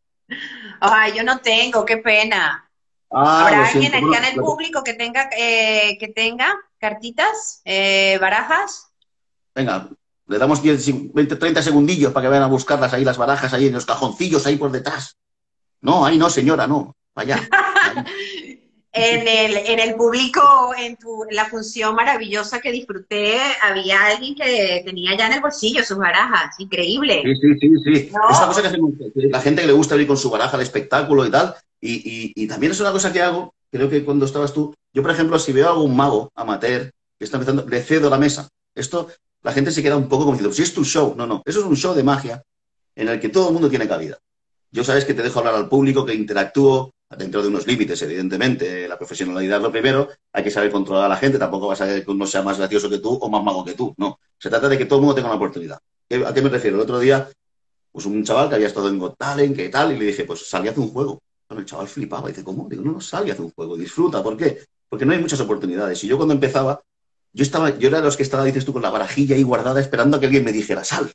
Ay, 0.81 1.13
yo 1.17 1.23
no 1.23 1.39
tengo, 1.39 1.85
qué 1.85 1.99
pena. 1.99 2.69
Ah, 3.11 3.47
¿Habrá 3.47 3.67
alguien 3.67 3.95
aquí 3.95 4.17
en 4.17 4.25
el 4.25 4.35
público 4.37 4.83
que 4.85 4.95
tenga, 4.95 5.29
eh, 5.37 5.97
que 5.99 6.09
tenga 6.09 6.57
cartitas, 6.79 7.61
eh, 7.65 8.19
barajas? 8.21 8.93
Venga, 9.55 9.89
le 10.27 10.39
damos 10.39 10.63
10, 10.63 11.13
20, 11.13 11.37
30 11.37 11.63
segundillos 11.63 12.13
para 12.13 12.25
que 12.25 12.29
vayan 12.29 12.45
a 12.45 12.49
buscarlas 12.49 12.93
ahí, 12.93 13.05
las 13.05 13.19
barajas 13.19 13.53
ahí 13.53 13.67
en 13.67 13.75
los 13.75 13.87
cajoncillos 13.87 14.47
ahí 14.47 14.57
por 14.57 14.71
detrás. 14.71 15.17
No, 15.81 16.07
ahí 16.07 16.19
no, 16.19 16.31
señora, 16.31 16.69
no. 16.69 16.97
Vaya. 17.21 17.37
en 18.93 19.29
el, 19.29 19.57
en 19.59 19.79
el 19.79 19.95
público, 19.95 20.73
en, 20.77 20.97
tu, 20.97 21.27
la 21.31 21.45
función 21.45 21.95
maravillosa 21.95 22.61
que 22.61 22.73
disfruté, 22.73 23.39
había 23.63 24.07
alguien 24.07 24.35
que 24.35 24.83
tenía 24.87 25.17
ya 25.19 25.27
en 25.27 25.35
el 25.35 25.41
bolsillo 25.43 25.85
sus 25.85 25.99
barajas. 25.99 26.59
Increíble. 26.59 27.23
Sí, 27.23 27.35
sí, 27.35 27.59
sí. 27.61 27.77
sí. 27.85 27.93
Es 28.07 28.13
una 28.13 28.47
cosa 28.47 28.63
que 28.63 28.69
hace 28.69 28.79
la 29.29 29.41
gente 29.41 29.61
que 29.61 29.67
le 29.67 29.75
gusta 29.75 29.97
ir 29.97 30.07
con 30.07 30.17
su 30.17 30.31
baraja 30.31 30.57
al 30.57 30.63
espectáculo 30.63 31.27
y 31.27 31.31
tal. 31.31 31.55
Y, 31.79 32.33
y, 32.35 32.47
también 32.47 32.73
es 32.73 32.81
una 32.81 32.93
cosa 32.93 33.13
que 33.13 33.21
hago, 33.21 33.55
creo 33.71 33.89
que 33.89 34.05
cuando 34.05 34.25
estabas 34.25 34.53
tú, 34.53 34.75
yo 34.93 35.03
por 35.03 35.11
ejemplo, 35.11 35.39
si 35.39 35.53
veo 35.53 35.67
a 35.67 35.73
algún 35.73 35.97
mago 35.97 36.31
amateur 36.35 36.91
que 37.19 37.25
está 37.25 37.37
empezando, 37.37 37.67
le 37.67 37.83
cedo 37.83 38.09
la 38.09 38.19
mesa. 38.19 38.49
Esto, 38.75 39.09
la 39.43 39.53
gente 39.53 39.73
se 39.73 39.83
queda 39.83 39.97
un 39.97 40.09
poco 40.09 40.25
como 40.25 40.37
diciendo, 40.37 40.55
si 40.55 40.63
es 40.63 40.73
tu 40.73 40.85
show. 40.85 41.15
No, 41.17 41.27
no, 41.27 41.43
eso 41.45 41.61
es 41.61 41.67
un 41.67 41.77
show 41.77 41.95
de 41.95 42.03
magia 42.03 42.43
en 42.95 43.09
el 43.09 43.21
que 43.21 43.29
todo 43.29 43.49
el 43.49 43.53
mundo 43.53 43.69
tiene 43.69 43.87
cabida. 43.87 44.19
Yo 44.73 44.85
sabes 44.85 45.05
que 45.05 45.15
te 45.15 45.23
dejo 45.23 45.41
hablar 45.41 45.55
al 45.55 45.69
público, 45.69 46.07
que 46.07 46.15
interactúo, 46.15 46.93
dentro 47.17 47.43
de 47.43 47.49
unos 47.49 47.67
límites, 47.67 48.01
evidentemente. 48.03 48.87
La 48.89 48.97
profesionalidad 48.97 49.61
lo 49.61 49.73
primero, 49.73 50.09
hay 50.33 50.45
que 50.45 50.51
saber 50.51 50.71
controlar 50.71 51.07
a 51.07 51.09
la 51.09 51.17
gente, 51.17 51.39
tampoco 51.39 51.69
vas 51.69 51.81
a 51.81 51.87
ver 51.87 52.05
que 52.05 52.11
uno 52.11 52.27
sea 52.27 52.43
más 52.43 52.59
gracioso 52.59 52.89
que 52.89 52.99
tú 52.99 53.15
o 53.15 53.29
más 53.29 53.43
mago 53.43 53.65
que 53.65 53.75
tú, 53.75 53.95
no. 53.99 54.19
Se 54.39 54.49
trata 54.49 54.69
de 54.69 54.79
que 54.79 54.87
todo 54.87 54.99
el 54.99 55.05
mundo 55.05 55.15
tenga 55.15 55.29
una 55.29 55.37
oportunidad. 55.37 55.79
¿A 56.27 56.35
qué 56.35 56.43
me 56.43 56.49
refiero? 56.49 56.77
El 56.77 56.83
otro 56.83 56.99
día, 56.99 57.29
pues 57.93 58.07
un 58.07 58.25
chaval 58.25 58.49
que 58.49 58.55
había 58.57 58.69
estado 58.69 58.89
en 58.89 58.99
Got 58.99 59.17
Talent, 59.19 59.57
que 59.57 59.69
tal, 59.69 59.93
y 59.93 59.99
le 59.99 60.07
dije, 60.07 60.25
pues 60.25 60.49
sal 60.49 60.65
y 60.65 60.69
haz 60.69 60.79
un 60.79 60.91
juego. 60.91 61.21
el 61.51 61.65
chaval 61.65 61.89
flipaba, 61.89 62.29
y 62.29 62.33
dice, 62.33 62.45
¿cómo? 62.45 62.69
Digo, 62.69 62.83
no, 62.83 62.93
no, 62.93 63.01
sal 63.01 63.27
y 63.27 63.31
haz 63.31 63.41
un 63.41 63.51
juego, 63.51 63.77
disfruta, 63.77 64.23
¿por 64.23 64.37
qué? 64.37 64.65
Porque 64.89 65.05
no 65.05 65.13
hay 65.13 65.19
muchas 65.19 65.41
oportunidades. 65.41 66.03
Y 66.05 66.09
yo 66.09 66.17
cuando 66.17 66.35
empezaba, 66.35 66.81
yo 67.33 67.43
estaba, 67.43 67.77
yo 67.79 67.89
era 67.89 67.99
de 67.99 68.05
los 68.05 68.17
que 68.17 68.23
estaba, 68.23 68.45
dices 68.45 68.65
tú, 68.65 68.73
con 68.73 68.83
la 68.83 68.91
barajilla 68.91 69.37
ahí 69.37 69.43
guardada 69.43 69.81
esperando 69.81 70.17
a 70.17 70.21
que 70.21 70.27
alguien 70.27 70.45
me 70.45 70.53
dijera, 70.53 70.85
sal. 70.85 71.13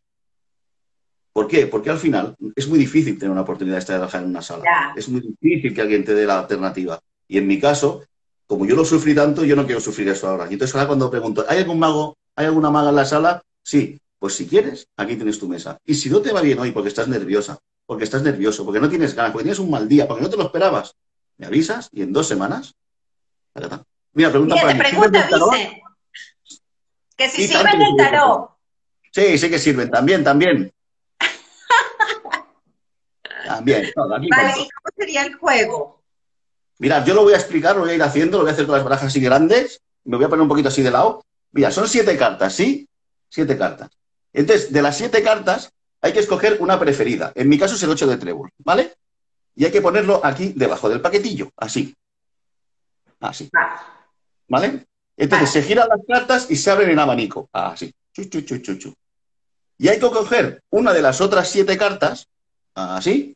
¿Por 1.35 1.49
qué? 1.49 1.67
Porque 1.67 1.89
al 1.89 1.97
final 1.97 2.33
es 2.55 2.65
muy 2.69 2.79
difícil 2.79 3.19
tener 3.19 3.29
una 3.29 3.41
oportunidad 3.41 3.79
de 3.79 3.85
trabajar 3.85 4.23
en 4.23 4.29
una 4.29 4.41
sala. 4.41 4.93
Es 4.95 5.09
muy 5.09 5.19
difícil 5.19 5.73
que 5.73 5.81
alguien 5.81 6.05
te 6.05 6.13
dé 6.13 6.25
la 6.25 6.39
alternativa. 6.39 6.97
Y 7.27 7.37
en 7.37 7.45
mi 7.45 7.59
caso, 7.59 8.05
como 8.47 8.65
yo 8.65 8.73
lo 8.73 8.85
sufrí 8.85 9.13
tanto, 9.13 9.43
yo 9.43 9.53
no 9.57 9.65
quiero 9.65 9.81
sufrir 9.81 10.07
eso 10.07 10.29
ahora. 10.29 10.47
Y 10.49 10.53
entonces 10.53 10.73
ahora 10.73 10.87
cuando 10.87 11.11
pregunto, 11.11 11.43
¿hay 11.49 11.57
algún 11.57 11.77
mago, 11.77 12.15
hay 12.37 12.45
alguna 12.45 12.69
maga 12.69 12.91
en 12.91 12.95
la 12.95 13.03
sala? 13.03 13.43
Sí. 13.61 13.99
Pues 14.17 14.33
si 14.33 14.47
quieres, 14.47 14.87
aquí 14.95 15.17
tienes 15.17 15.37
tu 15.37 15.49
mesa. 15.49 15.77
Y 15.83 15.95
si 15.95 16.09
no 16.09 16.21
te 16.21 16.31
va 16.31 16.39
bien 16.39 16.57
hoy 16.57 16.71
porque 16.71 16.87
estás 16.87 17.09
nerviosa, 17.09 17.59
porque 17.85 18.05
estás 18.05 18.23
nervioso, 18.23 18.63
porque 18.63 18.79
no 18.79 18.87
tienes 18.87 19.13
ganas, 19.13 19.33
porque 19.33 19.43
tienes 19.43 19.59
un 19.59 19.69
mal 19.69 19.89
día, 19.89 20.07
porque 20.07 20.23
no 20.23 20.29
te 20.29 20.37
lo 20.37 20.43
esperabas, 20.43 20.95
me 21.35 21.47
avisas 21.47 21.89
y 21.91 22.01
en 22.01 22.13
dos 22.13 22.29
semanas. 22.29 22.75
Mira, 24.13 24.29
pregunta 24.29 24.55
para 24.55 24.73
mí. 24.73 24.79
Pregunta, 24.79 25.27
dice, 25.27 25.81
que 27.17 27.27
si 27.27 27.45
sirven 27.45 27.81
el 27.81 27.97
tarot. 27.97 28.51
Sí, 29.11 29.37
sí 29.37 29.49
que 29.49 29.59
sirven, 29.59 29.91
también, 29.91 30.23
también. 30.23 30.71
También. 33.45 33.91
vale, 33.95 34.25
¿y 34.25 34.69
cómo 34.69 34.89
sería 34.97 35.23
el 35.23 35.35
juego? 35.35 36.01
Mira, 36.79 37.03
yo 37.05 37.13
lo 37.13 37.23
voy 37.23 37.33
a 37.33 37.37
explicar, 37.37 37.75
lo 37.75 37.83
voy 37.83 37.91
a 37.91 37.95
ir 37.95 38.03
haciendo, 38.03 38.37
lo 38.37 38.43
voy 38.43 38.51
a 38.51 38.53
hacer 38.53 38.65
con 38.65 38.75
las 38.75 38.83
barajas 38.83 39.07
así 39.07 39.21
grandes, 39.21 39.81
me 40.03 40.17
voy 40.17 40.25
a 40.25 40.29
poner 40.29 40.43
un 40.43 40.49
poquito 40.49 40.69
así 40.69 40.81
de 40.81 40.91
lado. 40.91 41.23
Mira, 41.51 41.71
son 41.71 41.87
siete 41.87 42.17
cartas, 42.17 42.53
¿sí? 42.53 42.87
Siete 43.29 43.57
cartas. 43.57 43.89
Entonces, 44.33 44.73
de 44.73 44.81
las 44.81 44.97
siete 44.97 45.23
cartas, 45.23 45.71
hay 46.01 46.11
que 46.11 46.19
escoger 46.19 46.57
una 46.59 46.79
preferida. 46.79 47.31
En 47.35 47.47
mi 47.47 47.57
caso 47.57 47.75
es 47.75 47.83
el 47.83 47.89
8 47.89 48.07
de 48.07 48.17
trébol, 48.17 48.51
¿vale? 48.59 48.93
Y 49.55 49.65
hay 49.65 49.71
que 49.71 49.81
ponerlo 49.81 50.19
aquí 50.23 50.53
debajo 50.55 50.89
del 50.89 51.01
paquetillo, 51.01 51.49
así. 51.55 51.95
Así. 53.21 53.49
¿Vale? 54.47 54.85
Entonces 55.17 55.49
se 55.49 55.63
giran 55.63 55.87
las 55.87 56.01
cartas 56.05 56.51
y 56.51 56.57
se 56.57 56.69
abren 56.69 56.89
en 56.89 56.99
abanico. 56.99 57.49
Así. 57.53 57.93
Chu, 58.13 58.25
chu, 58.25 58.41
chu, 58.41 58.57
chu, 58.57 58.75
chu. 58.77 58.93
Y 59.77 59.87
hay 59.87 59.99
que 59.99 60.09
coger 60.09 60.61
una 60.69 60.93
de 60.93 61.01
las 61.01 61.21
otras 61.21 61.49
siete 61.49 61.77
cartas, 61.77 62.27
así, 62.75 63.35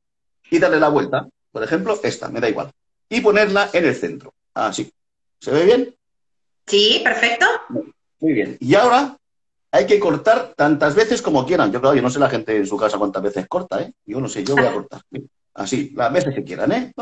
y 0.52 0.60
darle 0.60 0.80
la 0.80 0.90
vuelta. 0.90 1.28
Por 1.52 1.64
ejemplo, 1.64 2.00
esta, 2.04 2.30
me 2.30 2.40
da 2.40 2.50
igual. 2.50 2.72
Y 3.10 3.22
ponerla 3.22 3.70
en 3.74 3.86
el 3.86 3.96
centro. 3.96 4.34
Así. 4.54 4.92
¿Se 5.40 5.52
ve 5.52 5.66
bien? 5.66 5.96
Sí, 6.68 7.02
perfecto. 7.04 7.46
Muy 8.20 8.34
bien. 8.34 8.58
Y 8.60 8.76
ahora 8.76 9.18
hay 9.72 9.86
que 9.86 10.00
cortar 10.00 10.54
tantas 10.56 10.96
veces 10.96 11.22
como 11.22 11.46
quieran. 11.46 11.72
Yo, 11.72 11.82
claro, 11.82 11.96
yo 11.96 12.02
no 12.02 12.10
sé 12.10 12.20
la 12.20 12.30
gente 12.30 12.56
en 12.56 12.68
su 12.68 12.78
casa 12.78 12.98
cuántas 12.98 13.24
veces 13.24 13.48
corta, 13.48 13.82
¿eh? 13.82 13.94
Yo 14.06 14.20
no 14.20 14.28
sé, 14.28 14.44
yo 14.44 14.56
voy 14.56 14.66
a 14.66 14.74
cortar. 14.74 15.02
Así, 15.54 15.92
las 15.96 16.14
veces 16.14 16.36
que 16.36 16.44
quieran, 16.44 16.72
¿eh? 16.72 16.94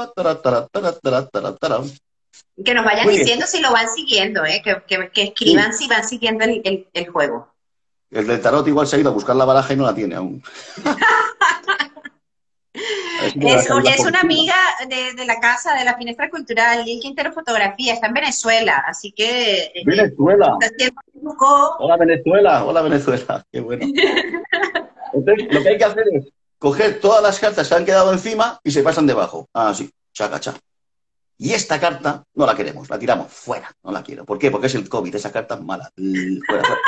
Que 2.64 2.74
nos 2.74 2.86
vayan 2.86 3.08
diciendo 3.08 3.46
si 3.46 3.60
lo 3.60 3.72
van 3.72 3.90
siguiendo, 3.90 4.46
¿eh? 4.46 4.62
Que, 4.64 5.24
escriban 5.24 5.74
si 5.74 5.88
van 5.88 6.08
siguiendo 6.08 6.46
el 6.46 7.10
juego. 7.10 7.50
El 8.10 8.26
del 8.26 8.42
tarot 8.42 8.68
igual 8.68 8.88
se 8.88 8.96
ha 8.96 9.00
ido 9.00 9.10
a 9.10 9.14
buscar 9.14 9.36
la 9.36 9.46
baraja 9.46 9.74
y 9.74 9.76
no 9.76 9.84
la 9.84 9.94
tiene 9.94 10.16
aún. 10.16 10.42
es, 13.36 14.00
una 14.06 14.22
amiga 14.22 14.56
de, 14.88 15.26
la 15.26 15.40
casa 15.40 15.74
de 15.76 15.84
la 15.84 15.98
Finestra 15.98 16.30
Cultural, 16.30 16.84
Lil 16.86 17.00
Quintero 17.00 17.32
Fotografía, 17.34 17.94
está 17.94 18.08
en 18.08 18.14
Venezuela, 18.14 18.84
así 18.88 19.12
que... 19.12 19.66
Eh, 19.66 19.84
Venezuela. 19.86 20.58
Hola 21.80 21.98
Venezuela, 21.98 22.66
hola 22.66 22.82
Venezuela, 22.82 23.46
qué 23.52 23.60
bueno. 23.60 23.86
Entonces, 25.14 25.48
lo 25.52 25.64
que 25.64 25.70
hay 25.70 25.78
que 25.78 25.86
hacer 25.86 26.04
es 26.14 26.26
coger 26.60 27.00
todas 27.00 27.22
las 27.24 27.40
cartas 27.40 27.68
que 27.68 27.76
han 27.76 27.86
quedado 27.86 28.12
encima 28.12 28.60
y 28.64 28.72
se 28.72 28.84
pasan 28.84 29.08
debajo. 29.08 29.48
Ah, 29.54 29.74
sí, 29.74 29.90
chaca, 30.14 30.40
chaca. 30.40 30.60
Y 31.38 31.54
esta 31.54 31.80
carta 31.80 32.24
no 32.34 32.46
la 32.46 32.56
queremos, 32.56 32.90
la 32.90 32.98
tiramos 32.98 33.32
fuera, 33.32 33.72
no 33.84 33.92
la 33.92 34.04
quiero. 34.04 34.26
¿Por 34.26 34.40
qué? 34.40 34.50
Porque 34.50 34.68
es 34.68 34.76
el 34.76 34.90
COVID, 34.90 35.14
esa 35.14 35.32
carta 35.32 35.56
es 35.56 35.62
mala. 35.62 35.92
Fuera, 35.96 36.64
fuera. 36.64 36.82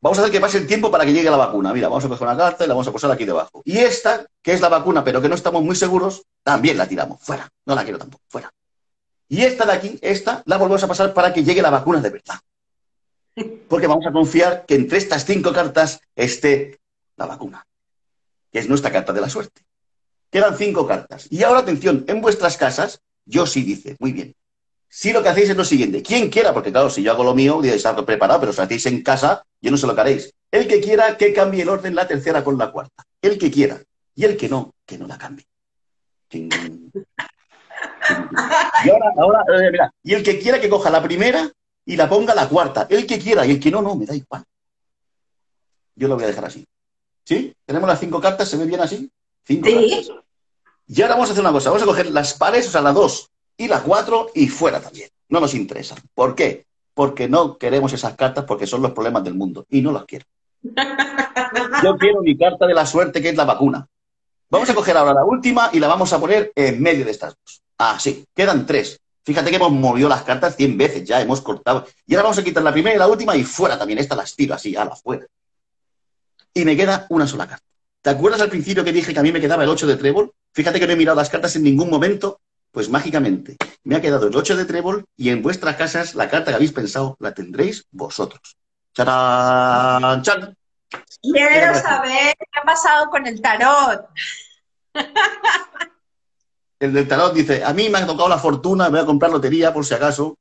Vamos 0.00 0.18
a 0.18 0.22
hacer 0.22 0.32
que 0.32 0.40
pase 0.40 0.58
el 0.58 0.66
tiempo 0.66 0.90
para 0.90 1.04
que 1.04 1.12
llegue 1.12 1.30
la 1.30 1.36
vacuna. 1.36 1.72
Mira, 1.72 1.88
vamos 1.88 2.04
a 2.04 2.08
coger 2.08 2.28
una 2.28 2.36
carta 2.36 2.64
y 2.64 2.68
la 2.68 2.74
vamos 2.74 2.86
a 2.86 2.92
posar 2.92 3.10
aquí 3.10 3.24
debajo. 3.24 3.62
Y 3.64 3.78
esta, 3.78 4.26
que 4.42 4.52
es 4.52 4.60
la 4.60 4.68
vacuna, 4.68 5.02
pero 5.02 5.20
que 5.20 5.28
no 5.28 5.34
estamos 5.34 5.62
muy 5.62 5.74
seguros, 5.74 6.22
también 6.44 6.78
la 6.78 6.86
tiramos. 6.86 7.20
Fuera. 7.20 7.48
No 7.66 7.74
la 7.74 7.82
quiero 7.82 7.98
tampoco. 7.98 8.22
Fuera. 8.28 8.52
Y 9.28 9.42
esta 9.42 9.66
de 9.66 9.72
aquí, 9.72 9.98
esta, 10.00 10.42
la 10.46 10.56
volvemos 10.56 10.82
a 10.84 10.88
pasar 10.88 11.12
para 11.12 11.32
que 11.32 11.42
llegue 11.42 11.60
la 11.60 11.70
vacuna 11.70 12.00
de 12.00 12.10
verdad. 12.10 12.36
Porque 13.68 13.86
vamos 13.86 14.06
a 14.06 14.12
confiar 14.12 14.64
que 14.66 14.74
entre 14.74 14.98
estas 14.98 15.24
cinco 15.24 15.52
cartas 15.52 16.00
esté 16.16 16.80
la 17.16 17.26
vacuna, 17.26 17.66
que 18.52 18.58
es 18.60 18.68
nuestra 18.68 18.90
carta 18.90 19.12
de 19.12 19.20
la 19.20 19.28
suerte. 19.28 19.62
Quedan 20.30 20.56
cinco 20.56 20.86
cartas. 20.86 21.26
Y 21.30 21.42
ahora, 21.42 21.60
atención, 21.60 22.04
en 22.08 22.20
vuestras 22.20 22.56
casas, 22.56 23.00
yo 23.24 23.46
sí 23.46 23.62
dice, 23.62 23.96
muy 23.98 24.12
bien, 24.12 24.34
si 24.88 25.12
lo 25.12 25.22
que 25.22 25.28
hacéis 25.28 25.50
es 25.50 25.56
lo 25.56 25.64
siguiente, 25.64 26.02
quien 26.02 26.30
quiera, 26.30 26.54
porque 26.54 26.72
claro, 26.72 26.88
si 26.88 27.02
yo 27.02 27.12
hago 27.12 27.22
lo 27.22 27.34
mío, 27.34 27.60
diréis 27.60 27.84
algo 27.84 28.06
preparado, 28.06 28.40
pero 28.40 28.52
si 28.52 28.58
lo 28.58 28.64
hacéis 28.64 28.86
en 28.86 29.02
casa, 29.02 29.44
yo 29.60 29.70
no 29.70 29.76
sé 29.76 29.86
lo 29.86 29.94
que 29.94 30.00
haréis. 30.00 30.34
El 30.50 30.66
que 30.66 30.80
quiera 30.80 31.16
que 31.16 31.34
cambie 31.34 31.62
el 31.62 31.68
orden 31.68 31.94
la 31.94 32.08
tercera 32.08 32.42
con 32.42 32.56
la 32.56 32.72
cuarta. 32.72 33.04
El 33.20 33.38
que 33.38 33.50
quiera. 33.50 33.82
Y 34.14 34.24
el 34.24 34.36
que 34.36 34.48
no, 34.48 34.74
que 34.86 34.96
no 34.96 35.06
la 35.06 35.18
cambie. 35.18 35.44
Y 36.30 36.48
ahora, 38.90 39.12
ahora, 39.18 39.44
eh, 39.48 39.70
mira, 39.70 39.92
y 40.02 40.14
el 40.14 40.22
que 40.22 40.38
quiera 40.38 40.60
que 40.60 40.68
coja 40.68 40.90
la 40.90 41.02
primera 41.02 41.50
y 41.84 41.96
la 41.96 42.08
ponga 42.08 42.34
la 42.34 42.48
cuarta. 42.48 42.86
El 42.88 43.06
que 43.06 43.18
quiera 43.18 43.44
y 43.44 43.52
el 43.52 43.60
que 43.60 43.70
no, 43.70 43.82
no, 43.82 43.94
me 43.94 44.06
da 44.06 44.14
igual. 44.14 44.42
Yo 45.94 46.08
lo 46.08 46.14
voy 46.14 46.24
a 46.24 46.28
dejar 46.28 46.46
así. 46.46 46.66
¿Sí? 47.24 47.54
Tenemos 47.66 47.88
las 47.88 48.00
cinco 48.00 48.20
cartas, 48.20 48.48
¿se 48.48 48.56
ve 48.56 48.64
bien 48.64 48.80
así? 48.80 49.10
Cinco 49.44 49.68
¿Sí? 49.68 50.10
Y 50.86 51.02
ahora 51.02 51.14
vamos 51.14 51.28
a 51.28 51.32
hacer 51.32 51.44
una 51.44 51.52
cosa, 51.52 51.68
vamos 51.68 51.82
a 51.82 51.86
coger 51.86 52.10
las 52.10 52.32
pares, 52.32 52.66
o 52.68 52.70
sea, 52.70 52.80
la 52.80 52.92
dos 52.92 53.30
y 53.58 53.68
la 53.68 53.82
4 53.82 54.30
y 54.34 54.48
fuera 54.48 54.80
también. 54.80 55.10
No 55.28 55.40
nos 55.40 55.52
interesa. 55.52 55.96
¿Por 56.14 56.34
qué? 56.34 56.64
Porque 56.94 57.28
no 57.28 57.58
queremos 57.58 57.92
esas 57.92 58.14
cartas 58.14 58.44
porque 58.44 58.66
son 58.66 58.80
los 58.80 58.92
problemas 58.92 59.24
del 59.24 59.34
mundo 59.34 59.66
y 59.68 59.82
no 59.82 59.92
las 59.92 60.04
quiero. 60.06 60.24
Yo 61.82 61.96
quiero 61.98 62.22
mi 62.22 62.38
carta 62.38 62.66
de 62.66 62.74
la 62.74 62.86
suerte 62.86 63.20
que 63.20 63.28
es 63.28 63.36
la 63.36 63.44
vacuna. 63.44 63.86
Vamos 64.48 64.70
a 64.70 64.74
coger 64.74 64.96
ahora 64.96 65.12
la 65.12 65.24
última 65.24 65.68
y 65.72 65.80
la 65.80 65.88
vamos 65.88 66.12
a 66.12 66.18
poner 66.18 66.52
en 66.54 66.80
medio 66.80 67.04
de 67.04 67.10
estas 67.10 67.36
dos. 67.44 67.60
Ah, 67.76 67.98
sí, 68.00 68.24
quedan 68.34 68.64
tres. 68.64 68.98
Fíjate 69.24 69.50
que 69.50 69.56
hemos 69.56 69.72
movido 69.72 70.08
las 70.08 70.22
cartas 70.22 70.56
100 70.56 70.78
veces 70.78 71.04
ya, 71.04 71.20
hemos 71.20 71.42
cortado. 71.42 71.86
Y 72.06 72.14
ahora 72.14 72.24
vamos 72.24 72.38
a 72.38 72.44
quitar 72.44 72.62
la 72.62 72.72
primera 72.72 72.96
y 72.96 72.98
la 72.98 73.06
última 73.06 73.36
y 73.36 73.44
fuera 73.44 73.78
también. 73.78 73.98
Esta 73.98 74.16
las 74.16 74.34
tiro 74.34 74.54
así, 74.54 74.74
a 74.74 74.86
la 74.86 74.96
fuera. 74.96 75.26
Y 76.54 76.64
me 76.64 76.76
queda 76.76 77.06
una 77.10 77.26
sola 77.26 77.46
carta. 77.46 77.64
¿Te 78.00 78.10
acuerdas 78.10 78.40
al 78.40 78.48
principio 78.48 78.84
que 78.84 78.92
dije 78.92 79.12
que 79.12 79.20
a 79.20 79.22
mí 79.22 79.30
me 79.30 79.40
quedaba 79.40 79.64
el 79.64 79.68
8 79.68 79.86
de 79.86 79.96
trébol? 79.96 80.32
Fíjate 80.54 80.80
que 80.80 80.86
no 80.86 80.94
he 80.94 80.96
mirado 80.96 81.16
las 81.16 81.28
cartas 81.28 81.54
en 81.56 81.64
ningún 81.64 81.90
momento 81.90 82.40
pues 82.70 82.88
mágicamente 82.88 83.56
me 83.84 83.96
ha 83.96 84.00
quedado 84.00 84.28
el 84.28 84.36
8 84.36 84.56
de 84.56 84.64
trébol 84.64 85.04
y 85.16 85.30
en 85.30 85.42
vuestras 85.42 85.76
casas 85.76 86.14
la 86.14 86.28
carta 86.28 86.50
que 86.50 86.56
habéis 86.56 86.72
pensado 86.72 87.16
la 87.20 87.32
tendréis 87.32 87.86
vosotros. 87.90 88.56
¡Charán! 88.94 90.22
¡Chan! 90.22 90.56
Quiero 91.20 91.74
saber 91.74 92.34
qué 92.38 92.60
ha 92.60 92.64
pasado 92.64 93.10
con 93.10 93.26
el 93.26 93.40
tarot. 93.40 94.06
El 96.80 96.92
del 96.92 97.08
tarot 97.08 97.34
dice, 97.34 97.64
a 97.64 97.72
mí 97.72 97.88
me 97.88 97.98
ha 97.98 98.06
tocado 98.06 98.28
la 98.28 98.38
fortuna, 98.38 98.88
voy 98.88 99.00
a 99.00 99.06
comprar 99.06 99.32
lotería 99.32 99.72
por 99.72 99.84
si 99.84 99.94
acaso. 99.94 100.38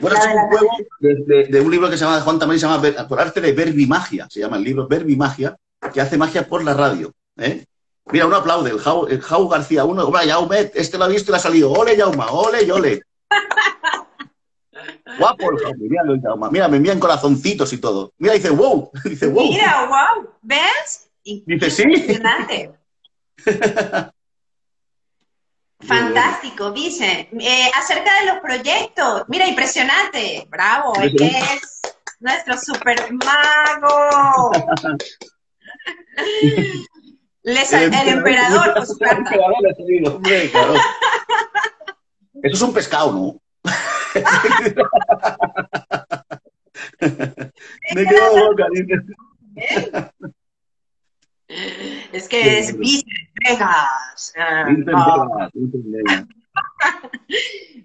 Bueno, 0.00 0.16
es 0.16 0.26
un 0.26 0.48
juego 0.48 0.66
de, 1.00 1.60
un 1.60 1.70
libro 1.70 1.90
que 1.90 1.98
se 1.98 2.04
llama 2.04 2.20
Juan 2.20 2.38
Tamariz, 2.38 2.62
se 2.62 2.66
llama 2.66 3.06
Por 3.06 3.20
arte 3.20 3.40
de 3.40 3.52
verbimagia, 3.52 4.26
se 4.30 4.40
llama 4.40 4.56
el 4.56 4.64
libro 4.64 4.88
Verbimagia, 4.88 5.56
que 5.92 6.00
hace 6.00 6.16
magia 6.16 6.48
por 6.48 6.64
la 6.64 6.72
radio. 6.72 7.12
¿eh? 7.36 7.64
Mira, 8.10 8.26
uno 8.26 8.36
aplaude, 8.36 8.70
el 8.70 8.78
Jau, 8.80 9.06
el 9.06 9.20
Jau 9.20 9.48
García, 9.48 9.84
uno, 9.84 10.04
hombre, 10.04 10.26
Jaume, 10.26 10.72
este 10.74 10.98
lo 10.98 11.04
ha 11.04 11.08
visto 11.08 11.30
y 11.30 11.32
le 11.32 11.36
ha 11.36 11.40
salido, 11.40 11.70
ole 11.72 11.96
Jauma, 11.96 12.30
ole 12.32 12.70
ole. 12.72 13.02
Guapo 15.18 15.52
el 15.52 15.58
Jaume, 15.58 15.88
mira 15.88 16.02
el 16.08 16.20
Jauma, 16.20 16.50
mira, 16.50 16.66
me 16.68 16.78
envían 16.78 16.98
corazoncitos 16.98 17.72
y 17.72 17.78
todo. 17.78 18.12
Mira, 18.18 18.34
dice, 18.34 18.50
wow, 18.50 18.90
dice, 19.04 19.28
wow. 19.28 19.48
Mira, 19.48 19.86
wow, 19.86 20.28
¿ves? 20.42 21.10
Dice, 21.24 21.70
sí. 21.70 21.82
Impresionante. 21.84 22.72
Fantástico, 25.86 26.72
Vicen. 26.72 27.28
Eh, 27.40 27.70
acerca 27.76 28.20
de 28.20 28.26
los 28.26 28.40
proyectos, 28.40 29.24
mira, 29.28 29.46
impresionante. 29.48 30.46
Bravo, 30.48 30.94
es 31.00 31.12
que 31.16 31.26
es 31.26 31.80
nuestro 32.20 32.56
super 32.56 33.12
mago. 33.12 34.52
El, 37.44 38.08
emperador 38.08 38.74
con 38.74 38.86
su 38.86 38.98
carta. 38.98 39.30
Eso 42.42 42.54
es 42.54 42.62
un 42.62 42.72
pescado, 42.72 43.12
¿no? 43.12 43.38
Me 47.94 48.06
quedo 48.06 48.50
loca, 48.50 48.66
Es 52.12 52.28
que 52.28 52.58
es 52.58 52.76
Vicen 52.76 53.30
Vegas. 53.44 54.32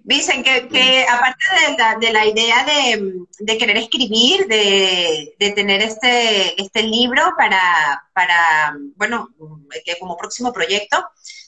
Dicen 0.04 0.42
que, 0.42 1.06
aparte 1.08 1.44
de 2.00 2.12
la, 2.12 2.26
idea 2.26 2.64
de, 2.64 3.58
querer 3.58 3.76
escribir, 3.76 4.46
de, 4.46 5.52
tener 5.54 5.82
este, 5.82 6.60
este 6.60 6.82
libro 6.82 7.22
para, 7.36 8.02
para, 8.14 8.76
bueno, 8.96 9.28
que 9.84 9.98
como 9.98 10.16
próximo 10.16 10.52
proyecto, 10.52 11.04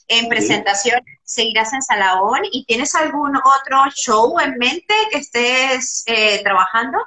en 0.07 0.27
presentación 0.27 1.01
seguirás 1.23 1.73
en 1.73 1.81
Salaón 1.81 2.41
y 2.51 2.65
tienes 2.65 2.93
algún 2.95 3.35
otro 3.37 3.89
show 3.95 4.39
en 4.39 4.57
mente 4.57 4.93
que 5.09 5.19
estés 5.19 6.03
eh, 6.05 6.41
trabajando? 6.43 6.97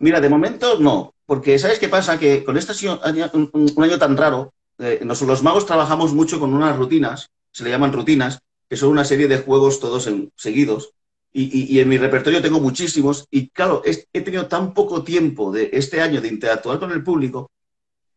Mira, 0.00 0.20
de 0.20 0.28
momento 0.28 0.78
no, 0.78 1.14
porque 1.26 1.58
¿sabes 1.58 1.78
qué 1.78 1.88
pasa? 1.88 2.18
Que 2.18 2.44
con 2.44 2.56
este 2.56 2.72
año, 3.04 3.30
un, 3.32 3.84
año 3.84 3.98
tan 3.98 4.16
raro, 4.16 4.52
eh, 4.78 5.00
los 5.02 5.42
magos 5.42 5.66
trabajamos 5.66 6.12
mucho 6.12 6.40
con 6.40 6.52
unas 6.52 6.76
rutinas, 6.76 7.30
se 7.52 7.64
le 7.64 7.70
llaman 7.70 7.92
rutinas, 7.92 8.40
que 8.68 8.76
son 8.76 8.90
una 8.90 9.04
serie 9.04 9.28
de 9.28 9.38
juegos 9.38 9.80
todos 9.80 10.08
seguidos. 10.36 10.92
Y, 11.32 11.78
en 11.78 11.88
mi 11.88 11.98
repertorio 11.98 12.42
tengo 12.42 12.58
muchísimos. 12.58 13.26
Y 13.30 13.50
claro, 13.50 13.82
he 13.84 14.20
tenido 14.22 14.46
tan 14.48 14.74
poco 14.74 15.04
tiempo 15.04 15.52
de 15.52 15.70
este 15.72 16.00
año 16.00 16.20
de 16.20 16.28
interactuar 16.28 16.78
con 16.78 16.90
el 16.90 17.04
público 17.04 17.50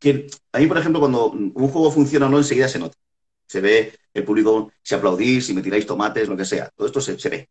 que 0.02 0.28
a 0.52 0.58
mí, 0.58 0.66
por 0.66 0.80
ejemplo, 0.80 1.00
cuando 1.00 1.28
un 1.30 1.54
juego 1.54 1.92
funciona 1.92 2.26
o 2.26 2.30
no, 2.30 2.40
enseguida 2.40 2.68
se 2.68 2.80
nota. 2.80 2.98
Se 3.46 3.62
ve 3.62 3.94
el 4.16 4.24
público, 4.24 4.72
si 4.82 4.96
aplaudís, 4.96 5.46
si 5.46 5.54
me 5.54 5.62
tiráis 5.62 5.86
tomates, 5.86 6.28
lo 6.28 6.36
que 6.36 6.44
sea. 6.44 6.72
Todo 6.76 6.88
esto 6.88 7.00
se, 7.00 7.30
ve. 7.30 7.50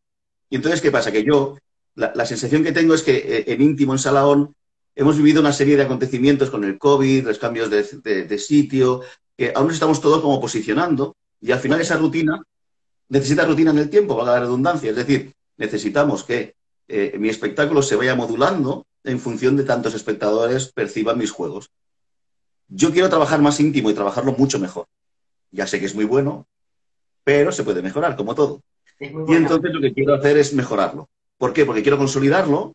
Y 0.50 0.56
entonces, 0.56 0.80
¿qué 0.80 0.90
pasa? 0.90 1.12
Que 1.12 1.22
yo, 1.22 1.56
la, 1.94 2.26
sensación 2.26 2.64
que 2.64 2.72
tengo 2.72 2.92
es 2.94 3.02
que 3.02 3.16
eh, 3.18 3.44
en 3.46 3.62
íntimo, 3.62 3.92
en 3.92 4.00
Salaón, 4.00 4.56
hemos 4.96 5.16
vivido 5.16 5.40
una 5.40 5.52
serie 5.52 5.76
de 5.76 5.84
acontecimientos 5.84 6.50
con 6.50 6.64
el 6.64 6.76
COVID, 6.76 7.26
los 7.26 7.38
cambios 7.38 7.70
de, 7.70 7.84
de 8.24 8.38
sitio, 8.38 9.02
que 9.36 9.52
aún 9.54 9.68
nos 9.68 9.74
estamos 9.74 10.00
todos 10.00 10.20
como 10.20 10.40
posicionando. 10.40 11.14
Y 11.40 11.52
al 11.52 11.60
final 11.60 11.80
esa 11.80 11.98
rutina 11.98 12.42
necesita 13.10 13.44
rutina 13.44 13.72
en 13.72 13.78
el 13.78 13.90
tiempo, 13.90 14.16
valga 14.16 14.32
la 14.32 14.40
redundancia. 14.40 14.90
Es 14.90 14.96
decir, 14.96 15.34
necesitamos 15.58 16.24
que 16.24 16.54
eh, 16.88 17.16
mi 17.18 17.28
espectáculo 17.28 17.82
se 17.82 17.96
vaya 17.96 18.14
modulando 18.14 18.86
en 19.04 19.20
función 19.20 19.56
de 19.56 19.64
tantos 19.64 19.94
espectadores 19.94 20.72
perciban 20.72 21.18
mis 21.18 21.30
juegos. 21.30 21.70
Yo 22.68 22.92
quiero 22.92 23.08
trabajar 23.08 23.40
más 23.42 23.58
íntimo 23.60 23.90
y 23.90 23.94
trabajarlo 23.94 24.32
mucho 24.32 24.58
mejor. 24.58 24.86
Ya 25.50 25.66
sé 25.66 25.80
que 25.80 25.86
es 25.86 25.94
muy 25.94 26.04
bueno, 26.04 26.46
pero 27.24 27.50
se 27.52 27.64
puede 27.64 27.82
mejorar, 27.82 28.16
como 28.16 28.34
todo. 28.34 28.62
Y 29.00 29.34
entonces 29.34 29.72
lo 29.72 29.80
que 29.80 29.92
quiero 29.92 30.14
hacer 30.14 30.36
es 30.36 30.52
mejorarlo. 30.52 31.08
¿Por 31.38 31.52
qué? 31.52 31.64
Porque 31.64 31.82
quiero 31.82 31.98
consolidarlo, 31.98 32.74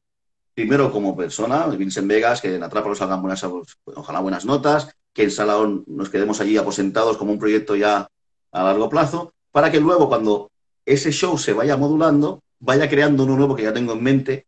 primero 0.54 0.92
como 0.92 1.16
persona, 1.16 1.68
Vincent 1.68 2.08
Vegas, 2.08 2.42
que 2.42 2.56
en 2.56 2.64
Atrápalos 2.64 3.02
hagan 3.02 3.22
buenas, 3.22 3.46
ojalá 3.86 4.20
buenas 4.20 4.44
notas, 4.44 4.90
que 5.14 5.24
en 5.24 5.32
Salaón 5.32 5.84
nos 5.88 6.10
quedemos 6.10 6.42
allí 6.42 6.58
aposentados 6.58 7.16
como 7.16 7.32
un 7.32 7.40
proyecto 7.40 7.76
ya 7.76 8.10
a 8.52 8.64
largo 8.64 8.90
plazo, 8.90 9.35
para 9.56 9.72
que 9.72 9.80
luego 9.80 10.10
cuando 10.10 10.52
ese 10.86 11.14
show 11.14 11.38
se 11.38 11.54
vaya 11.54 11.78
modulando, 11.78 12.44
vaya 12.60 12.90
creando 12.90 13.24
uno 13.24 13.38
nuevo 13.38 13.56
que 13.56 13.64
ya 13.64 13.72
tengo 13.72 13.94
en 13.94 14.04
mente, 14.04 14.48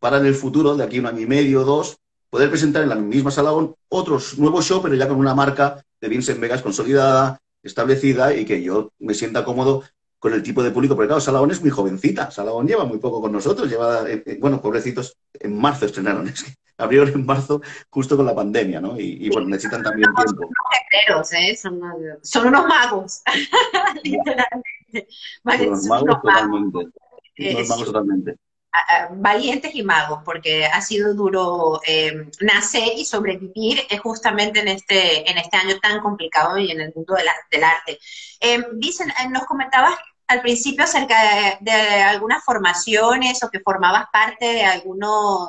para 0.00 0.16
en 0.16 0.24
el 0.24 0.34
futuro, 0.34 0.74
de 0.74 0.84
aquí 0.84 0.98
un 0.98 1.04
año 1.04 1.20
y 1.20 1.26
medio 1.26 1.60
o 1.60 1.64
dos, 1.64 1.98
poder 2.30 2.48
presentar 2.48 2.82
en 2.82 2.88
la 2.88 2.94
misma 2.94 3.30
sala 3.30 3.52
otros 3.90 4.38
nuevos 4.38 4.64
shows, 4.64 4.82
pero 4.82 4.94
ya 4.94 5.06
con 5.06 5.18
una 5.18 5.34
marca 5.34 5.84
de 6.00 6.08
Vincent 6.08 6.40
Vegas 6.40 6.62
consolidada, 6.62 7.38
establecida 7.62 8.34
y 8.34 8.46
que 8.46 8.62
yo 8.62 8.90
me 9.00 9.12
sienta 9.12 9.44
cómodo 9.44 9.82
con 10.18 10.32
el 10.32 10.42
tipo 10.42 10.62
de 10.62 10.70
público, 10.70 10.96
porque 10.96 11.08
claro, 11.08 11.20
Salagón 11.20 11.50
es 11.50 11.60
muy 11.60 11.68
jovencita, 11.68 12.30
Salagón 12.30 12.66
lleva 12.66 12.86
muy 12.86 12.96
poco 12.96 13.20
con 13.20 13.32
nosotros, 13.32 13.68
lleva, 13.68 14.08
eh, 14.08 14.22
eh, 14.24 14.38
bueno, 14.40 14.62
pobrecitos, 14.62 15.18
en 15.34 15.58
marzo 15.58 15.84
estrenaron, 15.84 16.26
abrieron 16.78 17.08
en 17.08 17.26
marzo 17.26 17.60
justo 17.90 18.16
con 18.16 18.26
la 18.26 18.34
pandemia, 18.34 18.80
¿no? 18.80 18.98
Y, 18.98 19.28
bueno, 19.30 19.48
necesitan 19.48 19.82
también 19.82 20.08
tiempo. 20.14 20.22
Son 20.30 20.38
unos 21.14 21.32
¿eh? 21.32 21.56
Son, 22.22 22.46
unos 22.46 22.66
magos, 22.66 23.22
literalmente. 24.04 25.08
Son 25.44 25.68
unos 25.68 25.86
magos 25.86 26.20
totalmente. 26.22 26.78
Unos 27.38 27.68
magos 27.68 27.84
totalmente. 27.84 28.36
Valientes 29.10 29.74
y 29.74 29.82
magos, 29.82 30.20
porque 30.24 30.66
ha 30.66 30.80
sido 30.80 31.12
duro 31.14 31.80
eh, 31.84 32.30
nacer 32.40 32.92
y 32.96 33.04
sobrevivir 33.04 33.80
justamente 34.02 34.60
en 34.60 34.68
este, 34.68 35.28
en 35.28 35.38
este 35.38 35.56
año 35.56 35.78
tan 35.80 36.00
complicado 36.00 36.58
y 36.58 36.70
en 36.70 36.82
el 36.82 36.92
mundo 36.94 37.14
del 37.50 37.64
arte. 37.64 37.98
dicen, 38.74 39.08
nos 39.30 39.46
comentabas 39.46 39.98
al 40.28 40.42
principio 40.42 40.84
acerca 40.84 41.16
de, 41.60 41.72
algunas 41.72 42.44
formaciones 42.44 43.42
o 43.42 43.50
que 43.50 43.60
formabas 43.60 44.06
parte 44.12 44.44
de 44.44 44.62
algún 44.62 45.00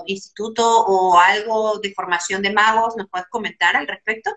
instituto 0.06 0.66
o 0.66 1.20
algo 1.20 1.80
de 1.80 1.94
formación 1.94 2.42
de 2.42 2.54
magos. 2.54 2.96
¿Nos 2.98 3.10
puedes 3.10 3.28
comentar 3.28 3.76
al 3.76 3.88
respecto? 3.88 4.32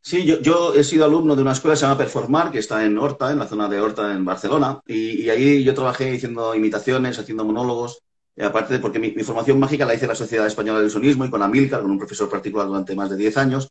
Sí, 0.00 0.24
yo, 0.24 0.74
he 0.74 0.82
sido 0.82 1.04
alumno 1.04 1.36
de 1.36 1.42
una 1.42 1.52
escuela 1.52 1.74
que 1.74 1.80
se 1.80 1.86
llama 1.86 1.98
Performar, 1.98 2.50
que 2.50 2.58
está 2.58 2.84
en 2.84 2.98
Horta, 2.98 3.30
en 3.30 3.38
la 3.38 3.46
zona 3.46 3.68
de 3.68 3.80
Horta, 3.80 4.12
en 4.12 4.24
Barcelona, 4.24 4.80
y, 4.86 5.28
ahí 5.28 5.62
yo 5.62 5.74
trabajé 5.74 6.16
haciendo 6.16 6.54
imitaciones, 6.54 7.18
haciendo 7.18 7.44
monólogos, 7.44 8.00
aparte 8.40 8.74
de 8.74 8.78
porque 8.80 8.98
mi, 8.98 9.10
formación 9.22 9.58
mágica 9.60 9.84
la 9.84 9.94
hice 9.94 10.06
en 10.06 10.10
la 10.10 10.14
Sociedad 10.14 10.46
Española 10.46 10.80
del 10.80 10.90
Sonismo 10.90 11.24
y 11.24 11.30
con 11.30 11.42
Amilcar, 11.42 11.82
con 11.82 11.90
un 11.90 11.98
profesor 11.98 12.30
particular 12.30 12.66
durante 12.66 12.94
más 12.94 13.10
de 13.10 13.16
10 13.16 13.36
años, 13.36 13.70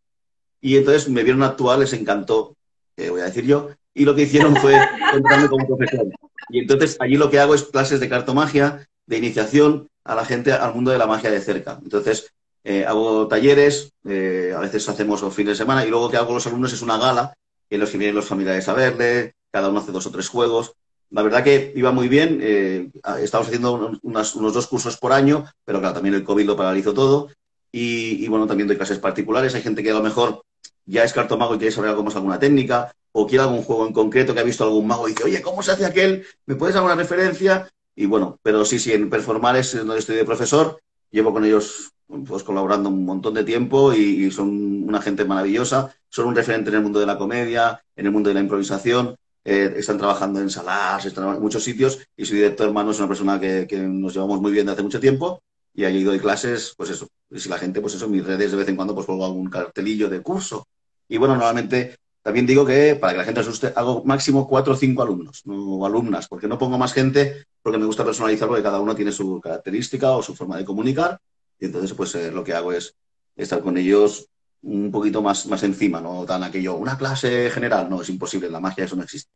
y 0.61 0.77
entonces 0.77 1.09
me 1.09 1.23
vieron 1.23 1.43
actuar, 1.43 1.79
les 1.79 1.93
encantó, 1.93 2.55
voy 2.97 3.21
a 3.21 3.25
decir 3.25 3.45
yo, 3.45 3.69
y 3.97 4.05
lo 4.05 4.15
que 4.15 4.21
hicieron 4.21 4.55
fue 4.55 4.75
entrarme 5.13 5.49
como 5.49 5.67
profesor. 5.67 6.07
Y 6.49 6.59
entonces 6.59 6.95
allí 6.99 7.17
lo 7.17 7.29
que 7.29 7.39
hago 7.39 7.55
es 7.55 7.63
clases 7.63 7.99
de 7.99 8.07
cartomagia, 8.07 8.87
de 9.05 9.17
iniciación 9.17 9.89
a 10.03 10.15
la 10.15 10.23
gente 10.23 10.53
al 10.53 10.73
mundo 10.73 10.91
de 10.91 10.97
la 10.97 11.07
magia 11.07 11.31
de 11.31 11.41
cerca. 11.41 11.79
Entonces 11.83 12.31
eh, 12.63 12.85
hago 12.85 13.27
talleres, 13.27 13.91
eh, 14.05 14.53
a 14.55 14.59
veces 14.59 14.87
hacemos 14.87 15.21
los 15.21 15.33
fines 15.33 15.53
de 15.53 15.63
semana 15.63 15.85
y 15.85 15.89
luego 15.89 16.09
que 16.09 16.17
hago 16.17 16.27
con 16.27 16.35
los 16.35 16.47
alumnos 16.47 16.73
es 16.73 16.81
una 16.81 16.97
gala 16.97 17.33
en 17.69 17.79
los 17.79 17.89
que 17.89 17.97
vienen 17.97 18.15
los 18.15 18.25
familiares 18.25 18.69
a 18.69 18.73
verle, 18.73 19.33
cada 19.51 19.69
uno 19.69 19.79
hace 19.79 19.91
dos 19.91 20.05
o 20.05 20.11
tres 20.11 20.29
juegos. 20.29 20.73
La 21.09 21.23
verdad 21.23 21.43
que 21.43 21.73
iba 21.75 21.91
muy 21.91 22.07
bien, 22.07 22.39
eh, 22.41 22.89
estamos 23.19 23.47
haciendo 23.47 23.97
unos 24.03 24.33
dos 24.53 24.67
cursos 24.67 24.97
por 24.97 25.11
año, 25.11 25.45
pero 25.65 25.79
claro, 25.79 25.95
también 25.95 26.15
el 26.15 26.23
COVID 26.23 26.45
lo 26.45 26.55
paralizó 26.55 26.93
todo. 26.93 27.29
Y, 27.71 28.23
y, 28.23 28.27
bueno, 28.27 28.47
también 28.47 28.67
doy 28.67 28.77
clases 28.77 28.97
particulares. 28.99 29.53
Hay 29.53 29.61
gente 29.61 29.83
que 29.83 29.91
a 29.91 29.93
lo 29.93 30.01
mejor 30.01 30.41
ya 30.85 31.03
es 31.03 31.13
cartomago 31.13 31.55
y 31.55 31.57
quiere 31.57 31.71
saber 31.71 31.89
algo 31.89 32.03
más 32.03 32.15
alguna 32.15 32.39
técnica, 32.39 32.93
o 33.19 33.25
quiere 33.25 33.43
algún 33.43 33.63
juego 33.63 33.87
en 33.87 33.93
concreto 33.93 34.35
que 34.35 34.41
ha 34.41 34.43
visto 34.43 34.63
algún 34.63 34.85
mago 34.85 35.07
y 35.07 35.11
dice, 35.11 35.23
oye, 35.23 35.41
¿cómo 35.41 35.63
se 35.63 35.71
hace 35.71 35.87
aquel? 35.87 36.23
¿Me 36.45 36.53
puedes 36.53 36.75
dar 36.75 36.83
una 36.83 36.93
referencia? 36.93 37.67
Y 37.95 38.05
bueno, 38.05 38.37
pero 38.43 38.63
sí, 38.63 38.77
sí, 38.77 38.93
en 38.93 39.09
Performar 39.09 39.55
es 39.55 39.75
donde 39.75 39.97
estoy 39.97 40.17
de 40.17 40.23
profesor, 40.23 40.79
llevo 41.09 41.33
con 41.33 41.43
ellos 41.43 41.93
pues 42.27 42.43
colaborando 42.43 42.89
un 42.89 43.03
montón 43.03 43.33
de 43.33 43.43
tiempo 43.43 43.91
y, 43.91 44.29
son 44.29 44.83
una 44.83 45.01
gente 45.01 45.25
maravillosa, 45.25 45.95
son 46.09 46.27
un 46.27 46.35
referente 46.35 46.69
en 46.69 46.75
el 46.75 46.83
mundo 46.83 46.99
de 46.99 47.07
la 47.07 47.17
comedia, 47.17 47.83
en 47.95 48.05
el 48.05 48.11
mundo 48.11 48.29
de 48.29 48.35
la 48.35 48.41
improvisación, 48.41 49.15
eh, 49.43 49.73
están 49.77 49.97
trabajando 49.97 50.39
en 50.39 50.51
salas, 50.51 51.03
están 51.03 51.27
en 51.37 51.41
muchos 51.41 51.63
sitios 51.63 51.99
y 52.15 52.23
su 52.23 52.35
director 52.35 52.67
hermano 52.67 52.91
es 52.91 52.99
una 52.99 53.07
persona 53.07 53.39
que, 53.39 53.65
nos 53.79 54.13
llevamos 54.13 54.39
muy 54.39 54.51
bien 54.51 54.67
de 54.67 54.73
hace 54.73 54.83
mucho 54.83 54.99
tiempo 54.99 55.41
y 55.73 55.85
allí 55.85 56.03
doy 56.03 56.19
clases, 56.19 56.75
pues 56.77 56.91
eso, 56.91 57.07
y 57.31 57.39
si 57.39 57.49
la 57.49 57.57
gente, 57.57 57.81
pues 57.81 57.95
eso, 57.95 58.07
mis 58.07 58.23
redes 58.23 58.51
de 58.51 58.57
vez 58.57 58.67
en 58.67 58.75
cuando 58.75 58.93
pues 58.93 59.07
pongo 59.07 59.25
algún 59.25 59.49
cartelillo 59.49 60.07
de 60.07 60.21
curso. 60.21 60.67
Y 61.09 61.17
bueno, 61.17 61.35
normalmente 61.35 61.97
también 62.27 62.45
digo 62.45 62.65
que, 62.65 62.95
para 62.95 63.13
que 63.13 63.19
la 63.19 63.23
gente 63.23 63.39
asuste, 63.39 63.71
hago 63.73 64.03
máximo 64.03 64.49
cuatro 64.49 64.73
o 64.73 64.75
cinco 64.75 65.01
alumnos, 65.01 65.43
no 65.45 65.85
alumnas, 65.85 66.27
porque 66.27 66.45
no 66.45 66.57
pongo 66.57 66.77
más 66.77 66.91
gente, 66.91 67.45
porque 67.61 67.77
me 67.77 67.85
gusta 67.85 68.03
personalizar, 68.03 68.49
porque 68.49 68.63
cada 68.63 68.81
uno 68.81 68.93
tiene 68.93 69.13
su 69.13 69.39
característica 69.39 70.11
o 70.11 70.21
su 70.21 70.35
forma 70.35 70.57
de 70.57 70.65
comunicar, 70.65 71.21
y 71.57 71.67
entonces 71.67 71.93
pues 71.93 72.13
eh, 72.15 72.29
lo 72.29 72.43
que 72.43 72.53
hago 72.53 72.73
es 72.73 72.93
estar 73.33 73.61
con 73.61 73.77
ellos 73.77 74.27
un 74.63 74.91
poquito 74.91 75.21
más, 75.21 75.45
más 75.45 75.63
encima, 75.63 76.01
no 76.01 76.25
tan 76.25 76.43
aquello, 76.43 76.75
una 76.75 76.97
clase 76.97 77.49
general, 77.49 77.89
no, 77.89 78.01
es 78.01 78.09
imposible, 78.09 78.49
la 78.49 78.59
magia 78.59 78.83
eso 78.83 78.97
no 78.97 79.03
existe. 79.03 79.31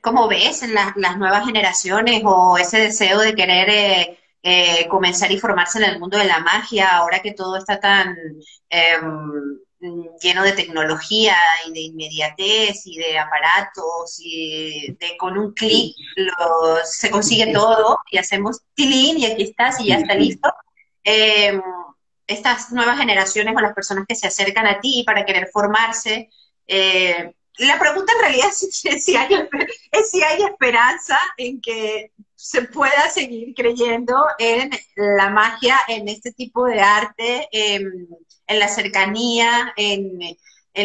¿Cómo 0.00 0.26
ves 0.26 0.62
en 0.62 0.72
las 0.72 1.18
nuevas 1.18 1.44
generaciones 1.44 2.22
o 2.24 2.56
ese 2.56 2.78
deseo 2.78 3.20
de 3.20 3.34
querer 3.34 3.68
eh, 3.68 4.18
eh, 4.42 4.88
comenzar 4.88 5.30
y 5.30 5.38
formarse 5.38 5.84
en 5.84 5.90
el 5.90 6.00
mundo 6.00 6.16
de 6.16 6.24
la 6.24 6.40
magia, 6.40 6.96
ahora 6.96 7.20
que 7.20 7.34
todo 7.34 7.58
está 7.58 7.78
tan 7.78 8.16
em, 8.70 9.58
lleno 10.20 10.42
de 10.44 10.52
tecnología 10.52 11.36
y 11.66 11.72
de 11.72 11.80
inmediatez 11.80 12.86
y 12.86 12.98
de 12.98 13.18
aparatos 13.18 14.16
y 14.20 14.96
de 14.98 15.16
con 15.16 15.36
un 15.36 15.52
clic 15.52 15.94
se 16.84 17.10
consigue 17.10 17.52
todo 17.52 17.98
y 18.10 18.18
hacemos 18.18 18.60
tilín 18.74 19.18
y 19.18 19.26
aquí 19.26 19.42
estás 19.42 19.80
y 19.80 19.88
ya 19.88 19.96
está 19.96 20.14
listo. 20.14 20.52
Em, 21.02 21.60
estas 22.26 22.70
nuevas 22.72 22.98
generaciones 22.98 23.54
o 23.56 23.60
las 23.60 23.74
personas 23.74 24.04
que 24.06 24.14
se 24.14 24.28
acercan 24.28 24.66
a 24.66 24.80
ti 24.80 25.02
para 25.04 25.24
querer 25.24 25.48
formarse, 25.52 26.30
eh, 26.66 27.34
la 27.58 27.78
pregunta 27.78 28.12
en 28.14 28.20
realidad 28.20 28.48
es 28.48 29.04
si, 29.04 29.16
hay, 29.16 29.48
es 29.90 30.10
si 30.10 30.22
hay 30.22 30.42
esperanza 30.42 31.18
en 31.36 31.60
que 31.60 32.12
se 32.34 32.62
pueda 32.62 33.08
seguir 33.10 33.54
creyendo 33.54 34.16
en 34.38 34.70
la 34.96 35.30
magia, 35.30 35.76
en 35.88 36.08
este 36.08 36.32
tipo 36.32 36.66
de 36.66 36.80
arte, 36.80 37.48
en, 37.52 38.08
la 38.48 38.68
cercanía, 38.68 39.72
en, 39.76 40.18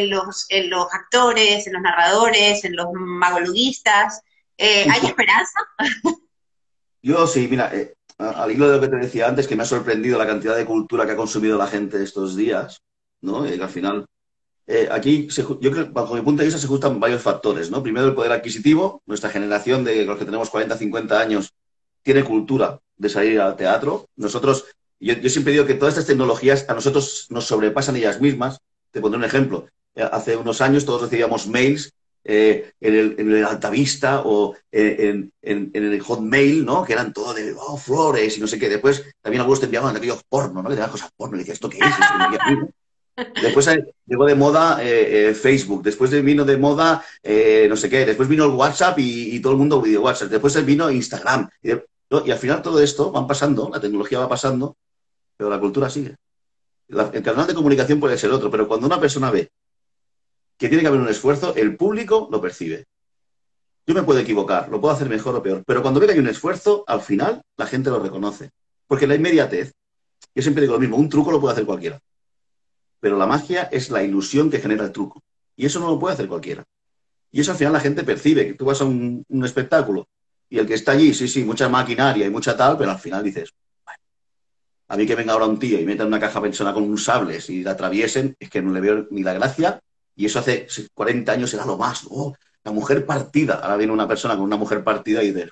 los, 0.10 0.46
en 0.50 0.70
los 0.70 0.88
actores, 0.94 1.66
en 1.66 1.74
los 1.74 1.82
narradores, 1.82 2.64
en 2.64 2.76
los 2.76 2.88
magologuistas. 2.94 4.22
Eh, 4.58 4.86
¿Hay 4.90 5.08
esperanza? 5.08 5.60
Yo 7.02 7.26
sí, 7.26 7.48
mira, 7.50 7.74
eh, 7.74 7.96
al 8.20 8.52
hilo 8.52 8.68
de 8.68 8.76
lo 8.76 8.82
que 8.82 8.90
te 8.90 8.98
decía 8.98 9.28
antes, 9.28 9.48
que 9.48 9.56
me 9.56 9.64
ha 9.64 9.68
sorprendido 9.68 10.18
la 10.18 10.28
cantidad 10.28 10.56
de 10.56 10.66
cultura 10.66 11.06
que 11.06 11.14
ha 11.14 11.18
consumido 11.18 11.58
la 11.58 11.68
gente 11.68 12.02
estos 12.02 12.36
días, 12.36 12.82
¿no? 13.22 13.48
Y 13.48 13.58
que 13.58 13.64
al 13.64 13.70
final 13.70 14.06
eh, 14.70 14.90
aquí, 14.92 15.30
yo 15.62 15.72
creo, 15.72 15.88
bajo 15.92 16.14
mi 16.14 16.22
punto 16.22 16.42
de 16.42 16.48
vista, 16.48 16.60
se 16.60 16.68
juntan 16.68 17.00
varios 17.00 17.22
factores, 17.22 17.72
¿no? 17.72 17.82
Primero, 17.82 18.08
el 18.08 18.14
poder 18.14 18.34
adquisitivo. 18.34 19.02
Nuestra 19.06 19.30
generación 19.30 19.86
de 19.86 20.04
los 20.04 20.20
que 20.20 20.26
tenemos 20.26 20.50
40, 20.50 20.78
50 20.78 21.20
años 21.20 21.54
tiene 22.04 22.26
cultura 22.26 22.80
de 22.98 23.08
salir 23.08 23.40
al 23.40 23.56
teatro. 23.56 24.08
Nosotros, 24.18 24.66
yo, 25.00 25.16
siempre 25.30 25.54
digo 25.54 25.66
que 25.66 25.76
todas 25.76 25.94
estas 25.94 26.08
tecnologías 26.08 26.66
a 26.68 26.74
nosotros 26.74 27.28
nos 27.30 27.46
sobrepasan 27.46 27.96
ellas 27.96 28.20
mismas. 28.20 28.60
Te 28.92 29.00
pondré 29.00 29.18
un 29.18 29.24
ejemplo. 29.24 29.68
Eh, 29.96 30.08
hace 30.12 30.36
unos 30.36 30.60
años 30.60 30.84
todos 30.84 31.04
recibíamos 31.04 31.48
mails 31.48 31.94
eh, 32.26 32.74
en, 32.82 32.94
el, 32.94 33.16
en, 33.20 33.32
el, 33.32 33.46
Altavista 33.46 34.24
o 34.26 34.54
en, 34.70 35.32
el 35.42 36.02
Hotmail, 36.02 36.66
¿no? 36.66 36.84
Que 36.84 36.92
eran 36.92 37.14
todo 37.14 37.34
de 37.34 37.56
oh, 37.58 37.78
flores 37.78 38.38
y 38.38 38.42
no 38.42 38.48
sé 38.48 38.60
qué. 38.60 38.68
Después 38.68 39.06
también 39.22 39.40
algunos 39.40 39.62
te 39.62 39.66
enviaban 39.68 39.96
aquellos 39.96 40.24
porno, 40.28 40.62
¿no? 40.62 40.70
Que 40.70 40.76
te 40.76 40.82
cosas 40.90 41.10
porno 41.16 41.38
y 41.38 41.40
decías, 41.40 41.56
¿esto 41.56 41.70
qué 41.70 41.78
es? 41.78 41.86
Después 43.42 43.68
llegó 44.06 44.26
de 44.26 44.36
moda 44.36 44.84
eh, 44.84 45.30
eh, 45.30 45.34
Facebook, 45.34 45.82
después 45.82 46.12
vino 46.24 46.46
de 46.46 46.56
moda 46.56 47.04
eh, 47.24 47.66
no 47.68 47.76
sé 47.76 47.90
qué, 47.90 48.06
después 48.06 48.30
vino 48.30 48.46
el 48.46 48.52
WhatsApp 48.52 49.00
y, 49.00 49.40
todo 49.40 49.54
el 49.54 49.58
mundo 49.58 49.82
video 49.82 50.04
WhatsApp, 50.04 50.30
después 50.30 50.64
vino 50.64 50.90
Instagram. 50.92 51.50
Y, 51.64 51.72
al 51.72 52.38
final 52.38 52.62
todo 52.62 52.80
esto 52.80 53.12
van 53.12 53.26
pasando, 53.26 53.70
la 53.74 53.80
tecnología 53.80 54.20
va 54.20 54.30
pasando, 54.30 54.78
pero 55.36 55.50
la 55.50 55.60
cultura 55.60 55.90
sigue. 55.90 56.16
el 56.90 57.24
canal 57.24 57.48
de 57.48 57.56
comunicación 57.56 58.00
puede 58.00 58.18
ser 58.20 58.32
otro, 58.32 58.52
pero 58.52 58.68
cuando 58.68 58.86
una 58.86 59.00
persona 59.00 59.32
ve 59.32 59.50
que 60.58 60.70
tiene 60.70 60.84
que 60.84 60.88
haber 60.88 61.02
un 61.02 61.10
esfuerzo, 61.10 61.56
el 61.56 61.76
público 61.76 62.28
lo 62.32 62.40
percibe. 62.40 62.86
Yo 63.88 63.96
me 63.96 64.04
puedo 64.04 64.20
equivocar, 64.20 64.70
lo 64.70 64.80
puedo 64.80 64.94
hacer 64.94 65.10
mejor 65.10 65.36
o 65.36 65.42
peor, 65.42 65.64
pero 65.66 65.82
cuando 65.82 66.00
ve 66.00 66.06
que 66.06 66.14
hay 66.14 66.20
un 66.20 66.28
esfuerzo, 66.28 66.84
al 66.88 67.02
final 67.02 67.42
la 67.58 67.66
gente 67.66 67.90
lo 67.90 68.00
reconoce. 68.00 68.52
Porque 68.86 69.08
la 69.08 69.16
inmediatez, 69.16 69.74
yo 70.36 70.42
siempre 70.44 70.62
digo 70.62 70.76
lo 70.76 70.80
mismo, 70.80 70.98
un 70.98 71.10
truco 71.10 71.32
lo 71.32 71.42
puede 71.42 71.54
hacer 71.54 71.66
cualquiera 71.66 72.00
pero 73.00 73.18
la 73.18 73.26
magia 73.26 73.64
es 73.72 73.90
la 73.90 74.04
ilusión 74.04 74.50
que 74.50 74.60
genera 74.60 74.86
el 74.86 74.92
truco. 74.92 75.24
Y 75.56 75.66
eso 75.66 75.80
no 75.80 75.88
lo 75.88 76.00
puede 76.00 76.14
hacer 76.14 76.28
cualquiera. 76.28 76.64
Y 77.32 77.42
eso 77.42 77.52
al 77.52 77.58
final 77.58 77.74
la 77.74 77.80
gente 77.80 78.04
percibe, 78.04 78.48
que 78.48 78.54
tú 78.54 78.66
vas 78.66 78.82
a 78.82 78.86
un, 78.86 79.26
espectáculo 79.44 80.08
y 80.50 80.60
el 80.60 80.68
que 80.68 80.76
está 80.76 80.94
allí, 80.94 81.14
sí, 81.14 81.28
sí, 81.28 81.44
mucha 81.44 81.68
maquinaria 81.68 82.26
y 82.26 82.30
mucha 82.30 82.56
tal, 82.56 82.78
pero 82.78 82.92
al 82.92 83.00
final 83.00 83.24
dices, 83.24 83.54
a 84.88 84.96
mí 84.96 85.06
que 85.06 85.16
venga 85.16 85.34
ahora 85.34 85.46
un 85.46 85.60
tío 85.60 85.80
y 85.80 85.86
meta 85.86 86.06
una 86.06 86.20
caja 86.20 86.42
pensona 86.42 86.74
con 86.74 86.84
un 86.84 86.98
sables 86.98 87.50
y 87.50 87.64
la 87.64 87.72
atraviesen, 87.72 88.36
es 88.40 88.50
que 88.50 88.62
no 88.62 88.72
le 88.72 88.80
veo 88.80 89.08
ni 89.12 89.24
la 89.24 89.34
gracia. 89.34 89.82
Y 90.16 90.26
eso 90.26 90.40
hace 90.40 90.68
40 90.94 91.32
años 91.32 91.54
era 91.54 91.66
lo 91.66 91.78
más. 91.78 92.06
Oh, 92.10 92.34
la 92.64 92.72
mujer 92.72 93.06
partida. 93.06 93.56
Ahora 93.56 93.78
viene 93.78 93.94
una 93.94 94.08
persona 94.08 94.36
con 94.36 94.44
una 94.44 94.56
mujer 94.56 94.84
partida 94.84 95.22
y 95.22 95.32
dices, 95.32 95.52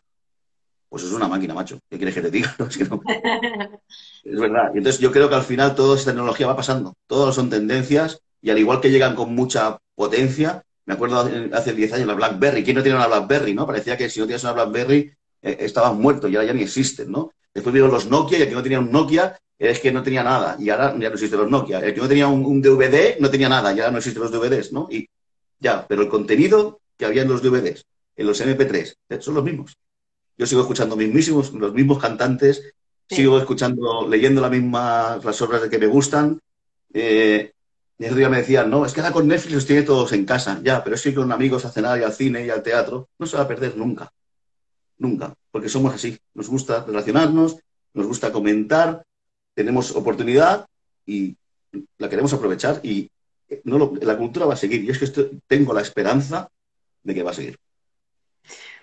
pues 0.95 1.03
es 1.03 1.11
una 1.11 1.27
máquina, 1.27 1.53
macho. 1.53 1.77
¿Qué 1.89 1.97
quieres 1.97 2.15
que 2.15 2.21
te 2.21 2.31
diga? 2.31 2.55
Es, 4.23 4.39
verdad. 4.39 4.71
Y 4.73 4.77
entonces 4.77 5.01
yo 5.01 5.11
creo 5.11 5.27
que 5.27 5.35
al 5.35 5.43
final 5.43 5.75
toda 5.75 5.97
esa 5.97 6.05
tecnología 6.05 6.47
va 6.47 6.55
pasando. 6.55 6.93
Todos 7.05 7.35
son 7.35 7.49
tendencias 7.49 8.21
y 8.41 8.49
al 8.49 8.59
igual 8.59 8.79
que 8.79 8.89
llegan 8.89 9.13
con 9.13 9.35
mucha 9.35 9.77
potencia, 9.93 10.63
me 10.85 10.93
acuerdo 10.93 11.29
hace 11.51 11.73
10 11.73 11.91
años 11.91 12.07
la 12.07 12.13
BlackBerry. 12.13 12.63
¿Quién 12.63 12.77
no 12.77 12.81
tiene 12.81 12.97
una 12.97 13.07
BlackBerry? 13.07 13.53
¿no? 13.53 13.67
Parecía 13.67 13.97
que 13.97 14.09
si 14.09 14.21
no 14.21 14.25
tienes 14.25 14.45
una 14.45 14.53
BlackBerry 14.53 15.11
eh, 15.41 15.57
estabas 15.59 15.93
muerto 15.95 16.29
y 16.29 16.37
ahora 16.37 16.47
ya 16.47 16.53
ni 16.53 16.61
existen, 16.61 17.11
¿no? 17.11 17.33
Después 17.53 17.73
vieron 17.73 17.91
los 17.91 18.09
Nokia 18.09 18.39
y 18.39 18.43
el 18.43 18.47
que 18.47 18.55
no 18.55 18.63
tenía 18.63 18.79
un 18.79 18.89
Nokia 18.89 19.37
es 19.59 19.81
que 19.81 19.91
no 19.91 20.01
tenía 20.01 20.23
nada 20.23 20.55
y 20.57 20.69
ahora 20.69 20.93
ya 20.97 21.09
no 21.09 21.15
existen 21.15 21.39
los 21.39 21.51
Nokia. 21.51 21.79
El 21.79 21.93
que 21.93 21.99
no 21.99 22.07
tenía 22.07 22.27
un, 22.29 22.61
DVD 22.61 23.19
no 23.19 23.29
tenía 23.29 23.49
nada 23.49 23.73
y 23.73 23.81
ahora 23.81 23.91
no 23.91 23.97
existen 23.97 24.23
los 24.23 24.31
DVDs, 24.31 24.71
¿no? 24.71 24.87
Y 24.89 25.09
ya, 25.59 25.85
pero 25.85 26.03
el 26.03 26.07
contenido 26.07 26.79
que 26.97 27.05
había 27.05 27.23
en 27.23 27.27
los 27.27 27.41
DVDs, 27.41 27.83
en 28.15 28.27
los 28.27 28.39
MP3, 28.39 28.95
eh, 29.09 29.19
son 29.19 29.33
los 29.33 29.43
mismos 29.43 29.75
yo 30.37 30.45
sigo 30.45 30.61
escuchando 30.61 30.95
mismísimos, 30.95 31.53
los 31.53 31.73
mismos 31.73 31.99
cantantes, 31.99 32.73
sigo 33.09 33.37
escuchando, 33.37 34.07
leyendo 34.07 34.41
las 34.41 34.51
mismas, 34.51 35.23
las 35.23 35.41
obras 35.41 35.61
de 35.61 35.69
que 35.69 35.79
me 35.79 35.87
gustan. 35.87 36.39
Eh, 36.93 37.51
y 37.97 38.03
el 38.03 38.09
otro 38.09 38.17
día 38.17 38.29
me 38.29 38.37
decían, 38.37 38.69
no, 38.69 38.85
es 38.85 38.93
que 38.93 38.99
ahora 38.99 39.13
con 39.13 39.27
Netflix 39.27 39.53
los 39.53 39.65
tiene 39.65 39.83
todos 39.83 40.11
en 40.11 40.25
casa, 40.25 40.59
ya, 40.61 40.83
pero 40.83 40.95
es 40.95 41.15
con 41.15 41.31
amigos 41.31 41.63
a 41.63 41.71
cenar 41.71 41.99
y 41.99 42.03
al 42.03 42.13
cine 42.13 42.45
y 42.45 42.49
al 42.49 42.61
teatro, 42.61 43.07
no 43.17 43.25
se 43.25 43.37
va 43.37 43.43
a 43.43 43.47
perder 43.47 43.77
nunca. 43.77 44.11
Nunca, 44.97 45.33
porque 45.51 45.69
somos 45.69 45.93
así. 45.93 46.17
Nos 46.33 46.49
gusta 46.49 46.83
relacionarnos, 46.85 47.57
nos 47.93 48.07
gusta 48.07 48.31
comentar, 48.31 49.05
tenemos 49.53 49.95
oportunidad 49.95 50.67
y 51.05 51.37
la 51.97 52.09
queremos 52.09 52.33
aprovechar 52.33 52.81
y 52.83 53.09
no 53.63 53.93
la 54.01 54.17
cultura 54.17 54.45
va 54.45 54.55
a 54.55 54.57
seguir. 54.57 54.83
Y 54.83 54.89
es 54.89 54.99
que 54.99 55.39
tengo 55.47 55.73
la 55.73 55.81
esperanza 55.81 56.49
de 57.03 57.13
que 57.13 57.23
va 57.23 57.31
a 57.31 57.35
seguir 57.35 57.57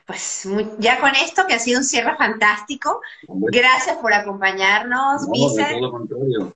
pues 0.07 0.49
ya 0.79 1.01
con 1.01 1.15
esto, 1.15 1.47
que 1.47 1.55
ha 1.55 1.59
sido 1.59 1.79
un 1.79 1.85
cierre 1.85 2.17
fantástico. 2.17 3.01
Gracias 3.29 3.97
por 3.99 4.13
acompañarnos, 4.13 5.29
no, 5.29 6.53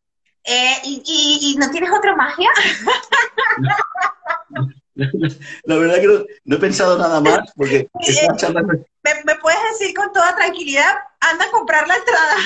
eh, 0.49 0.77
y, 0.85 1.57
no 1.59 1.69
tienes 1.71 1.91
otra 1.91 2.15
magia? 2.15 2.49
La 5.65 5.77
verdad 5.77 5.97
que 5.97 6.25
no, 6.45 6.57
he 6.57 6.59
pensado 6.59 6.97
nada 6.97 7.21
más 7.21 7.53
porque 7.55 7.91
eh, 8.07 8.29
¿Me, 9.03 9.35
puedes 9.43 9.59
decir 9.73 9.95
con 9.95 10.11
toda 10.13 10.35
tranquilidad, 10.37 10.95
anda 11.21 11.45
a 11.45 11.51
comprar 11.51 11.87
la 11.87 11.97
entrada 11.97 12.37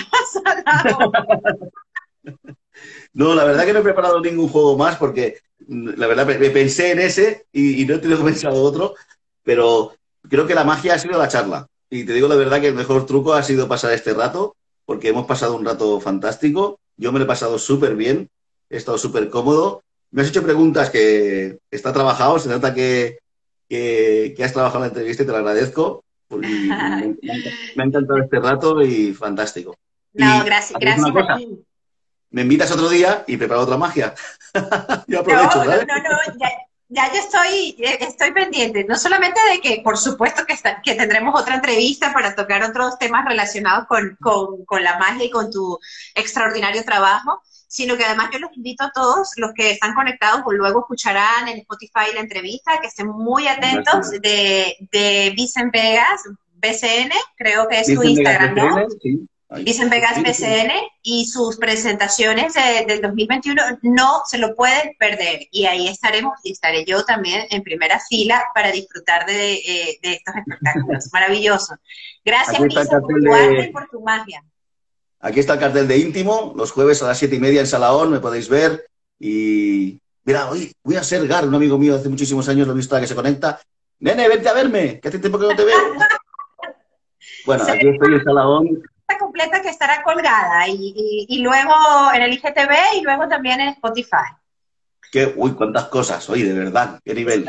No, 3.13 3.35
la 3.35 3.45
verdad 3.45 3.67
que 3.67 3.73
no 3.73 3.81
he 3.81 3.85
preparado 3.85 4.21
ningún 4.21 4.49
juego 4.49 4.77
más 4.77 4.97
porque 4.97 5.39
la 5.69 6.07
verdad 6.07 6.27
pensé 6.27 6.93
en 6.93 7.01
ese 7.01 7.47
y, 7.53 7.83
y 7.83 7.87
no 7.87 7.95
he 7.95 7.99
tenido 7.99 8.25
pensado 8.25 8.63
otro, 8.63 8.95
pero 9.45 9.95
creo 10.29 10.47
que 10.47 10.55
la 10.55 10.65
magia 10.65 10.95
ha 10.95 10.99
sido 10.99 11.19
la 11.19 11.29
charla. 11.29 11.67
Y 11.89 12.05
te 12.05 12.13
digo 12.13 12.29
la 12.29 12.37
verdad 12.37 12.61
que 12.61 12.69
el 12.69 12.75
mejor 12.75 13.07
truco 13.07 13.35
ha 13.35 13.43
sido 13.43 13.69
pasar 13.69 13.93
este 13.93 14.15
rato, 14.15 14.55
porque 14.85 15.09
hemos 15.09 15.27
pasado 15.27 15.57
un 15.57 15.65
rato 15.65 16.01
fantástico. 16.01 16.79
Yo 16.97 17.13
me 17.13 17.19
lo 17.19 17.25
he 17.25 17.29
pasado 17.29 17.59
súper 17.59 17.97
bien, 17.97 18.29
he 18.69 18.77
estado 18.77 18.99
súper 18.99 19.29
cómodo. 19.31 19.83
Me 20.11 20.23
has 20.23 20.29
hecho 20.29 20.43
preguntas 20.43 20.91
que 20.91 21.59
está 21.71 21.93
trabajado, 21.93 22.39
se 22.39 22.49
trata 22.49 22.75
que, 22.75 23.19
que, 23.69 24.35
has 24.43 24.53
trabajado 24.53 24.79
en 24.79 24.83
la 24.83 24.89
entrevista 24.89 25.23
y 25.23 25.27
te 25.27 25.33
lo 25.33 25.39
agradezco. 25.39 26.05
me, 26.31 26.73
ha 26.73 27.85
encantado 27.85 28.19
este 28.19 28.39
rato 28.39 28.83
y 28.83 29.13
fantástico. 29.15 29.77
No, 30.13 30.45
gracias, 30.45 30.79
gracias. 30.81 31.13
Me 32.31 32.43
invitas 32.43 32.71
otro 32.71 32.89
día 32.89 33.25
y 33.27 33.37
preparo 33.37 33.63
otra 33.63 33.77
magia. 33.77 34.15
Yo 35.09 35.21
aprovecho, 35.21 35.65
no, 35.65 35.65
no, 35.65 35.77
no, 35.77 36.39
ya, 36.39 36.49
ya 36.91 37.09
yo 37.13 37.21
estoy, 37.21 37.77
eh, 37.79 37.99
estoy 38.01 38.33
pendiente, 38.33 38.85
no 38.85 38.97
solamente 38.97 39.41
de 39.53 39.61
que, 39.61 39.81
por 39.83 39.97
supuesto, 39.97 40.45
que, 40.45 40.57
que 40.83 40.95
tendremos 40.97 41.41
otra 41.41 41.55
entrevista 41.55 42.13
para 42.13 42.35
tocar 42.35 42.65
otros 42.65 42.99
temas 42.99 43.25
relacionados 43.25 43.87
con, 43.87 44.19
con, 44.21 44.83
la 44.83 44.99
magia 44.99 45.25
y 45.25 45.31
con 45.31 45.53
tu 45.53 45.79
extraordinario 46.17 46.85
trabajo, 46.85 47.41
sino 47.69 47.97
que 47.97 48.05
además 48.05 48.31
yo 48.33 48.41
los 48.41 48.57
invito 48.57 48.85
a 48.85 48.91
todos 48.91 49.31
los 49.37 49.53
que 49.55 49.71
están 49.71 49.95
conectados, 49.95 50.43
o 50.45 50.53
luego 50.53 50.81
escucharán 50.81 51.47
en 51.47 51.59
Spotify 51.59 52.13
la 52.13 52.21
entrevista, 52.21 52.81
que 52.81 52.89
estén 52.89 53.07
muy 53.07 53.47
atentos 53.47 54.11
de, 54.11 54.77
de 54.91 55.33
Vicen 55.37 55.71
Vegas, 55.71 56.23
BCN, 56.55 57.13
creo 57.37 57.69
que 57.69 57.81
es 57.81 57.87
tu 57.87 58.03
Instagram, 58.03 58.55
¿no? 58.57 58.87
Dicen 59.59 59.91
Vegas 59.91 60.15
PCN 60.23 60.71
y 61.03 61.27
sus 61.27 61.57
presentaciones 61.57 62.55
del 62.87 63.03
2021 63.03 63.61
no 63.83 64.23
se 64.25 64.39
lo 64.39 64.55
pueden 64.55 64.95
perder. 64.97 65.49
Y 65.51 65.67
ahí 65.67 65.89
estaremos 65.89 66.35
y 66.45 66.53
estaré 66.53 66.85
yo 66.85 67.05
también 67.05 67.47
en 67.51 67.65
primera 67.65 67.99
fila 67.99 68.45
para 68.55 68.71
disfrutar 68.71 69.27
de, 69.27 69.55
eh, 69.55 69.99
estos 70.03 70.37
espectáculos. 70.37 71.09
Maravilloso. 71.13 71.75
Gracias, 72.25 72.61
Lisa, 72.61 73.01
por 73.01 73.21
tu 73.21 73.35
arte 73.35 73.65
y 73.65 73.73
por 73.73 73.89
tu 73.89 74.01
magia. 74.01 74.45
Aquí 75.19 75.41
está 75.41 75.55
el 75.55 75.61
cartel 75.61 75.89
de 75.89 75.99
íntimo, 75.99 76.55
los 76.57 76.71
jueves 76.71 77.03
a 77.03 77.09
las 77.09 77.19
siete 77.19 77.35
y 77.35 77.41
media 77.41 77.61
en 77.61 77.67
Salaón, 77.67 78.13
me 78.13 78.21
podéis 78.21 78.49
ver. 78.49 78.87
Y 79.19 80.01
mira, 80.23 80.49
hoy 80.49 80.73
voy 80.85 80.95
a 80.95 81.03
ser 81.03 81.27
Gar, 81.27 81.47
un 81.47 81.55
amigo 81.57 81.77
mío 81.77 81.97
hace 81.97 82.09
muchísimos 82.09 82.49
años, 82.49 82.69
lo 82.69 82.73
he 82.73 82.77
visto 82.77 82.99
que 83.01 83.07
se 83.09 83.17
conecta. 83.17 83.61
Nene, 83.99 84.29
vente 84.29 84.49
a 84.49 84.55
verme, 84.55 85.01
que 85.01 85.09
hace 85.09 85.19
tiempo 85.19 85.41
que 85.41 85.47
no 85.47 85.57
te 85.57 85.65
veo. 85.65 85.77
bueno, 87.47 87.65
aquí 87.65 87.89
estoy 87.89 88.15
en 88.15 88.25
Salaón 88.25 88.83
completa 89.19 89.63
que 89.63 89.69
estará 89.69 90.03
colgada 90.03 90.67
y, 90.69 91.39
luego 91.43 91.75
en 92.15 92.23
el 92.23 92.33
IGTV 92.33 92.99
y 92.99 93.03
luego 93.03 93.29
también 93.29 93.61
en 93.61 93.69
Spotify. 93.69 94.35
Qué, 95.11 95.33
uy, 95.37 95.53
cuántas 95.53 95.87
cosas, 95.87 96.29
oye, 96.31 96.45
de 96.45 96.59
verdad, 96.59 97.01
qué 97.05 97.15
nivel, 97.15 97.47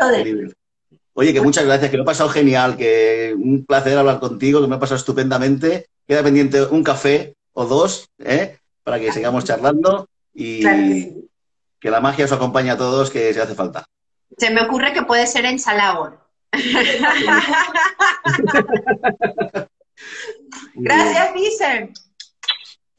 Oye, 1.14 1.34
que 1.34 1.42
muchas 1.42 1.66
gracias, 1.66 1.92
que 1.92 1.98
lo 1.98 2.04
he 2.04 2.06
pasado 2.06 2.30
genial, 2.30 2.78
que 2.78 3.36
un 3.38 3.66
placer 3.66 3.98
hablar 3.98 4.20
contigo, 4.20 4.62
que 4.62 4.68
me 4.68 4.76
ha 4.76 4.80
pasado 4.80 4.96
estupendamente. 4.96 5.88
Queda 6.08 6.24
pendiente 6.24 6.64
un 6.64 6.84
café 6.84 7.36
o 7.52 7.66
dos, 7.66 8.10
¿eh? 8.18 8.58
Para 8.84 8.98
que 8.98 9.12
sigamos 9.12 9.44
charlando 9.44 10.08
y 10.34 10.64
que 11.82 11.92
la 11.92 12.00
magia 12.00 12.26
os 12.26 12.32
acompañe 12.32 12.72
a 12.72 12.78
todos, 12.78 13.10
que 13.10 13.34
se 13.34 13.42
hace 13.42 13.56
falta. 13.56 13.86
Se 14.38 14.52
me 14.52 14.62
ocurre 14.62 14.94
que 14.94 15.04
puede 15.04 15.28
ser 15.28 15.44
en 15.46 15.60
Salagón. 15.60 16.16
Gracias, 20.76 21.34
Vicen. 21.34 21.94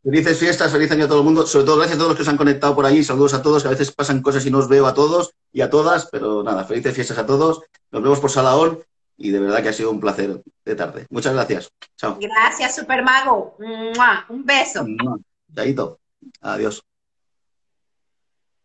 Felices 0.02 0.38
fiestas, 0.38 0.72
feliz 0.72 0.90
año 0.90 1.04
a 1.04 1.08
todo 1.08 1.18
el 1.18 1.24
mundo. 1.24 1.46
Sobre 1.46 1.64
todo, 1.64 1.76
gracias 1.76 1.96
a 1.96 1.98
todos 1.98 2.10
los 2.10 2.18
que 2.18 2.24
se 2.24 2.30
han 2.30 2.36
conectado 2.36 2.74
por 2.74 2.84
ahí. 2.84 3.04
Saludos 3.04 3.34
a 3.34 3.42
todos, 3.42 3.62
que 3.62 3.68
a 3.68 3.70
veces 3.72 3.92
pasan 3.92 4.20
cosas 4.20 4.44
y 4.44 4.50
no 4.50 4.58
os 4.58 4.68
veo 4.68 4.86
a 4.86 4.94
todos 4.94 5.32
y 5.52 5.60
a 5.60 5.70
todas, 5.70 6.06
pero 6.10 6.42
nada, 6.42 6.64
felices 6.64 6.94
fiestas 6.94 7.18
a 7.18 7.26
todos. 7.26 7.62
Nos 7.92 8.02
vemos 8.02 8.18
por 8.18 8.30
Salahón 8.30 8.80
y 9.16 9.30
de 9.30 9.38
verdad 9.38 9.62
que 9.62 9.68
ha 9.68 9.72
sido 9.72 9.92
un 9.92 10.00
placer 10.00 10.42
de 10.64 10.74
tarde. 10.74 11.06
Muchas 11.10 11.34
gracias. 11.34 11.70
Chao. 11.96 12.18
Gracias, 12.20 12.74
Supermago. 12.74 13.56
Un 14.28 14.44
beso. 14.44 14.84
Chaito. 15.54 16.00
Adiós. 16.40 16.82